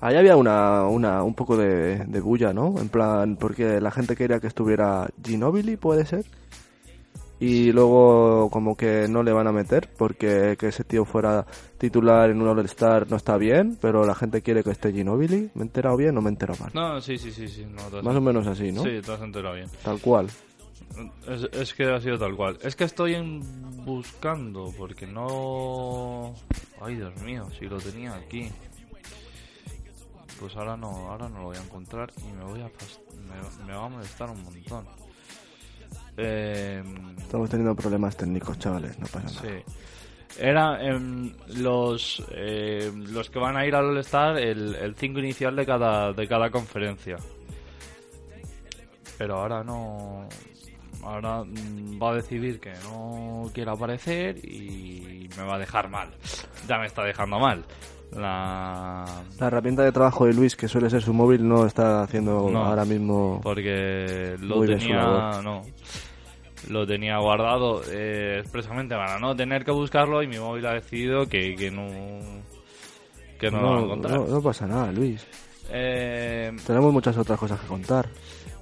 Ahí 0.00 0.16
había 0.16 0.36
una, 0.36 0.84
una, 0.84 1.22
un 1.22 1.34
poco 1.34 1.56
de, 1.56 2.04
de 2.04 2.20
bulla, 2.20 2.52
¿no? 2.52 2.74
En 2.78 2.88
plan, 2.88 3.36
porque 3.36 3.80
la 3.80 3.90
gente 3.90 4.14
quería 4.16 4.40
que 4.40 4.46
estuviera 4.46 5.08
Ginobili, 5.24 5.76
puede 5.76 6.04
ser. 6.06 6.24
Y 7.38 7.70
luego 7.72 8.48
como 8.50 8.76
que 8.76 9.06
no 9.08 9.22
le 9.22 9.30
van 9.32 9.46
a 9.46 9.52
meter 9.52 9.90
porque 9.98 10.56
que 10.58 10.68
ese 10.68 10.84
tío 10.84 11.04
fuera 11.04 11.44
titular 11.76 12.30
en 12.30 12.40
un 12.40 12.48
All-Star 12.48 13.10
no 13.10 13.16
está 13.16 13.36
bien, 13.36 13.76
pero 13.80 14.06
la 14.06 14.14
gente 14.14 14.40
quiere 14.40 14.64
que 14.64 14.70
esté 14.70 14.90
Ginobili. 14.92 15.50
¿Me 15.54 15.60
he 15.60 15.66
enterado 15.66 15.96
bien 15.98 16.16
o 16.16 16.22
me 16.22 16.30
he 16.30 16.32
enterado 16.32 16.58
mal? 16.62 16.70
No, 16.72 17.00
sí, 17.02 17.18
sí, 17.18 17.30
sí, 17.32 17.46
sí. 17.48 17.66
no, 17.66 17.82
has- 17.98 18.02
Más 18.04 18.16
o 18.16 18.20
menos 18.22 18.46
así, 18.46 18.72
¿no? 18.72 18.82
Sí, 18.82 19.00
te 19.04 19.12
has 19.12 19.20
enterado 19.20 19.54
bien. 19.54 19.68
Tal 19.84 20.00
cual. 20.00 20.28
Es, 21.28 21.42
es 21.52 21.74
que 21.74 21.84
ha 21.84 22.00
sido 22.00 22.18
tal 22.18 22.34
cual. 22.36 22.58
Es 22.62 22.74
que 22.74 22.84
estoy 22.84 23.14
en- 23.14 23.42
buscando 23.84 24.72
porque 24.78 25.06
no. 25.06 26.32
Ay, 26.80 26.96
Dios 26.96 27.14
mío, 27.22 27.46
si 27.58 27.66
lo 27.66 27.76
tenía 27.78 28.14
aquí. 28.14 28.48
Pues 30.40 30.54
ahora 30.56 30.76
no, 30.76 30.88
ahora 31.10 31.28
no 31.28 31.38
lo 31.38 31.44
voy 31.46 31.56
a 31.56 31.62
encontrar 31.62 32.12
y 32.18 32.32
me 32.32 32.44
voy 32.44 32.60
a 32.60 32.64
me, 32.66 33.66
me 33.66 33.72
va 33.74 33.86
a 33.86 33.88
molestar 33.88 34.30
un 34.30 34.42
montón. 34.42 34.84
Eh, 36.18 36.82
Estamos 37.18 37.50
teniendo 37.50 37.74
problemas 37.74 38.16
técnicos, 38.16 38.58
chavales, 38.58 38.98
no 38.98 39.06
pasa 39.06 39.26
nada. 39.26 39.40
sí. 39.42 39.72
Era 40.38 40.84
em, 40.84 41.32
los 41.56 42.22
eh, 42.30 42.92
los 42.94 43.30
que 43.30 43.38
van 43.38 43.56
a 43.56 43.64
ir 43.66 43.74
al 43.74 43.86
All 43.86 43.98
Star 43.98 44.36
el 44.38 44.94
5 44.94 45.18
inicial 45.20 45.56
de 45.56 45.64
cada 45.64 46.12
de 46.12 46.28
cada 46.28 46.50
conferencia. 46.50 47.16
Pero 49.16 49.36
ahora 49.36 49.64
no 49.64 50.28
ahora 51.02 51.42
mm, 51.44 52.02
va 52.02 52.10
a 52.10 52.14
decidir 52.16 52.60
que 52.60 52.72
no 52.84 53.50
quiere 53.54 53.70
aparecer 53.70 54.36
y 54.44 55.28
me 55.38 55.44
va 55.44 55.54
a 55.54 55.58
dejar 55.58 55.88
mal. 55.88 56.10
Ya 56.68 56.78
me 56.78 56.86
está 56.86 57.02
dejando 57.02 57.38
mal. 57.38 57.64
La 58.12 59.04
La 59.40 59.46
herramienta 59.48 59.82
de 59.82 59.92
trabajo 59.92 60.26
de 60.26 60.34
Luis, 60.34 60.56
que 60.56 60.68
suele 60.68 60.88
ser 60.90 61.02
su 61.02 61.12
móvil, 61.12 61.46
no 61.46 61.66
está 61.66 62.02
haciendo 62.02 62.48
No. 62.50 62.64
ahora 62.64 62.84
mismo... 62.84 63.40
porque 63.42 64.36
lo 64.40 64.60
tenía 64.64 65.40
no 65.42 65.62
lo 66.70 66.86
tenía 66.86 67.18
guardado 67.18 67.82
eh, 67.90 68.38
expresamente 68.40 68.94
para 68.96 69.18
no 69.20 69.36
tener 69.36 69.64
que 69.64 69.70
buscarlo 69.70 70.22
y 70.22 70.26
mi 70.26 70.38
móvil 70.38 70.66
ha 70.66 70.72
decidido 70.72 71.26
que, 71.28 71.54
que 71.54 71.70
no 71.70 71.86
que 73.38 73.50
no, 73.50 73.60
lo 73.60 73.70
va 73.72 73.78
a 73.78 73.82
encontrar 73.84 74.18
no- 74.20 74.26
no 74.26 74.42
pasa 74.42 74.66
nada, 74.66 74.90
Luis. 74.90 75.24
Eh, 75.70 76.50
Tenemos 76.66 76.92
muchas 76.92 77.16
otras 77.18 77.38
cosas 77.38 77.60
que 77.60 77.66
contar. 77.66 78.08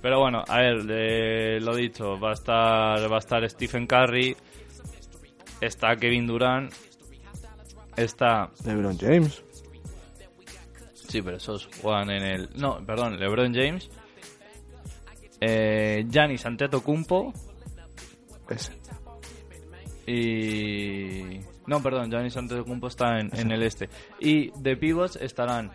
pero 0.02 0.18
bueno 0.20 0.42
a 0.48 0.58
ver 0.58 0.84
eh, 0.90 1.58
lo 1.62 1.74
dicho 1.76 2.18
va 2.18 2.30
a 2.30 2.34
estar 2.34 3.10
va 3.10 3.16
a 3.16 3.18
estar 3.20 3.48
Stephen 3.48 3.86
Curry 3.86 4.36
está 5.60 5.94
Kevin 5.96 6.26
Durant 6.26 6.72
está 7.96 8.50
LeBron 8.64 8.98
James. 8.98 9.42
Sí, 11.08 11.22
pero 11.22 11.36
esos 11.36 11.68
juegan 11.80 12.10
en 12.10 12.22
el. 12.22 12.48
No, 12.56 12.84
perdón, 12.84 13.18
LeBron 13.18 13.54
James. 13.54 13.90
Eh, 15.40 16.06
Giannis 16.08 16.46
Antetokounmpo 16.46 17.32
Ese. 18.48 18.72
y. 20.06 21.40
No, 21.66 21.82
perdón, 21.82 22.10
Giannis 22.10 22.36
Antetokounmpo 22.36 22.88
está 22.88 23.20
en, 23.20 23.30
en 23.32 23.52
el 23.52 23.62
este. 23.62 23.88
Y 24.20 24.50
de 24.60 24.76
pivots 24.76 25.16
estarán 25.16 25.72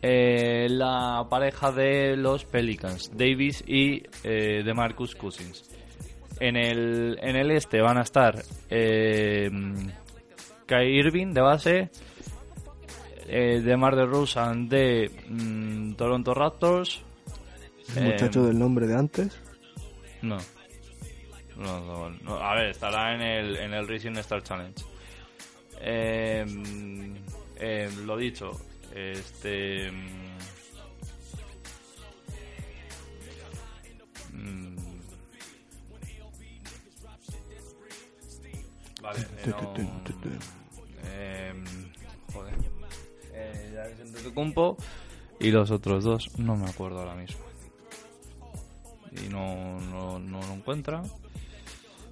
eh, 0.00 0.68
la 0.70 1.26
pareja 1.28 1.72
de 1.72 2.16
los 2.16 2.44
Pelicans, 2.44 3.10
Davis 3.16 3.64
y 3.66 4.04
eh, 4.22 4.62
de 4.64 4.74
Marcus 4.74 5.16
Cousins. 5.16 5.64
En 6.38 6.56
el, 6.56 7.18
en 7.20 7.34
el 7.34 7.50
este 7.50 7.80
van 7.80 7.98
a 7.98 8.02
estar 8.02 8.40
eh, 8.70 9.50
Kai 10.68 10.98
Irving 10.98 11.32
de 11.32 11.40
base, 11.40 11.90
eh, 13.26 13.62
DeMar 13.64 13.96
DeRozan 13.96 14.68
de 14.68 15.10
mm, 15.28 15.94
Toronto 15.94 16.34
Raptors. 16.34 17.00
El 17.96 18.04
muchacho 18.04 18.44
eh, 18.44 18.48
del 18.48 18.58
nombre 18.58 18.86
de 18.86 18.94
antes. 18.94 19.40
No. 20.20 20.36
No, 21.56 21.80
no, 21.80 22.10
no. 22.10 22.34
A 22.36 22.54
ver, 22.54 22.66
estará 22.66 23.14
en 23.14 23.22
el, 23.22 23.56
en 23.56 23.72
el 23.72 23.88
Rising 23.88 24.12
Star 24.18 24.42
Challenge. 24.42 24.84
Eh, 25.80 26.44
eh, 27.56 27.90
lo 28.04 28.16
dicho, 28.18 28.52
este. 28.94 29.90
mm, 29.90 30.36
mm, 34.32 34.76
Vale, 39.00 39.20
eh, 39.20 39.46
no, 39.46 39.74
Antetokounmpo 44.28 44.76
y 45.40 45.50
los 45.50 45.70
otros 45.70 46.04
dos 46.04 46.38
no 46.38 46.56
me 46.56 46.68
acuerdo 46.68 47.00
ahora 47.00 47.14
mismo 47.14 47.48
y 49.24 49.28
no, 49.28 49.80
no, 49.80 50.18
no 50.18 50.40
lo 50.40 50.52
encuentra. 50.52 51.02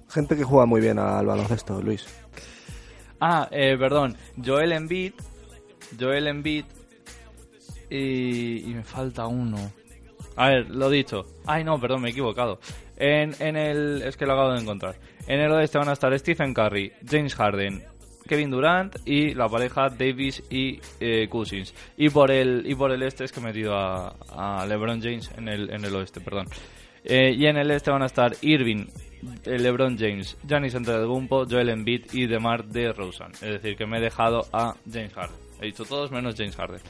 Gente 0.09 0.35
que 0.35 0.43
juega 0.43 0.65
muy 0.65 0.81
bien 0.81 0.99
al 0.99 1.25
baloncesto, 1.25 1.81
Luis. 1.81 2.05
Ah, 3.19 3.47
eh, 3.51 3.75
perdón, 3.77 4.15
Joel 4.43 4.71
Embiid, 4.71 5.13
Joel 5.99 6.27
Embiid 6.27 6.65
y, 7.89 8.69
y 8.69 8.73
me 8.73 8.83
falta 8.83 9.27
uno. 9.27 9.71
A 10.35 10.49
ver, 10.49 10.69
lo 10.69 10.89
dicho. 10.89 11.25
Ay, 11.45 11.63
no, 11.63 11.79
perdón, 11.79 12.01
me 12.01 12.09
he 12.09 12.11
equivocado. 12.11 12.59
En, 12.95 13.35
en 13.39 13.57
el... 13.57 14.01
Es 14.03 14.17
que 14.17 14.25
lo 14.25 14.33
acabo 14.33 14.53
de 14.53 14.61
encontrar. 14.61 14.95
En 15.27 15.39
el 15.39 15.51
oeste 15.51 15.77
van 15.77 15.89
a 15.89 15.93
estar 15.93 16.17
Stephen 16.17 16.53
Curry, 16.53 16.93
James 17.05 17.35
Harden, 17.35 17.83
Kevin 18.27 18.51
Durant 18.51 18.95
y 19.05 19.33
la 19.33 19.47
pareja 19.47 19.89
Davis 19.89 20.43
y 20.49 20.79
eh, 20.99 21.27
Cousins. 21.29 21.73
Y 21.97 22.09
por 22.09 22.31
el 22.31 22.63
y 22.65 22.75
por 22.75 22.91
el 22.91 23.03
este 23.03 23.23
es 23.23 23.31
que 23.31 23.39
he 23.39 23.43
metido 23.43 23.75
a, 23.75 24.65
LeBron 24.67 25.01
James 25.01 25.31
en 25.37 25.47
el, 25.47 25.69
en 25.69 25.85
el 25.85 25.95
oeste, 25.95 26.21
perdón. 26.21 26.47
Eh, 27.03 27.33
y 27.37 27.45
en 27.45 27.57
el 27.57 27.71
este 27.71 27.89
van 27.89 28.03
a 28.03 28.07
estar 28.07 28.35
Irving, 28.41 28.87
eh, 29.45 29.57
LeBron 29.57 29.97
James, 29.97 30.37
Giannis 30.45 30.75
Antetokounmpo, 30.75 31.45
Joel 31.49 31.69
Embiid 31.69 32.13
y 32.13 32.27
DeMar 32.27 32.65
DeRozan. 32.65 33.31
Es 33.31 33.41
decir, 33.41 33.75
que 33.77 33.85
me 33.85 33.97
he 33.97 34.01
dejado 34.01 34.45
a 34.51 34.75
James 34.91 35.13
Harden. 35.13 35.37
He 35.61 35.65
dicho 35.67 35.85
todos 35.85 36.11
menos 36.11 36.35
James 36.35 36.55
Harden. 36.55 36.81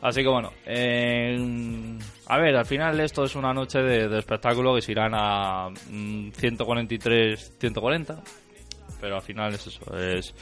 Así 0.00 0.22
que 0.22 0.28
bueno, 0.28 0.52
a 2.26 2.38
ver, 2.38 2.56
al 2.56 2.66
final 2.66 3.00
esto 3.00 3.24
es 3.24 3.34
una 3.34 3.52
noche 3.52 3.80
de, 3.80 4.18
espectáculo 4.18 4.74
que 4.76 4.82
se 4.82 4.92
irán 4.92 5.12
a 5.14 5.70
mm, 5.70 6.28
143-140, 6.30 8.22
pero 9.00 9.16
al 9.16 9.22
final 9.22 9.54
es 9.54 9.66
eso, 9.66 9.96
es, 9.96 10.32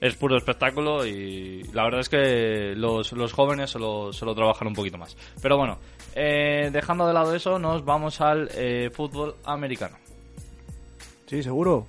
es 0.00 0.14
puro 0.16 0.36
espectáculo 0.36 1.06
y 1.06 1.62
la 1.72 1.84
verdad 1.84 2.00
es 2.00 2.08
que 2.08 2.74
los, 2.76 3.12
los 3.12 3.32
jóvenes 3.32 3.70
se 3.70 3.78
lo, 3.78 4.12
se 4.12 4.24
lo 4.24 4.34
trabajan 4.34 4.68
un 4.68 4.74
poquito 4.74 4.98
más. 4.98 5.16
Pero 5.40 5.56
bueno, 5.56 5.78
eh, 6.14 6.70
dejando 6.72 7.06
de 7.06 7.14
lado 7.14 7.34
eso, 7.34 7.58
nos 7.58 7.84
vamos 7.84 8.20
al 8.20 8.48
eh, 8.54 8.90
fútbol 8.92 9.36
americano. 9.44 9.96
Sí, 11.26 11.42
seguro. 11.42 11.86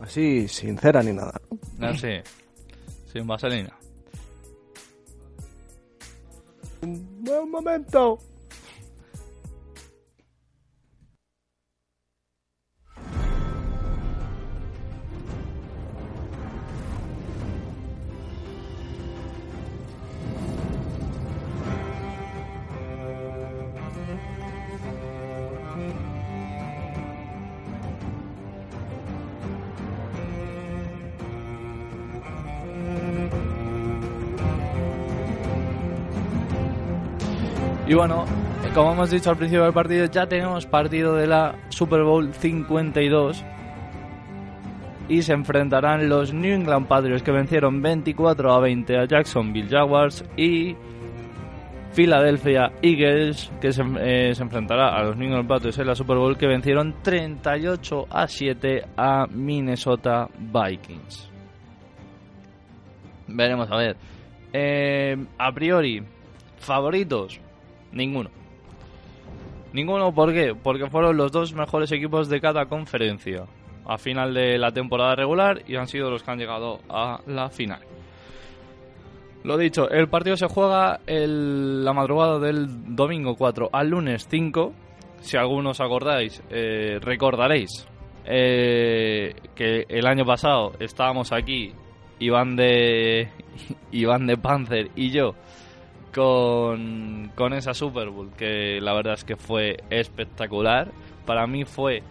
Así, 0.00 0.46
sincera 0.48 1.02
ni 1.02 1.12
nada. 1.12 1.40
Así, 1.80 2.20
sin 3.12 3.26
vaselina. 3.26 3.76
Un 6.82 7.50
momento. 7.50 8.18
Y 37.88 37.94
bueno, 37.94 38.24
como 38.74 38.92
hemos 38.92 39.10
dicho 39.10 39.30
al 39.30 39.36
principio 39.36 39.62
del 39.62 39.72
partido, 39.72 40.06
ya 40.06 40.26
tenemos 40.26 40.66
partido 40.66 41.14
de 41.14 41.28
la 41.28 41.54
Super 41.68 42.02
Bowl 42.02 42.34
52. 42.34 43.44
Y 45.08 45.22
se 45.22 45.32
enfrentarán 45.32 46.08
los 46.08 46.34
New 46.34 46.52
England 46.52 46.88
Patriots 46.88 47.22
que 47.22 47.30
vencieron 47.30 47.80
24 47.80 48.52
a 48.52 48.58
20 48.58 48.98
a 48.98 49.04
Jacksonville 49.04 49.68
Jaguars 49.68 50.24
y 50.36 50.74
Philadelphia 51.94 52.72
Eagles 52.82 53.52
que 53.60 53.72
se, 53.72 53.84
eh, 54.00 54.34
se 54.34 54.42
enfrentará 54.42 54.88
a 54.88 55.04
los 55.04 55.16
New 55.16 55.28
England 55.28 55.48
Patriots 55.48 55.78
en 55.78 55.86
la 55.86 55.94
Super 55.94 56.16
Bowl 56.16 56.36
que 56.36 56.48
vencieron 56.48 56.96
38 57.04 58.06
a 58.10 58.26
7 58.26 58.84
a 58.96 59.26
Minnesota 59.28 60.28
Vikings. 60.36 61.30
Veremos 63.28 63.70
a 63.70 63.76
ver. 63.76 63.96
Eh, 64.52 65.16
a 65.38 65.52
priori, 65.52 66.02
favoritos, 66.58 67.40
Ninguno. 67.96 68.30
Ninguno, 69.72 70.12
¿por 70.14 70.32
qué? 70.32 70.54
Porque 70.54 70.88
fueron 70.88 71.16
los 71.16 71.32
dos 71.32 71.52
mejores 71.54 71.90
equipos 71.92 72.28
de 72.28 72.40
cada 72.40 72.66
conferencia 72.66 73.44
a 73.86 73.98
final 73.98 74.34
de 74.34 74.58
la 74.58 74.70
temporada 74.72 75.14
regular 75.14 75.62
y 75.66 75.76
han 75.76 75.86
sido 75.86 76.10
los 76.10 76.22
que 76.22 76.30
han 76.30 76.38
llegado 76.38 76.80
a 76.88 77.20
la 77.26 77.48
final. 77.50 77.80
Lo 79.44 79.56
dicho, 79.56 79.88
el 79.90 80.08
partido 80.08 80.36
se 80.36 80.46
juega 80.48 81.00
el- 81.06 81.84
la 81.84 81.92
madrugada 81.92 82.38
del 82.40 82.94
domingo 82.96 83.36
4 83.36 83.68
al 83.72 83.88
lunes 83.90 84.26
5. 84.28 84.72
Si 85.20 85.36
algunos 85.36 85.80
acordáis, 85.80 86.42
eh, 86.50 86.98
recordaréis 87.00 87.86
eh, 88.24 89.34
que 89.54 89.84
el 89.88 90.04
año 90.06 90.24
pasado 90.24 90.72
estábamos 90.80 91.32
aquí, 91.32 91.72
Iván 92.18 92.56
de, 92.56 93.28
Iván 93.92 94.26
de 94.26 94.36
Panzer 94.36 94.90
y 94.96 95.10
yo, 95.10 95.34
con, 96.16 97.30
con 97.34 97.52
esa 97.52 97.74
Super 97.74 98.08
Bowl, 98.08 98.32
que 98.32 98.80
la 98.80 98.94
verdad 98.94 99.14
es 99.14 99.24
que 99.24 99.36
fue 99.36 99.76
espectacular. 99.90 100.90
Para 101.26 101.46
mí 101.46 101.66
fue 101.66 102.02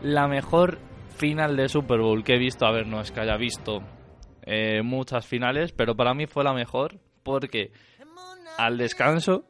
la 0.00 0.26
mejor 0.26 0.78
final 1.16 1.54
de 1.54 1.68
Super 1.68 2.00
Bowl 2.00 2.24
que 2.24 2.36
he 2.36 2.38
visto. 2.38 2.64
A 2.64 2.70
ver, 2.72 2.86
no 2.86 2.98
es 2.98 3.12
que 3.12 3.20
haya 3.20 3.36
visto 3.36 3.82
eh, 4.42 4.80
muchas 4.82 5.26
finales, 5.26 5.72
pero 5.72 5.94
para 5.94 6.14
mí 6.14 6.26
fue 6.26 6.44
la 6.44 6.54
mejor 6.54 6.98
porque 7.22 7.72
al 8.56 8.78
descanso 8.78 9.44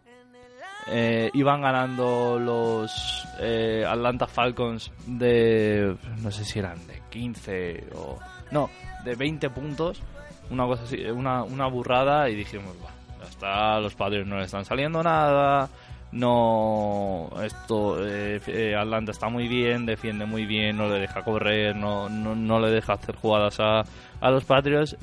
eh, 0.89 1.31
iban 1.35 1.61
ganando 1.61 2.41
los 2.41 3.25
eh, 3.39 3.85
Atlanta 3.87 4.27
Falcons 4.27 4.91
de, 5.07 5.97
no 6.23 6.33
sé 6.33 6.45
si 6.45 6.59
eran 6.59 6.85
de 6.89 7.03
15 7.11 7.85
o... 7.95 8.19
No, 8.51 8.69
de 9.05 9.15
20 9.15 9.49
puntos, 9.51 10.03
una 10.51 10.67
cosa 10.67 10.83
así, 10.85 11.05
una, 11.05 11.45
una 11.45 11.67
burrada 11.69 12.29
y 12.31 12.35
dijimos, 12.35 12.77
"Buah, 12.81 12.91
ya 12.91 12.96
está, 13.29 13.81
los 13.81 13.95
padres 13.95 14.27
no 14.27 14.39
le 14.39 14.45
están 14.45 14.65
saliendo 14.65 15.03
nada, 15.03 15.69
no, 16.13 17.29
esto, 17.43 18.07
eh, 18.07 18.41
eh, 18.47 18.75
Atlanta 18.75 19.11
está 19.11 19.29
muy 19.29 19.49
bien, 19.49 19.85
defiende 19.85 20.25
muy 20.25 20.47
bien, 20.47 20.77
no 20.77 20.89
le 20.89 21.01
deja 21.01 21.23
correr, 21.23 21.75
no, 21.77 22.09
no, 22.09 22.35
no 22.35 22.61
le 22.61 22.71
deja 22.71 22.95
hacer 22.95 23.17
jugadas 23.17 23.59
a, 23.61 23.83
a 24.21 24.31
los 24.31 24.45
Patriots. 24.45 24.97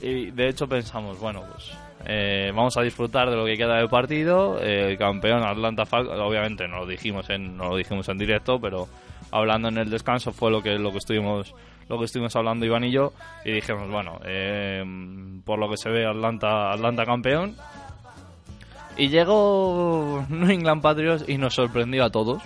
Y 0.00 0.30
de 0.32 0.48
hecho 0.48 0.68
pensamos, 0.68 1.18
bueno, 1.20 1.42
pues 1.50 1.72
eh, 2.06 2.50
vamos 2.54 2.76
a 2.76 2.82
disfrutar 2.82 3.30
de 3.30 3.36
lo 3.36 3.44
que 3.46 3.56
queda 3.56 3.76
del 3.76 3.88
partido. 3.88 4.58
el 4.58 4.98
campeón 4.98 5.44
Atlanta 5.44 5.86
Falcons, 5.86 6.20
obviamente 6.20 6.66
no 6.66 6.80
lo 6.80 6.86
dijimos 6.86 7.30
en, 7.30 7.56
no 7.56 7.68
lo 7.70 7.76
dijimos 7.76 8.08
en 8.08 8.18
directo, 8.18 8.60
pero 8.60 8.88
hablando 9.30 9.68
en 9.68 9.78
el 9.78 9.90
descanso 9.90 10.32
fue 10.32 10.50
lo 10.50 10.60
que 10.62 10.78
lo 10.78 10.90
que 10.90 10.98
estuvimos 10.98 11.54
lo 11.92 11.98
que 11.98 12.06
estuvimos 12.06 12.34
hablando 12.36 12.64
Iván 12.64 12.84
y 12.84 12.90
yo 12.90 13.12
y 13.44 13.52
dijimos, 13.52 13.90
bueno, 13.90 14.18
eh, 14.24 14.82
por 15.44 15.58
lo 15.58 15.68
que 15.68 15.76
se 15.76 15.90
ve 15.90 16.06
Atlanta 16.06 16.72
Atlanta 16.72 17.04
campeón. 17.04 17.54
Y 18.96 19.08
llegó 19.08 20.24
New 20.28 20.50
England 20.50 20.82
Patriots 20.82 21.24
y 21.28 21.38
nos 21.38 21.54
sorprendió 21.54 22.04
a 22.04 22.10
todos. 22.10 22.42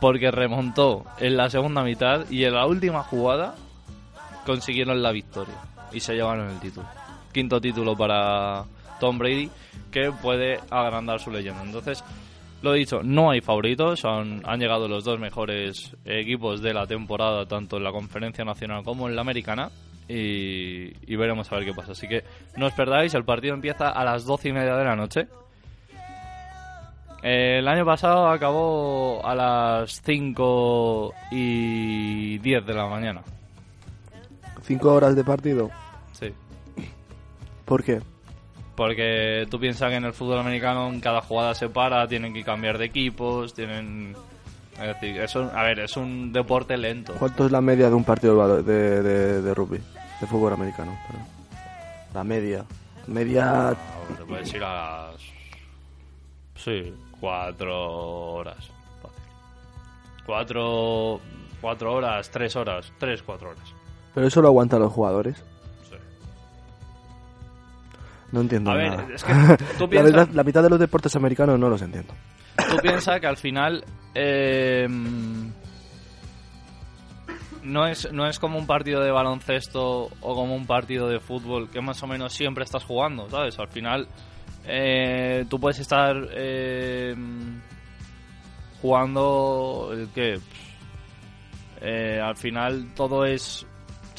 Porque 0.00 0.30
remontó 0.30 1.04
en 1.18 1.36
la 1.36 1.50
segunda 1.50 1.82
mitad 1.82 2.30
y 2.30 2.44
en 2.44 2.54
la 2.54 2.66
última 2.66 3.02
jugada 3.02 3.54
consiguieron 4.46 5.02
la 5.02 5.12
victoria 5.12 5.56
y 5.92 6.00
se 6.00 6.14
llevaron 6.14 6.48
el 6.48 6.58
título. 6.58 6.86
Quinto 7.32 7.60
título 7.60 7.96
para 7.96 8.64
Tom 8.98 9.18
Brady 9.18 9.50
que 9.90 10.10
puede 10.10 10.60
agrandar 10.70 11.20
su 11.20 11.30
leyenda. 11.30 11.62
Entonces, 11.62 12.02
lo 12.62 12.72
dicho, 12.72 13.02
no 13.02 13.30
hay 13.30 13.40
favoritos, 13.40 14.04
han, 14.04 14.42
han 14.44 14.60
llegado 14.60 14.88
los 14.88 15.04
dos 15.04 15.18
mejores 15.18 15.96
equipos 16.04 16.60
de 16.60 16.74
la 16.74 16.86
temporada, 16.86 17.46
tanto 17.46 17.78
en 17.78 17.84
la 17.84 17.92
conferencia 17.92 18.44
nacional 18.44 18.84
como 18.84 19.08
en 19.08 19.16
la 19.16 19.22
americana. 19.22 19.70
Y, 20.08 20.92
y 21.06 21.16
veremos 21.16 21.50
a 21.52 21.56
ver 21.56 21.64
qué 21.64 21.72
pasa. 21.72 21.92
Así 21.92 22.08
que 22.08 22.24
no 22.56 22.66
os 22.66 22.72
perdáis, 22.72 23.14
el 23.14 23.24
partido 23.24 23.54
empieza 23.54 23.90
a 23.90 24.04
las 24.04 24.24
doce 24.24 24.48
y 24.48 24.52
media 24.52 24.76
de 24.76 24.84
la 24.84 24.96
noche. 24.96 25.28
El 27.22 27.68
año 27.68 27.84
pasado 27.84 28.28
acabó 28.28 29.24
a 29.24 29.34
las 29.34 30.00
5 30.02 31.14
y 31.30 32.38
10 32.38 32.66
de 32.66 32.74
la 32.74 32.86
mañana. 32.86 33.22
Cinco 34.62 34.94
horas 34.94 35.14
de 35.14 35.22
partido. 35.22 35.70
Sí. 36.12 36.32
¿Por 37.66 37.84
qué? 37.84 38.00
Porque 38.80 39.46
tú 39.50 39.60
piensas 39.60 39.90
que 39.90 39.96
en 39.96 40.06
el 40.06 40.14
fútbol 40.14 40.38
americano 40.38 40.88
en 40.88 41.00
cada 41.00 41.20
jugada 41.20 41.54
se 41.54 41.68
para, 41.68 42.08
tienen 42.08 42.32
que 42.32 42.42
cambiar 42.42 42.78
de 42.78 42.86
equipos, 42.86 43.52
tienen... 43.52 44.16
Es 44.80 44.86
decir, 44.86 45.20
es 45.20 45.36
un- 45.36 45.50
a 45.54 45.64
ver, 45.64 45.80
es 45.80 45.98
un 45.98 46.32
deporte 46.32 46.78
lento. 46.78 47.12
¿Cuánto 47.18 47.44
es 47.44 47.52
la 47.52 47.60
media 47.60 47.90
de 47.90 47.94
un 47.94 48.04
partido 48.04 48.62
de, 48.62 49.02
de, 49.42 49.54
rugby? 49.54 49.82
De 50.18 50.26
fútbol 50.26 50.54
americano. 50.54 50.98
perdón. 51.06 51.26
La 52.14 52.24
media. 52.24 52.64
Media. 53.06 53.76
Te 54.16 54.24
puedes 54.24 54.54
ir 54.54 54.64
a 54.64 55.10
las... 55.12 55.20
Sí, 56.56 56.94
cuatro 57.20 58.32
horas. 58.32 58.66
Fácil. 59.02 59.22
Cuatro... 60.24 61.20
Cuatro 61.60 61.92
horas, 61.92 62.30
tres 62.30 62.56
horas, 62.56 62.90
tres, 62.98 63.22
cuatro 63.22 63.50
horas. 63.50 63.74
Pero 64.14 64.26
eso 64.26 64.40
lo 64.40 64.48
aguantan 64.48 64.80
los 64.80 64.90
jugadores. 64.90 65.44
No 68.32 68.40
entiendo 68.40 68.70
A 68.70 68.76
ver, 68.76 68.90
nada. 68.90 69.06
es 69.14 69.24
que 69.24 69.32
tú 69.78 69.84
la, 69.84 69.88
piensas... 69.88 70.12
verdad, 70.12 70.28
la 70.32 70.44
mitad 70.44 70.62
de 70.62 70.70
los 70.70 70.78
deportes 70.78 71.14
americanos 71.16 71.58
no 71.58 71.68
los 71.68 71.82
entiendo. 71.82 72.14
Tú 72.70 72.76
piensas 72.82 73.20
que 73.20 73.26
al 73.26 73.36
final 73.36 73.84
eh, 74.14 74.86
no, 77.62 77.86
es, 77.86 78.12
no 78.12 78.26
es 78.26 78.38
como 78.38 78.58
un 78.58 78.66
partido 78.66 79.02
de 79.02 79.10
baloncesto 79.10 80.10
o 80.20 80.34
como 80.34 80.54
un 80.54 80.66
partido 80.66 81.08
de 81.08 81.20
fútbol 81.20 81.70
que 81.70 81.80
más 81.80 82.02
o 82.02 82.06
menos 82.06 82.32
siempre 82.32 82.64
estás 82.64 82.84
jugando, 82.84 83.28
¿sabes? 83.28 83.58
Al 83.58 83.68
final 83.68 84.08
eh, 84.66 85.44
tú 85.48 85.58
puedes 85.58 85.78
estar 85.78 86.16
eh, 86.32 87.14
jugando 88.80 89.90
el 89.92 90.08
que 90.10 90.38
eh, 91.80 92.20
al 92.22 92.36
final 92.36 92.92
todo 92.94 93.24
es 93.24 93.66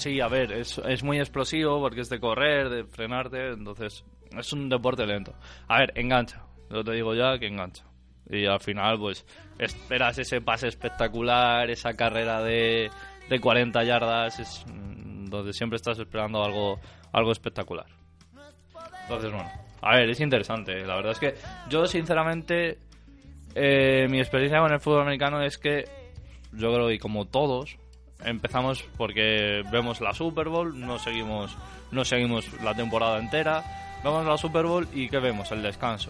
sí 0.02 0.20
a 0.20 0.28
ver 0.28 0.52
es, 0.52 0.80
es 0.80 1.04
muy 1.04 1.20
explosivo 1.20 1.80
porque 1.80 2.02
es 2.02 2.10
de 2.10 2.20
correr 2.20 2.70
de 2.70 2.84
frenarte 2.86 3.50
entonces 3.50 4.04
es 4.38 4.54
un 4.54 4.70
deporte 4.70 5.06
lento. 5.06 5.34
A 5.68 5.80
ver 5.80 5.94
engancha 5.96 6.44
yo 6.70 6.84
te 6.84 6.92
digo 6.94 7.14
ya 7.14 7.38
que 7.38 7.48
engancha. 7.48 7.84
Y 8.30 8.46
al 8.46 8.60
final 8.60 8.98
pues 8.98 9.26
esperas 9.60 10.18
ese 10.18 10.42
pase 10.42 10.68
espectacular 10.68 11.70
esa 11.70 11.94
carrera 11.94 12.42
de, 12.42 12.90
de 13.30 13.40
40 13.40 13.84
yardas 13.84 14.40
es 14.40 14.66
mm, 14.68 15.26
donde 15.26 15.54
siempre 15.54 15.76
estás 15.76 16.00
esperando 16.00 16.44
algo 16.44 16.80
algo 17.12 17.32
espectacular. 17.32 17.88
Entonces 19.04 19.32
bueno 19.32 19.52
A 19.82 19.96
ver, 19.96 20.10
es 20.10 20.20
interesante. 20.20 20.86
La 20.86 20.96
verdad 20.96 21.12
es 21.12 21.20
que 21.20 21.36
yo, 21.70 21.86
sinceramente, 21.86 22.80
eh, 23.56 24.08
mi 24.10 24.20
experiencia 24.20 24.60
con 24.60 24.72
el 24.72 24.80
fútbol 24.80 25.02
americano 25.02 25.42
es 25.42 25.58
que 25.58 25.86
yo 26.54 26.74
creo 26.74 26.88
que 26.88 27.00
como 27.00 27.26
todos 27.26 27.78
empezamos 28.26 28.84
porque 28.98 29.64
vemos 29.72 30.02
la 30.02 30.14
Super 30.14 30.50
Bowl, 30.50 30.80
no 30.80 31.00
seguimos, 31.00 31.56
no 31.92 32.06
seguimos 32.06 32.46
la 32.64 32.74
temporada 32.76 33.18
entera, 33.20 33.64
vemos 34.04 34.26
la 34.26 34.38
Super 34.38 34.66
Bowl 34.66 34.88
y 34.94 35.10
¿qué 35.10 35.20
vemos? 35.20 35.52
El 35.52 35.62
descanso. 35.64 36.10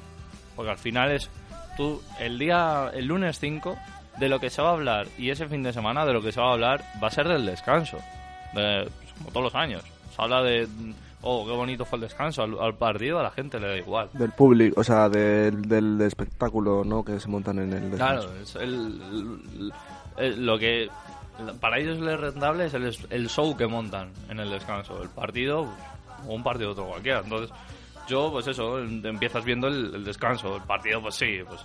Porque 0.56 0.72
al 0.72 0.78
final 0.78 1.12
es 1.12 1.30
tú 1.78 2.02
el 2.20 2.38
día, 2.40 2.92
el 2.94 3.06
lunes 3.06 3.40
5, 3.40 3.78
de 4.20 4.30
lo 4.30 4.40
que 4.40 4.50
se 4.50 4.62
va 4.62 4.70
a 4.70 4.74
hablar 4.74 5.08
y 5.18 5.30
ese 5.30 5.48
fin 5.48 5.64
de 5.64 5.72
semana 5.74 6.06
de 6.06 6.14
lo 6.14 6.22
que 6.22 6.32
se 6.32 6.42
va 6.42 6.50
a 6.50 6.54
hablar 6.54 6.84
va 7.02 7.08
a 7.08 7.12
ser 7.12 7.28
del 7.28 7.46
descanso. 7.46 7.98
De- 8.54 8.84
pues, 9.00 9.14
como 9.18 9.30
todos 9.32 9.44
los 9.46 9.56
años. 9.56 9.84
Se 10.16 10.22
habla 10.22 10.44
de, 10.44 10.68
oh, 11.22 11.46
qué 11.46 11.54
bonito 11.54 11.86
fue 11.86 11.96
el 11.98 12.02
descanso. 12.02 12.44
Al, 12.44 12.60
al 12.60 12.76
partido 12.76 13.20
a 13.20 13.24
la 13.24 13.32
gente 13.32 13.58
le 13.62 13.68
da 13.70 13.78
igual. 13.78 14.10
Del 14.12 14.32
público, 14.32 14.82
o 14.82 14.84
sea, 14.84 15.08
del, 15.08 15.62
del 15.62 16.02
espectáculo, 16.02 16.84
¿no? 16.84 17.04
Que 17.06 17.18
se 17.20 17.30
montan 17.30 17.60
en 17.60 17.72
el 17.72 17.92
descanso. 17.92 18.28
Claro, 18.28 18.42
es 18.44 18.56
el, 18.56 19.02
el- 19.02 19.74
el- 20.18 20.46
lo 20.46 20.60
que 20.60 20.90
para 21.60 21.80
ellos 21.80 22.00
les 22.00 22.20
rentable 22.20 22.66
es 22.66 22.74
el, 22.74 22.96
el 23.10 23.30
show 23.30 23.56
que 23.56 23.68
montan 23.68 24.12
en 24.30 24.40
el 24.40 24.50
descanso. 24.50 25.02
El 25.02 25.10
partido 25.10 25.62
o 26.28 26.34
un 26.34 26.44
partido 26.44 26.72
otro 26.72 26.86
cualquiera. 26.88 27.22
Entonces, 27.24 27.50
yo, 28.08 28.32
pues 28.32 28.48
eso, 28.48 28.80
empiezas 28.80 29.44
viendo 29.46 29.68
el, 29.68 29.96
el 29.96 30.04
descanso. 30.04 30.56
El 30.58 30.64
partido, 30.64 31.02
pues 31.02 31.16
sí, 31.16 31.40
pues 31.48 31.62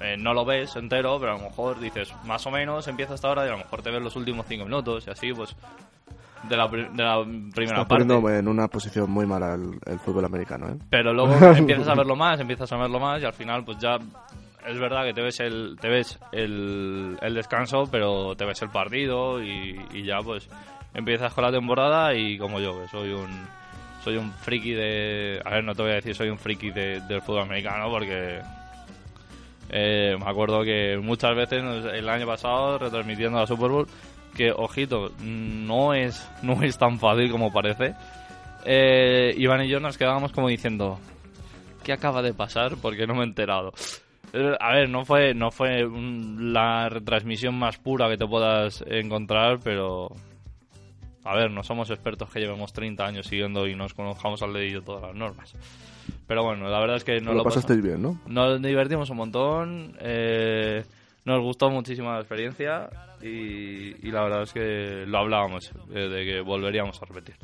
eh, 0.00 0.16
no 0.18 0.34
lo 0.34 0.44
ves 0.44 0.74
entero, 0.76 1.18
pero 1.20 1.34
a 1.34 1.38
lo 1.38 1.44
mejor 1.44 1.78
dices, 1.78 2.12
más 2.24 2.44
o 2.46 2.50
menos 2.50 2.86
empieza 2.88 3.14
hasta 3.14 3.28
ahora 3.28 3.44
y 3.44 3.48
a 3.48 3.52
lo 3.52 3.58
mejor 3.58 3.82
te 3.82 3.90
ves 3.90 4.02
los 4.02 4.16
últimos 4.16 4.46
cinco 4.48 4.64
minutos 4.64 5.04
y 5.06 5.10
así, 5.10 5.32
pues 5.32 5.54
de 6.48 6.56
la, 6.56 6.66
de 6.66 7.02
la 7.04 7.22
primera 7.54 7.82
Está 7.82 7.86
parte. 7.86 8.38
en 8.38 8.48
una 8.48 8.66
posición 8.66 9.08
muy 9.10 9.26
mala 9.26 9.54
el, 9.54 9.78
el 9.86 10.00
fútbol 10.00 10.24
americano, 10.24 10.70
¿eh? 10.70 10.76
Pero 10.90 11.12
luego 11.12 11.34
empiezas 11.56 11.86
a 11.86 11.94
verlo 11.94 12.16
más, 12.16 12.40
empiezas 12.40 12.72
a 12.72 12.76
verlo 12.76 12.98
más 12.98 13.22
y 13.22 13.24
al 13.24 13.32
final 13.32 13.64
pues 13.64 13.78
ya 13.78 13.98
es 14.66 14.78
verdad 14.78 15.04
que 15.04 15.14
te 15.14 15.22
ves 15.22 15.40
el 15.40 15.76
te 15.80 15.88
ves 15.88 16.18
el, 16.32 17.18
el 17.20 17.34
descanso, 17.34 17.84
pero 17.90 18.34
te 18.36 18.44
ves 18.44 18.60
el 18.62 18.70
partido 18.70 19.42
y, 19.42 19.80
y 19.92 20.02
ya 20.04 20.18
pues 20.20 20.48
empiezas 20.94 21.32
con 21.34 21.44
la 21.44 21.50
temporada 21.52 22.14
y 22.14 22.36
como 22.38 22.60
yo, 22.60 22.80
que 22.82 22.88
soy 22.88 23.10
un 23.12 23.30
soy 24.04 24.16
un 24.16 24.32
friki 24.32 24.72
de 24.72 25.40
a 25.44 25.50
ver, 25.50 25.64
no 25.64 25.74
te 25.74 25.82
voy 25.82 25.92
a 25.92 25.94
decir 25.96 26.14
soy 26.14 26.28
un 26.28 26.38
friki 26.38 26.70
de- 26.70 27.00
del 27.02 27.22
fútbol 27.22 27.42
americano 27.42 27.88
porque 27.90 28.40
eh, 29.70 30.16
me 30.18 30.28
acuerdo 30.30 30.62
que 30.64 30.98
muchas 31.02 31.34
veces 31.34 31.62
el 31.94 32.08
año 32.08 32.26
pasado 32.26 32.78
retransmitiendo 32.78 33.38
la 33.38 33.46
Super 33.46 33.70
Bowl 33.70 33.86
que 34.36 34.50
ojito, 34.50 35.12
no 35.22 35.94
es 35.94 36.28
no 36.42 36.62
es 36.62 36.76
tan 36.78 36.98
fácil 36.98 37.30
como 37.30 37.52
parece 37.52 37.94
eh, 38.64 39.34
Iván 39.36 39.64
y 39.64 39.68
yo 39.68 39.80
nos 39.80 39.96
quedábamos 39.98 40.32
como 40.32 40.48
diciendo 40.48 40.98
¿qué 41.84 41.92
acaba 41.92 42.22
de 42.22 42.32
pasar? 42.34 42.76
Porque 42.80 43.06
no 43.08 43.14
me 43.14 43.20
he 43.22 43.24
enterado. 43.24 43.72
Eh, 44.32 44.56
A 44.60 44.72
ver, 44.72 44.88
no 44.88 45.04
fue, 45.04 45.34
no 45.34 45.50
fue 45.50 45.84
un- 45.84 46.52
la 46.52 46.88
retransmisión 46.88 47.54
más 47.58 47.76
pura 47.78 48.08
que 48.08 48.16
te 48.16 48.26
puedas 48.26 48.82
encontrar, 48.86 49.58
pero... 49.62 50.08
A 51.24 51.36
ver, 51.36 51.50
no 51.52 51.62
somos 51.62 51.88
expertos 51.90 52.28
que 52.30 52.40
llevemos 52.40 52.72
30 52.72 53.06
años 53.06 53.26
siguiendo 53.26 53.68
y 53.68 53.76
nos 53.76 53.94
conozcamos 53.94 54.42
al 54.42 54.52
dedillo 54.54 54.82
todas 54.82 55.02
las 55.02 55.14
normas. 55.14 55.54
Pero 56.26 56.42
bueno, 56.42 56.68
la 56.68 56.80
verdad 56.80 56.96
es 56.96 57.04
que 57.04 57.20
no 57.20 57.30
lo, 57.30 57.38
lo, 57.38 57.44
pasasteis 57.44 57.78
pasamos- 57.80 58.00
bien, 58.00 58.02
¿no? 58.02 58.20
Nos 58.26 58.60
divertimos 58.60 59.08
un 59.10 59.18
montón, 59.18 59.96
eh, 60.00 60.82
nos 61.24 61.40
gustó 61.40 61.70
muchísimo 61.70 62.10
la 62.12 62.18
experiencia 62.18 62.90
y, 63.22 64.04
y 64.04 64.10
la 64.10 64.24
verdad 64.24 64.42
es 64.42 64.52
que 64.52 65.04
lo 65.06 65.18
hablábamos, 65.18 65.70
eh, 65.94 66.08
de 66.08 66.24
que 66.24 66.40
volveríamos 66.40 67.00
a 67.00 67.04
repetir. 67.06 67.36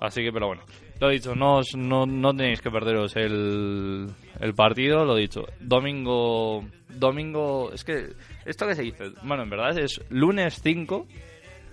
Así 0.00 0.24
que, 0.24 0.32
pero 0.32 0.48
bueno, 0.48 0.62
lo 1.00 1.08
dicho, 1.10 1.34
no, 1.34 1.60
no, 1.76 2.06
no 2.06 2.34
tenéis 2.34 2.60
que 2.60 2.70
perderos 2.70 3.16
el, 3.16 4.08
el 4.40 4.54
partido, 4.54 5.04
lo 5.04 5.14
dicho. 5.14 5.44
Domingo, 5.60 6.64
domingo, 6.88 7.70
es 7.72 7.84
que, 7.84 8.14
¿esto 8.44 8.66
que 8.66 8.74
se 8.74 8.82
dice? 8.82 9.12
Bueno, 9.22 9.42
en 9.42 9.50
verdad 9.50 9.78
es 9.78 10.00
lunes 10.08 10.60
5, 10.62 11.06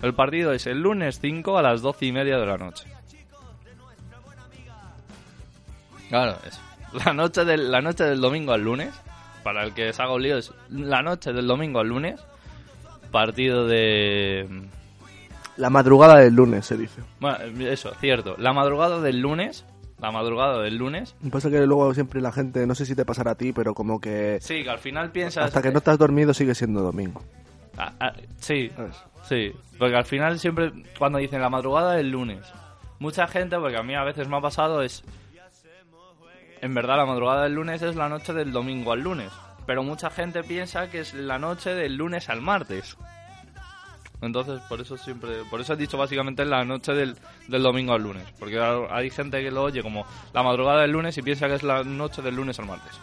el 0.01 0.13
partido 0.13 0.51
es 0.51 0.67
el 0.67 0.81
lunes 0.81 1.19
5 1.21 1.57
a 1.57 1.61
las 1.61 1.81
12 1.81 2.05
y 2.05 2.11
media 2.11 2.37
de 2.37 2.45
la 2.45 2.57
noche. 2.57 2.85
Claro, 6.09 6.37
es 6.45 6.59
la 7.05 7.13
noche 7.13 7.45
del, 7.45 7.71
la 7.71 7.81
noche 7.81 8.03
del 8.03 8.19
domingo 8.19 8.53
al 8.53 8.61
lunes, 8.61 8.93
para 9.43 9.63
el 9.63 9.73
que 9.73 9.93
se 9.93 10.01
haga 10.01 10.13
un 10.13 10.23
lío, 10.23 10.37
es 10.37 10.53
la 10.69 11.01
noche 11.01 11.33
del 11.33 11.47
domingo 11.47 11.79
al 11.79 11.87
lunes, 11.87 12.19
partido 13.11 13.65
de... 13.65 14.67
La 15.57 15.69
madrugada 15.69 16.17
del 16.17 16.33
lunes, 16.35 16.65
se 16.65 16.77
dice. 16.77 17.01
Bueno, 17.19 17.37
eso, 17.69 17.91
cierto. 17.99 18.35
La 18.37 18.53
madrugada 18.53 18.99
del 19.01 19.19
lunes. 19.19 19.65
La 19.99 20.11
madrugada 20.11 20.61
del 20.61 20.75
lunes. 20.77 21.15
Pasa 21.31 21.49
que 21.49 21.65
luego 21.65 21.93
siempre 21.93 22.19
la 22.21 22.31
gente, 22.31 22.65
no 22.67 22.75
sé 22.75 22.85
si 22.85 22.95
te 22.95 23.05
pasará 23.05 23.31
a 23.31 23.35
ti, 23.35 23.53
pero 23.53 23.73
como 23.73 24.01
que 24.01 24.39
Sí, 24.41 24.63
que 24.63 24.69
al 24.69 24.79
final 24.79 25.11
piensas. 25.11 25.45
hasta 25.45 25.61
que 25.61 25.71
no 25.71 25.79
has 25.85 25.97
dormido 25.97 26.33
sigue 26.33 26.55
siendo 26.55 26.81
domingo. 26.81 27.21
Ah, 27.77 27.93
ah, 27.99 28.13
sí, 28.39 28.69
¿sabes? 28.75 28.95
sí. 29.29 29.51
Porque 29.79 29.95
al 29.95 30.05
final 30.05 30.39
siempre, 30.39 30.71
cuando 30.99 31.19
dicen 31.19 31.41
la 31.41 31.49
madrugada 31.49 31.93
del 31.93 32.09
lunes, 32.11 32.39
mucha 32.99 33.27
gente, 33.27 33.57
porque 33.57 33.77
a 33.77 33.83
mí 33.83 33.95
a 33.95 34.03
veces 34.03 34.27
me 34.27 34.37
ha 34.37 34.41
pasado, 34.41 34.81
es. 34.81 35.03
En 36.61 36.73
verdad, 36.73 36.97
la 36.97 37.05
madrugada 37.05 37.43
del 37.43 37.53
lunes 37.55 37.81
es 37.81 37.95
la 37.95 38.09
noche 38.09 38.33
del 38.33 38.51
domingo 38.51 38.91
al 38.93 39.01
lunes. 39.01 39.31
Pero 39.65 39.83
mucha 39.83 40.09
gente 40.09 40.43
piensa 40.43 40.89
que 40.89 40.99
es 40.99 41.13
la 41.13 41.39
noche 41.39 41.73
del 41.73 41.95
lunes 41.95 42.29
al 42.29 42.41
martes. 42.41 42.97
Entonces, 44.23 44.61
por 44.69 44.79
eso 44.79 44.97
siempre, 44.97 45.43
por 45.49 45.59
eso 45.59 45.73
he 45.73 45.77
dicho 45.77 45.97
básicamente 45.97 46.45
la 46.45 46.63
noche 46.63 46.93
del, 46.93 47.15
del 47.47 47.61
domingo 47.61 47.93
al 47.93 48.03
lunes. 48.03 48.25
Porque 48.39 48.59
hay 48.59 49.09
gente 49.09 49.41
que 49.41 49.51
lo 49.51 49.63
oye 49.63 49.81
como 49.83 50.05
la 50.33 50.43
madrugada 50.43 50.81
del 50.81 50.91
lunes 50.91 51.17
y 51.17 51.21
piensa 51.21 51.47
que 51.47 51.55
es 51.55 51.63
la 51.63 51.83
noche 51.83 52.21
del 52.21 52.35
lunes 52.35 52.57
al 52.59 52.67
martes. 52.67 52.99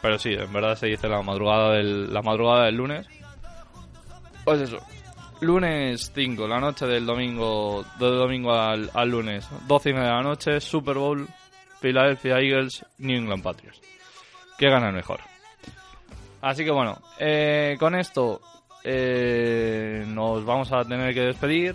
Pero 0.00 0.18
sí, 0.18 0.32
en 0.32 0.52
verdad 0.52 0.76
se 0.76 0.86
dice 0.86 1.08
la 1.08 1.22
madrugada 1.22 1.72
del, 1.72 2.12
la 2.12 2.22
madrugada 2.22 2.66
del 2.66 2.76
lunes. 2.76 3.06
Pues 4.44 4.60
eso. 4.60 4.78
Lunes 5.40 6.12
5, 6.14 6.46
la 6.48 6.60
noche 6.60 6.86
del 6.86 7.04
domingo, 7.04 7.84
del 7.98 8.16
domingo 8.16 8.54
al, 8.54 8.90
al 8.94 9.10
lunes. 9.10 9.46
12 9.66 9.90
y 9.90 9.92
media 9.92 10.08
de 10.08 10.14
la 10.14 10.22
noche, 10.22 10.60
Super 10.60 10.96
Bowl, 10.96 11.26
Philadelphia 11.80 12.38
Eagles, 12.38 12.84
New 12.98 13.16
England 13.16 13.42
Patriots. 13.42 13.80
¿Qué 14.56 14.70
gana 14.70 14.88
el 14.88 14.94
mejor? 14.94 15.20
Así 16.40 16.64
que 16.64 16.70
bueno, 16.70 16.98
eh, 17.18 17.76
con 17.78 17.94
esto 17.94 18.40
eh, 18.84 20.04
nos 20.08 20.44
vamos 20.44 20.70
a 20.72 20.84
tener 20.84 21.12
que 21.14 21.20
despedir. 21.22 21.74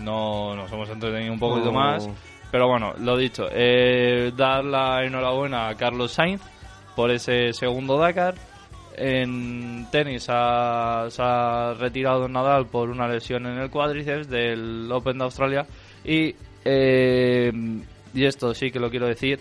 No 0.00 0.54
nos 0.56 0.70
hemos 0.72 0.88
entretenido 0.88 1.32
un 1.32 1.38
poquito 1.38 1.66
No. 1.66 1.72
más. 1.72 2.08
Pero 2.50 2.66
bueno, 2.68 2.94
lo 2.98 3.16
dicho, 3.16 3.46
eh, 3.52 4.32
dar 4.36 4.64
la 4.64 5.04
enhorabuena 5.04 5.68
a 5.68 5.74
Carlos 5.74 6.12
Sainz 6.12 6.40
por 6.96 7.10
ese 7.10 7.52
segundo 7.52 7.98
Dakar. 7.98 8.34
En 8.96 9.86
tenis 9.92 10.26
ha- 10.30 11.06
se 11.10 11.22
ha 11.22 11.74
retirado 11.78 12.26
Nadal 12.26 12.66
por 12.66 12.88
una 12.90 13.06
lesión 13.06 13.46
en 13.46 13.58
el 13.58 13.70
cuádriceps 13.70 14.28
del 14.28 14.88
Open 14.90 15.18
de 15.18 15.24
Australia. 15.24 15.66
Y, 16.04 16.34
eh, 16.64 17.52
y 18.14 18.24
esto 18.24 18.54
sí 18.54 18.70
que 18.70 18.80
lo 18.80 18.90
quiero 18.90 19.06
decir. 19.06 19.40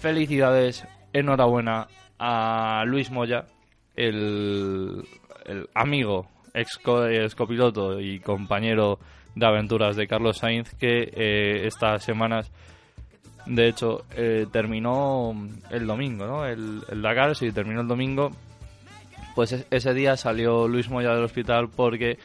Felicidades, 0.00 0.84
enhorabuena 1.12 1.86
a 2.18 2.82
Luis 2.86 3.10
Moya, 3.10 3.46
el, 3.96 5.04
amigo, 5.74 6.26
ex, 6.52 6.78
co- 6.78 7.06
ex 7.06 7.34
copiloto 7.34 8.00
y 8.00 8.20
compañero 8.20 8.98
de 9.34 9.46
aventuras 9.46 9.96
de 9.96 10.06
Carlos 10.06 10.38
Sainz, 10.38 10.72
que 10.74 11.10
eh, 11.14 11.66
estas 11.66 12.04
semanas, 12.04 12.50
de 13.46 13.68
hecho, 13.68 14.04
eh, 14.16 14.46
terminó 14.52 15.34
el 15.70 15.86
domingo, 15.86 16.26
¿no? 16.26 16.46
El, 16.46 16.82
Dakar, 17.02 17.34
sí, 17.36 17.50
terminó 17.52 17.80
el 17.80 17.88
domingo. 17.88 18.30
Pues 19.34 19.52
es- 19.52 19.66
ese 19.70 19.92
día 19.94 20.16
salió 20.16 20.68
Luis 20.68 20.88
Moya 20.88 21.10
del 21.14 21.24
hospital 21.24 21.68
porque 21.68 22.18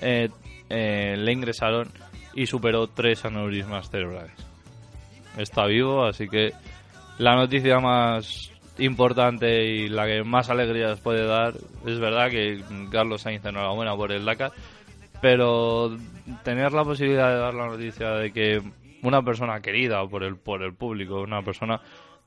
eh, 0.00 0.28
eh, 0.70 1.16
le 1.18 1.32
ingresaron 1.32 1.88
y 2.34 2.46
superó 2.46 2.86
tres 2.86 3.24
aneurismas 3.24 3.90
cerebrales. 3.90 4.32
Está 5.36 5.66
vivo, 5.66 6.04
así 6.04 6.28
que 6.28 6.52
la 7.18 7.34
noticia 7.34 7.80
más 7.80 8.51
importante 8.78 9.64
y 9.64 9.88
la 9.88 10.06
que 10.06 10.24
más 10.24 10.50
alegrías 10.50 11.00
puede 11.00 11.26
dar. 11.26 11.54
Es 11.86 11.98
verdad 11.98 12.30
que 12.30 12.62
Carlos 12.90 13.22
Sainz 13.22 13.44
enhorabuena 13.44 13.94
por 13.96 14.12
el 14.12 14.24
Dakar 14.24 14.52
pero 15.22 15.96
tener 16.42 16.72
la 16.72 16.84
posibilidad 16.84 17.30
de 17.30 17.38
dar 17.38 17.54
la 17.54 17.68
noticia 17.68 18.10
de 18.10 18.32
que 18.32 18.60
una 19.02 19.22
persona 19.22 19.60
querida 19.62 20.04
por 20.06 20.24
el 20.24 20.36
por 20.36 20.62
el 20.62 20.74
público 20.74 21.22
una 21.22 21.42
persona 21.42 21.80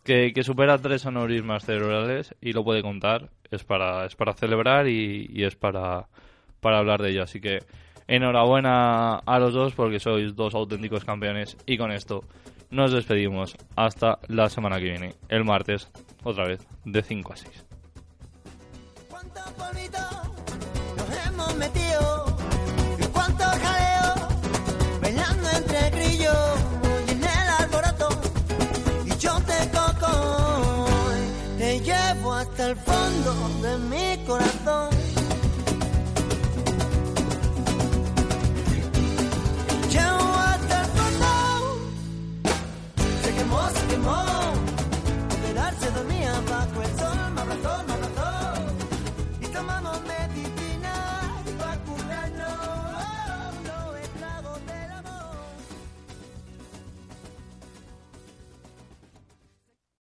que, 0.04 0.32
que 0.34 0.44
supera 0.44 0.78
tres 0.78 1.06
aneurismas 1.06 1.66
cerebrales 1.66 2.34
y 2.42 2.54
lo 2.54 2.64
puede 2.64 2.82
contar 2.82 3.30
es 3.52 3.66
para 3.66 4.06
es 4.06 4.16
para 4.16 4.34
celebrar 4.34 4.88
y, 4.88 5.44
es 5.44 5.56
para 5.56 6.08
para 6.62 6.80
hablar 6.80 7.02
de 7.02 7.10
ello. 7.10 7.24
Así 7.24 7.42
que 7.42 7.60
enhorabuena 8.08 9.18
a 9.18 9.40
los 9.40 9.54
dos 9.54 9.74
porque 9.74 10.00
sois 10.00 10.34
dos 10.34 10.56
auténticos 10.56 11.04
campeones 11.04 11.58
y 11.66 11.78
con 11.78 11.92
esto 11.92 12.24
nos 12.76 12.92
despedimos 12.92 13.56
hasta 13.76 14.20
la 14.28 14.50
semana 14.50 14.78
que 14.78 14.84
viene, 14.84 15.16
el 15.30 15.46
martes, 15.46 15.90
otra 16.24 16.46
vez, 16.46 16.60
de 16.84 17.02
5 17.02 17.34
a 17.34 17.38
6. 17.38 17.66
nos 20.98 21.26
hemos 21.26 21.56
metido? 21.56 22.38
¿Cuánto 23.14 23.44
jaleo? 23.44 24.14
Bailando 25.02 25.50
entre 25.52 25.90
grillos 25.92 26.60
y 27.08 27.12
en 27.12 27.24
el. 27.24 28.10
Y 29.06 29.18
yo 29.18 29.40
te 31.58 31.80
llevo 31.80 32.34
hasta 32.34 32.68
el 32.68 32.76
fondo 32.76 33.34
de 33.62 33.78
mi 33.78 34.26
corazón. 34.26 34.95